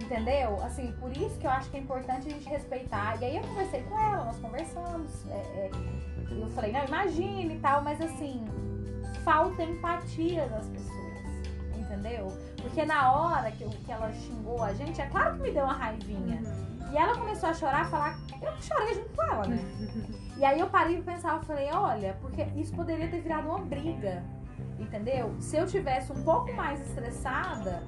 Entendeu? 0.00 0.60
Assim, 0.64 0.92
por 1.00 1.16
isso 1.16 1.38
que 1.38 1.46
eu 1.46 1.50
acho 1.52 1.70
que 1.70 1.76
é 1.76 1.80
importante 1.80 2.26
a 2.26 2.30
gente 2.30 2.48
respeitar. 2.48 3.16
E 3.22 3.24
aí 3.26 3.36
eu 3.36 3.42
conversei 3.44 3.82
com 3.84 3.96
ela, 3.98 4.24
nós 4.24 4.38
conversamos. 4.40 5.24
é, 5.30 5.34
é, 5.34 5.70
eu 6.32 6.48
falei, 6.50 6.72
não, 6.72 6.84
imagine 6.84 7.54
e 7.54 7.58
tal, 7.60 7.82
mas 7.82 8.00
assim, 8.00 8.44
falta 9.24 9.62
empatia 9.62 10.46
das 10.48 10.66
pessoas. 10.68 11.02
Entendeu? 11.76 12.32
Porque 12.60 12.84
na 12.84 13.12
hora 13.12 13.50
que, 13.50 13.62
eu- 13.64 13.70
que 13.70 13.90
ela 13.92 14.12
xingou 14.12 14.62
a 14.62 14.72
gente, 14.72 15.00
é 15.00 15.06
claro 15.06 15.34
que 15.36 15.42
me 15.42 15.50
deu 15.50 15.64
uma 15.64 15.72
raivinha. 15.74 16.40
Uhum. 16.40 16.92
E 16.92 16.96
ela 16.96 17.16
começou 17.16 17.48
a 17.48 17.54
chorar, 17.54 17.88
falar, 17.88 18.18
eu 18.40 18.52
chorei 18.60 18.94
junto 18.94 19.08
com 19.16 19.22
ela, 19.22 19.46
né? 19.46 19.58
E 20.38 20.44
aí 20.44 20.58
eu 20.58 20.66
parei 20.68 21.00
pra 21.00 21.12
pensar, 21.14 21.34
eu 21.36 21.42
falei, 21.42 21.70
olha, 21.72 22.16
porque 22.20 22.42
isso 22.56 22.74
poderia 22.74 23.06
ter 23.06 23.20
virado 23.20 23.46
uma 23.48 23.58
briga, 23.60 24.24
entendeu? 24.78 25.32
Se 25.38 25.56
eu 25.56 25.66
tivesse 25.66 26.10
um 26.10 26.20
pouco 26.24 26.52
mais 26.54 26.80
estressada 26.88 27.80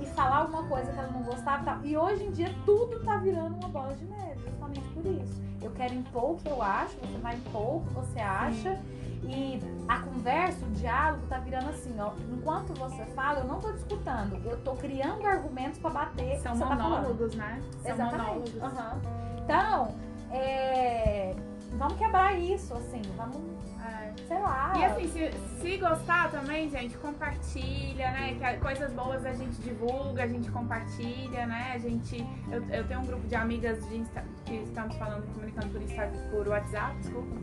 e 0.00 0.06
falar 0.06 0.38
alguma 0.38 0.64
coisa 0.64 0.90
que 0.90 0.98
ela 0.98 1.12
não 1.12 1.22
gostava 1.22 1.62
e 1.62 1.64
tal. 1.64 1.84
E 1.84 1.96
hoje 1.96 2.24
em 2.24 2.32
dia 2.32 2.52
tudo 2.64 2.98
tá 3.04 3.18
virando 3.18 3.54
uma 3.56 3.68
bola 3.68 3.94
de 3.94 4.04
neve, 4.06 4.40
justamente 4.48 4.88
por 4.88 5.06
isso. 5.06 5.40
Eu 5.60 5.70
quero 5.70 5.94
impor 5.94 6.32
o 6.32 6.36
que 6.38 6.48
eu 6.48 6.60
acho, 6.60 6.96
você 6.98 7.18
vai 7.18 7.36
impor 7.36 7.76
o 7.76 7.80
que 7.86 7.92
você 7.94 8.18
acha. 8.18 8.80
E 9.24 9.60
a 9.88 9.98
conversa, 10.00 10.64
o 10.66 10.70
diálogo 10.70 11.26
tá 11.28 11.38
virando 11.38 11.68
assim, 11.70 11.94
ó. 11.98 12.12
Enquanto 12.32 12.74
você 12.74 13.04
fala, 13.14 13.40
eu 13.40 13.44
não 13.44 13.60
tô 13.60 13.70
disputando, 13.72 14.40
eu 14.44 14.56
tô 14.62 14.72
criando 14.74 15.24
argumentos 15.26 15.78
pra 15.78 15.90
bater. 15.90 16.38
São 16.40 16.58
tá 16.58 16.66
monólogos, 16.66 17.34
né? 17.36 17.60
São 17.82 17.92
Exatamente. 17.92 18.26
monólogos. 18.56 18.62
Aham. 18.62 19.00
Então, 19.44 19.94
é, 20.30 21.34
vamos 21.72 21.96
quebrar 21.98 22.36
isso, 22.38 22.74
assim, 22.74 23.02
vamos, 23.16 23.36
É. 23.84 24.12
sei 24.26 24.38
lá. 24.40 24.72
E 24.76 24.84
assim, 24.84 25.08
se, 25.08 25.30
se 25.60 25.76
gostar 25.78 26.30
também, 26.30 26.68
gente, 26.68 26.96
compartilha, 26.98 28.10
né? 28.10 28.36
Que 28.40 28.60
coisas 28.60 28.92
boas 28.92 29.24
a 29.24 29.32
gente 29.32 29.60
divulga, 29.62 30.24
a 30.24 30.26
gente 30.26 30.50
compartilha, 30.50 31.46
né? 31.46 31.72
A 31.74 31.78
gente. 31.78 32.26
Eu, 32.50 32.62
eu 32.70 32.86
tenho 32.88 33.00
um 33.00 33.06
grupo 33.06 33.26
de 33.28 33.34
amigas 33.36 33.84
de 33.88 33.98
Insta- 33.98 34.24
que 34.44 34.54
estamos 34.56 34.96
falando, 34.96 35.24
comunicando 35.34 35.68
por, 35.68 35.80
Insta, 35.82 36.10
por 36.30 36.48
WhatsApp, 36.48 36.96
desculpa. 36.98 37.36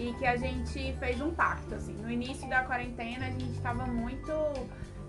E 0.00 0.14
que 0.14 0.26
a 0.26 0.36
gente 0.36 0.94
fez 0.98 1.20
um 1.20 1.30
pacto, 1.30 1.74
assim. 1.74 1.92
No 1.92 2.10
início 2.10 2.48
da 2.48 2.64
quarentena 2.64 3.26
a 3.26 3.30
gente 3.30 3.60
tava 3.60 3.84
muito 3.86 4.32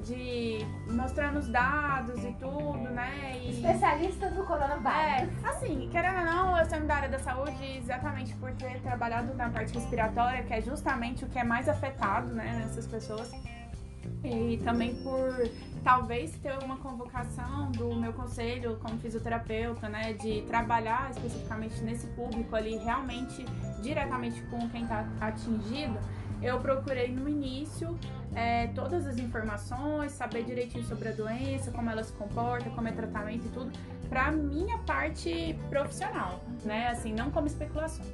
de 0.04 0.66
mostrando 0.92 1.40
os 1.40 1.48
dados 1.48 2.24
e 2.24 2.34
tudo, 2.34 2.90
né? 2.90 3.40
E... 3.42 3.52
Especialista 3.52 4.30
do 4.32 4.44
coronavírus. 4.44 4.86
É, 4.86 5.48
assim, 5.48 5.88
querendo 5.92 6.20
ou 6.20 6.26
não, 6.26 6.58
eu 6.58 6.66
sou 6.66 6.82
da 6.82 6.96
área 6.96 7.10
da 7.10 7.20
saúde 7.20 7.78
exatamente 7.78 8.34
por 8.36 8.52
ter 8.54 8.82
trabalhado 8.82 9.34
na 9.36 9.50
parte 9.50 9.74
respiratória, 9.74 10.44
que 10.44 10.54
é 10.54 10.62
justamente 10.62 11.24
o 11.24 11.30
que 11.30 11.40
é 11.40 11.44
mais 11.44 11.70
afetado, 11.70 12.34
né, 12.34 12.62
nessas 12.62 12.86
pessoas. 12.86 13.32
E 14.24 14.60
também 14.64 14.96
por 15.04 15.50
talvez 15.84 16.32
ter 16.38 16.58
uma 16.64 16.78
convocação 16.78 17.72
do 17.72 17.96
meu 17.96 18.14
conselho 18.14 18.78
como 18.82 18.98
fisioterapeuta, 19.00 19.90
né, 19.90 20.14
de 20.14 20.42
trabalhar 20.44 21.10
especificamente 21.12 21.82
nesse 21.82 22.08
público 22.08 22.56
ali, 22.56 22.78
realmente 22.78 23.46
diretamente 23.82 24.42
com 24.44 24.70
quem 24.70 24.84
está 24.84 25.08
atingido. 25.20 25.98
Eu 26.42 26.60
procurei 26.60 27.08
no 27.08 27.30
início 27.30 27.98
é, 28.34 28.68
todas 28.68 29.06
as 29.06 29.18
informações, 29.18 30.12
saber 30.12 30.44
direitinho 30.44 30.84
sobre 30.84 31.10
a 31.10 31.12
doença, 31.12 31.72
como 31.72 31.90
ela 31.90 32.04
se 32.04 32.14
comporta, 32.14 32.70
como 32.72 32.88
é 32.88 32.92
tratamento 32.92 33.46
e 33.46 33.50
tudo, 33.50 33.72
para 34.10 34.32
minha 34.32 34.78
parte 34.80 35.56
profissional, 35.70 36.44
né? 36.64 36.88
Assim, 36.90 37.14
não 37.14 37.30
como 37.30 37.46
especulações. 37.46 38.10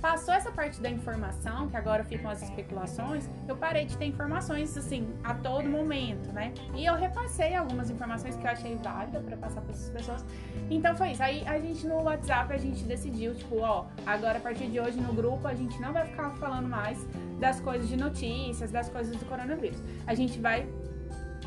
Passou 0.00 0.32
essa 0.32 0.50
parte 0.50 0.80
da 0.80 0.88
informação, 0.88 1.68
que 1.68 1.76
agora 1.76 2.02
ficam 2.02 2.30
as 2.30 2.42
especulações, 2.42 3.28
eu 3.46 3.54
parei 3.54 3.84
de 3.84 3.98
ter 3.98 4.06
informações 4.06 4.74
assim 4.76 5.06
a 5.22 5.34
todo 5.34 5.68
momento, 5.68 6.32
né? 6.32 6.54
E 6.74 6.86
eu 6.86 6.94
repassei 6.94 7.54
algumas 7.54 7.90
informações 7.90 8.34
que 8.34 8.46
eu 8.46 8.50
achei 8.50 8.76
válida 8.76 9.20
para 9.20 9.36
passar 9.36 9.60
para 9.60 9.72
essas 9.72 9.90
pessoas. 9.90 10.24
Então 10.70 10.96
foi 10.96 11.10
isso. 11.12 11.22
Aí 11.22 11.46
a 11.46 11.58
gente 11.58 11.86
no 11.86 12.02
WhatsApp 12.02 12.52
a 12.54 12.56
gente 12.56 12.82
decidiu, 12.84 13.34
tipo, 13.34 13.58
ó, 13.58 13.86
agora 14.06 14.38
a 14.38 14.40
partir 14.40 14.68
de 14.68 14.80
hoje 14.80 14.98
no 14.98 15.12
grupo 15.12 15.46
a 15.46 15.54
gente 15.54 15.78
não 15.80 15.92
vai 15.92 16.06
ficar 16.06 16.30
falando 16.36 16.66
mais 16.66 17.06
das 17.38 17.60
coisas 17.60 17.86
de 17.86 17.96
notícias, 17.96 18.70
das 18.70 18.88
coisas 18.88 19.14
do 19.14 19.26
coronavírus. 19.26 19.82
A 20.06 20.14
gente 20.14 20.40
vai, 20.40 20.66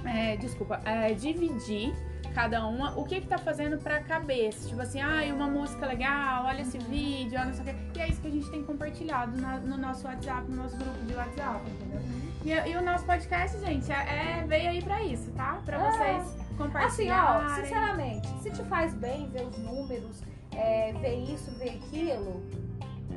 é, 0.05 0.37
desculpa, 0.37 0.79
é, 0.85 1.13
dividir 1.15 1.91
cada 2.33 2.65
uma 2.65 2.97
o 2.99 3.03
que 3.03 3.21
que 3.21 3.27
tá 3.27 3.37
fazendo 3.37 3.77
pra 3.77 3.99
cabeça. 4.01 4.67
Tipo 4.67 4.81
assim, 4.81 5.01
ah, 5.01 5.21
uma 5.33 5.47
música 5.47 5.85
legal, 5.85 6.45
olha 6.45 6.61
esse 6.61 6.77
vídeo, 6.77 7.39
olha 7.39 7.45
não 7.45 7.53
sei 7.53 7.63
o 7.63 7.65
quê. 7.65 7.75
E 7.95 7.99
é 7.99 8.07
isso 8.09 8.21
que 8.21 8.27
a 8.27 8.31
gente 8.31 8.49
tem 8.49 8.63
compartilhado 8.63 9.39
na- 9.39 9.59
no 9.59 9.77
nosso 9.77 10.05
WhatsApp, 10.07 10.49
no 10.49 10.63
nosso 10.63 10.75
grupo 10.77 10.99
de 11.05 11.13
WhatsApp, 11.13 11.61
entendeu? 11.69 12.01
E, 12.45 12.69
e 12.71 12.75
o 12.75 12.81
nosso 12.81 13.05
podcast, 13.05 13.59
gente, 13.59 13.91
é, 13.91 14.39
é- 14.41 14.45
veio 14.47 14.69
aí 14.69 14.81
pra 14.81 15.01
isso, 15.03 15.31
tá? 15.31 15.61
Pra 15.65 15.77
É. 15.77 15.91
vocês 15.91 16.21
Assim, 16.27 16.55
compartilharem. 16.57 17.45
ó, 17.51 17.55
sinceramente, 17.55 18.27
se 18.41 18.51
te 18.51 18.63
faz 18.63 18.93
bem 18.95 19.29
ver 19.29 19.43
os 19.45 19.57
números, 19.57 20.21
é, 20.55 20.91
ver 20.93 21.15
isso, 21.33 21.51
ver 21.57 21.69
aquilo, 21.81 22.43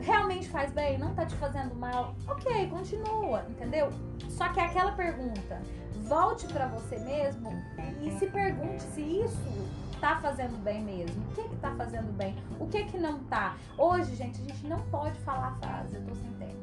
realmente 0.02 0.48
faz 0.48 0.70
bem, 0.72 0.98
não 0.98 1.14
tá 1.14 1.24
te 1.26 1.34
fazendo 1.36 1.74
mal, 1.74 2.14
ok, 2.28 2.68
continua, 2.68 3.44
entendeu? 3.48 3.88
Só 4.28 4.48
que 4.50 4.60
é 4.60 4.64
aquela 4.64 4.92
pergunta, 4.92 5.60
volte 6.04 6.46
pra 6.48 6.66
você 6.68 6.98
mesmo 6.98 7.50
e 8.02 8.10
se 8.18 8.26
pergunte 8.26 8.82
se 8.82 9.00
isso 9.00 9.66
tá 10.00 10.16
fazendo 10.20 10.62
bem 10.62 10.82
mesmo. 10.82 11.22
O 11.30 11.34
que 11.34 11.48
que 11.48 11.56
tá 11.56 11.70
fazendo 11.72 12.12
bem? 12.16 12.36
O 12.58 12.66
que 12.66 12.84
que 12.84 12.98
não 12.98 13.18
tá? 13.24 13.56
Hoje, 13.76 14.14
gente, 14.14 14.40
a 14.40 14.44
gente 14.44 14.66
não 14.66 14.80
pode 14.90 15.18
falar 15.20 15.48
a 15.48 15.66
frase, 15.66 15.96
eu 15.96 16.04
tô 16.04 16.14
sem 16.14 16.30
tempo. 16.32 16.56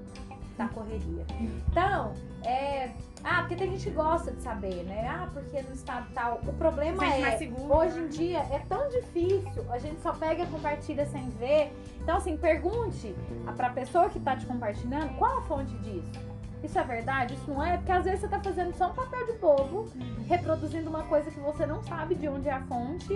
Da 0.57 0.67
correria. 0.67 1.25
Então, 1.71 2.13
é. 2.45 2.91
Ah, 3.23 3.39
porque 3.39 3.55
tem 3.55 3.71
gente 3.71 3.85
que 3.85 3.95
gosta 3.95 4.31
de 4.31 4.39
saber, 4.41 4.83
né? 4.83 5.07
Ah, 5.07 5.27
porque 5.33 5.59
no 5.63 5.73
estado 5.73 6.07
tal. 6.13 6.41
O 6.45 6.53
problema 6.53 7.03
é. 7.03 7.19
mais 7.21 7.39
seguro, 7.39 7.75
Hoje 7.75 7.99
né? 7.99 8.05
em 8.05 8.09
dia 8.09 8.39
é 8.51 8.59
tão 8.69 8.87
difícil, 8.89 9.65
a 9.71 9.79
gente 9.79 9.99
só 10.01 10.13
pega 10.13 10.43
e 10.43 10.47
compartilha 10.47 11.07
sem 11.07 11.27
ver. 11.31 11.75
Então, 11.99 12.17
assim, 12.17 12.37
pergunte 12.37 13.15
pra 13.57 13.71
pessoa 13.71 14.09
que 14.09 14.19
tá 14.19 14.35
te 14.35 14.45
compartilhando 14.45 15.17
qual 15.17 15.39
a 15.39 15.41
fonte 15.41 15.75
disso. 15.79 16.32
Isso 16.63 16.79
é 16.79 16.83
verdade? 16.83 17.33
Isso 17.33 17.51
não 17.51 17.63
é? 17.63 17.75
Porque 17.77 17.91
às 17.91 18.05
vezes 18.05 18.21
você 18.21 18.27
tá 18.29 18.39
fazendo 18.39 18.73
só 18.75 18.89
um 18.89 18.93
papel 18.93 19.25
de 19.25 19.33
bobo, 19.33 19.89
reproduzindo 20.27 20.89
uma 20.89 21.03
coisa 21.03 21.29
que 21.29 21.39
você 21.39 21.65
não 21.65 21.83
sabe 21.83 22.15
de 22.15 22.27
onde 22.27 22.47
é 22.47 22.53
a 22.53 22.61
fonte 22.61 23.13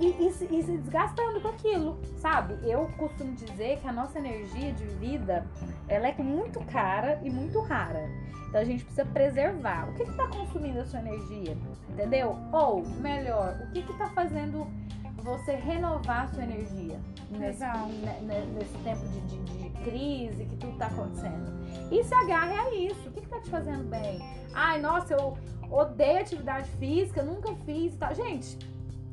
e, 0.00 0.06
e 0.26 0.32
se, 0.32 0.44
e 0.44 0.62
se 0.62 0.76
desgastando 0.78 1.40
com 1.40 1.48
aquilo, 1.48 1.98
sabe? 2.18 2.54
Eu 2.68 2.90
costumo 2.98 3.32
dizer 3.34 3.78
que 3.80 3.88
a 3.88 3.92
nossa 3.92 4.18
energia 4.18 4.72
de 4.72 4.84
vida, 4.84 5.46
ela 5.88 6.08
é 6.08 6.14
muito 6.18 6.60
cara 6.66 7.18
e 7.22 7.30
muito 7.30 7.58
rara. 7.60 8.08
Então 8.48 8.60
a 8.60 8.64
gente 8.64 8.84
precisa 8.84 9.06
preservar. 9.06 9.88
O 9.88 9.94
que 9.94 10.04
que 10.04 10.12
tá 10.12 10.26
consumindo 10.28 10.80
a 10.80 10.84
sua 10.84 10.98
energia? 11.00 11.56
Entendeu? 11.88 12.36
Ou, 12.52 12.84
melhor, 13.00 13.56
o 13.62 13.72
que 13.72 13.82
que 13.82 13.92
tá 13.94 14.08
fazendo 14.08 14.66
você 15.22 15.52
renovar 15.54 16.24
a 16.24 16.28
sua 16.28 16.42
energia 16.42 16.98
nesse, 17.30 17.64
nesse 18.54 18.76
tempo 18.84 19.06
de, 19.08 19.20
de- 19.20 19.44
de 19.44 19.61
crise 19.82 20.44
que 20.44 20.56
tudo 20.56 20.76
tá 20.78 20.86
acontecendo? 20.86 21.52
E 21.90 22.02
se 22.04 22.14
agarre 22.14 22.54
a 22.56 22.74
isso. 22.74 23.08
O 23.08 23.12
que 23.12 23.20
que 23.20 23.28
tá 23.28 23.40
te 23.40 23.50
fazendo 23.50 23.84
bem? 23.88 24.20
Ai, 24.54 24.80
nossa, 24.80 25.14
eu 25.14 25.36
odeio 25.70 26.20
atividade 26.20 26.68
física, 26.78 27.22
nunca 27.22 27.54
fiz 27.64 27.94
e 27.94 27.96
tal. 27.96 28.14
Gente, 28.14 28.58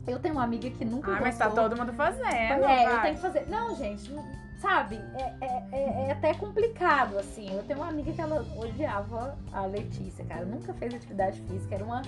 eu 0.08 0.20
tenho 0.20 0.36
uma 0.36 0.44
amiga 0.44 0.70
que 0.70 0.84
nunca 0.86 1.12
Ah, 1.12 1.20
mas 1.22 1.38
tá 1.38 1.50
todo 1.50 1.78
mundo 1.78 1.94
fazendo. 1.94 2.26
É, 2.26 2.86
eu 2.86 3.02
tenho 3.02 3.16
que 3.16 3.22
fazer. 3.22 3.48
Não, 3.50 3.76
gente, 3.76 4.14
sabe? 4.60 5.00
É, 5.16 5.34
é, 5.46 5.64
é- 5.72 6.06
é 6.08 6.12
até 6.12 6.34
complicado, 6.34 7.18
assim. 7.18 7.50
Eu 7.56 7.64
tenho 7.64 7.80
uma 7.80 7.90
amiga 7.90 8.12
que 8.12 8.22
ela 8.22 8.46
odiava 8.58 9.38
a 9.54 9.66
Letícia, 9.66 10.26
cara. 10.26 10.46
Nunca 10.46 10.74
fez 10.74 10.94
atividade 10.94 11.42
física. 11.42 11.76
Era 11.76 11.84
uma. 11.86 12.02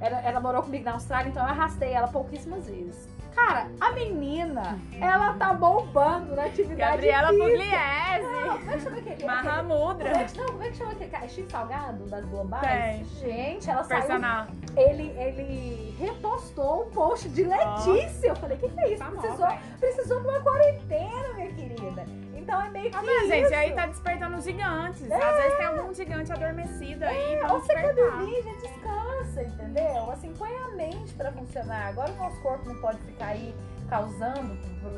Era, 0.00 0.20
ela 0.20 0.40
morou 0.40 0.62
comigo 0.62 0.84
na 0.84 0.92
Austrália, 0.92 1.30
então 1.30 1.42
eu 1.42 1.48
arrastei 1.48 1.92
ela 1.92 2.08
pouquíssimas 2.08 2.66
vezes. 2.66 3.08
Cara, 3.36 3.70
a 3.78 3.92
menina, 3.92 4.80
ela 4.98 5.34
tá 5.34 5.52
bombando 5.52 6.34
na 6.34 6.44
atividade 6.46 7.06
Gabriela. 7.06 7.28
Pugliese. 7.28 8.32
Não, 8.32 8.54
aquele? 8.54 9.26
Mahamudra. 9.26 10.10
Como 10.10 10.22
é 10.22 10.24
que, 10.24 10.38
não, 10.38 10.46
como 10.46 10.62
é 10.62 10.70
que 10.70 10.76
chama 10.76 10.92
aquele 10.92 11.10
caixinho 11.10 11.50
salgado 11.50 12.06
das 12.06 12.24
globais? 12.24 12.66
Tem. 12.66 13.04
Gente, 13.20 13.70
ela 13.70 13.84
saiu. 13.84 14.00
Personal. 14.00 14.46
Ele, 14.74 15.12
ele 15.18 15.94
repostou 15.98 16.86
um 16.86 16.90
post 16.90 17.28
de 17.28 17.44
Letícia. 17.44 18.28
Eu 18.28 18.36
falei, 18.36 18.56
o 18.56 18.60
que, 18.60 18.68
que 18.70 18.80
é 18.80 18.92
isso? 18.94 19.04
Famosa, 19.04 19.20
Precisou, 19.20 19.50
hein? 19.50 19.58
precisou 19.78 20.20
de 20.20 20.28
uma 20.28 20.40
quarentena, 20.40 21.32
minha 21.34 21.52
querida. 21.52 22.25
É 22.66 22.70
meio 22.70 22.84
que. 22.86 22.90
Tá 22.90 23.00
vendo, 23.02 23.26
gente? 23.28 23.54
Aí 23.54 23.72
tá 23.72 23.86
despertando 23.86 24.36
os 24.36 24.44
gigantes. 24.44 25.10
Às 25.10 25.36
vezes 25.36 25.56
tem 25.56 25.66
algum 25.66 25.94
gigante 25.94 26.32
adormecido 26.32 27.04
aí. 27.04 27.34
É, 27.34 27.42
ou 27.42 27.48
vamos 27.48 27.66
você 27.66 27.74
quer 27.74 27.82
despertar. 27.94 28.16
dormir, 28.18 28.42
já 28.42 28.52
descansa, 28.54 29.42
entendeu? 29.42 30.10
Assim, 30.10 30.32
põe 30.34 30.54
a 30.56 30.68
mente 30.76 31.14
pra 31.14 31.32
funcionar. 31.32 31.88
Agora 31.88 32.10
o 32.12 32.16
nosso 32.16 32.40
corpo 32.42 32.68
não 32.68 32.80
pode 32.80 32.98
ficar 32.98 33.26
aí 33.26 33.54
causando 33.88 34.56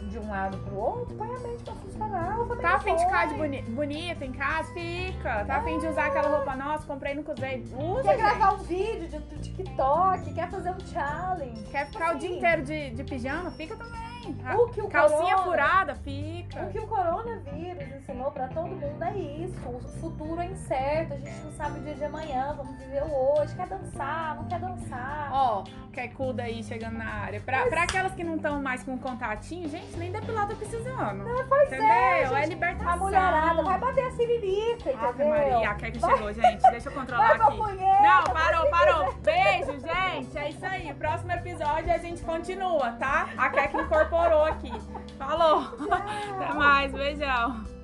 de 0.09 0.19
um 0.19 0.31
lado 0.31 0.57
pro 0.59 0.77
outro, 0.77 1.15
põe 1.17 1.29
a 1.29 1.39
mente 1.41 1.63
pra 1.63 1.75
funcionar. 1.75 2.39
Tá 2.61 2.75
afim 2.77 2.97
de 2.97 3.05
ficar 3.05 3.29
de 3.29 3.35
boni 3.35 3.63
bonita 3.63 4.25
em 4.25 4.33
casa? 4.33 4.73
Fica. 4.73 5.45
Tá 5.45 5.57
afim 5.57 5.79
de 5.79 5.87
usar 5.87 6.07
aquela 6.07 6.29
roupa 6.37 6.57
nossa? 6.57 6.87
Comprei 6.87 7.15
no 7.15 7.23
Cusei. 7.23 7.63
Usa, 7.77 8.03
Quer 8.03 8.11
gente. 8.13 8.19
gravar 8.21 8.55
um 8.55 8.59
vídeo 8.59 9.09
de, 9.09 9.19
do 9.19 9.39
TikTok, 9.41 10.33
quer 10.35 10.51
fazer 10.51 10.71
um 10.71 10.81
challenge. 10.81 11.63
Quer 11.71 11.87
ficar 11.87 12.07
o 12.07 12.17
Assim, 12.17 12.19
dia 12.19 12.37
inteiro 12.37 12.63
de, 12.63 12.91
de 12.91 13.05
pijama? 13.05 13.51
Fica 13.51 13.77
também. 13.77 14.08
A 14.45 14.57
O 14.57 14.69
que 14.69 14.81
o 14.81 14.89
Calcinha 14.89 15.37
corona- 15.37 15.43
furada? 15.43 15.95
Fica. 15.97 16.63
O 16.63 16.71
que 16.71 16.79
o 16.79 16.87
coronavírus 16.87 17.89
ensinou 17.97 18.31
pra 18.31 18.49
todo 18.49 18.67
mundo 18.69 19.03
é 19.05 19.17
isso. 19.17 19.69
O 19.69 19.81
futuro 20.01 20.41
é 20.41 20.47
incerto, 20.47 21.15
a 21.15 21.17
gente 21.17 21.41
não 21.45 21.53
sabe 21.53 21.79
o 21.79 21.83
dia 21.83 21.95
de 21.95 22.05
amanhã, 22.05 22.55
vamos 22.57 22.77
viver 22.79 23.03
o 23.03 23.39
hoje. 23.41 23.55
Quer 23.55 23.67
dançar, 23.67 24.37
não 24.37 24.45
quer 24.45 24.59
dançar. 24.61 25.29
Ó, 25.33 25.65
quer 25.93 26.09
cuda 26.09 26.43
aí 26.45 26.63
chegando 26.63 26.99
na 26.99 27.09
área. 27.09 27.41
Pra, 27.41 27.67
pra 27.67 27.83
aquelas 27.83 28.13
que 28.15 28.25
não 28.25 28.37
estão 28.37 28.61
mais 28.63 28.83
com 28.83 28.99
contatinho, 28.99 29.69
gente, 29.69 29.97
nem 29.97 30.11
depilada 30.13 30.55
precisando. 30.55 31.25
pois 31.49 31.67
entendeu? 31.69 31.87
é, 31.87 32.23
É, 32.23 32.27
gente. 32.29 32.49
libertação. 32.51 32.93
A 32.93 32.97
mulherada 32.97 33.63
vai 33.63 33.79
bater 33.79 34.05
a 34.07 34.11
siririca, 34.13 34.91
Ave 34.91 35.09
entendeu? 35.25 35.29
Maria, 35.29 35.71
a 35.71 35.75
Keke 35.75 36.01
chegou, 36.01 36.33
gente. 36.33 36.63
Deixa 36.71 36.89
eu 36.89 36.93
controlar 36.93 37.37
Vai 37.39 37.49
aqui. 37.49 37.57
punheta, 37.57 38.03
Não, 38.03 38.25
parou, 38.35 38.71
parou. 38.71 39.15
Beijo, 39.23 39.73
gente. 39.81 40.39
É 40.39 40.49
isso 40.51 40.65
aí. 40.67 40.93
Próximo 40.95 41.33
episódio 41.33 41.93
a 41.93 41.99
gente 41.99 42.23
continua, 42.23 42.93
tá? 42.93 43.29
A 43.37 43.51
Keke 43.51 43.77
incorporou 43.77 44.18
aqui. 44.45 44.73
Falou. 45.19 45.65
Até 45.91 46.55
mais. 46.55 46.93
Beijão. 46.93 47.78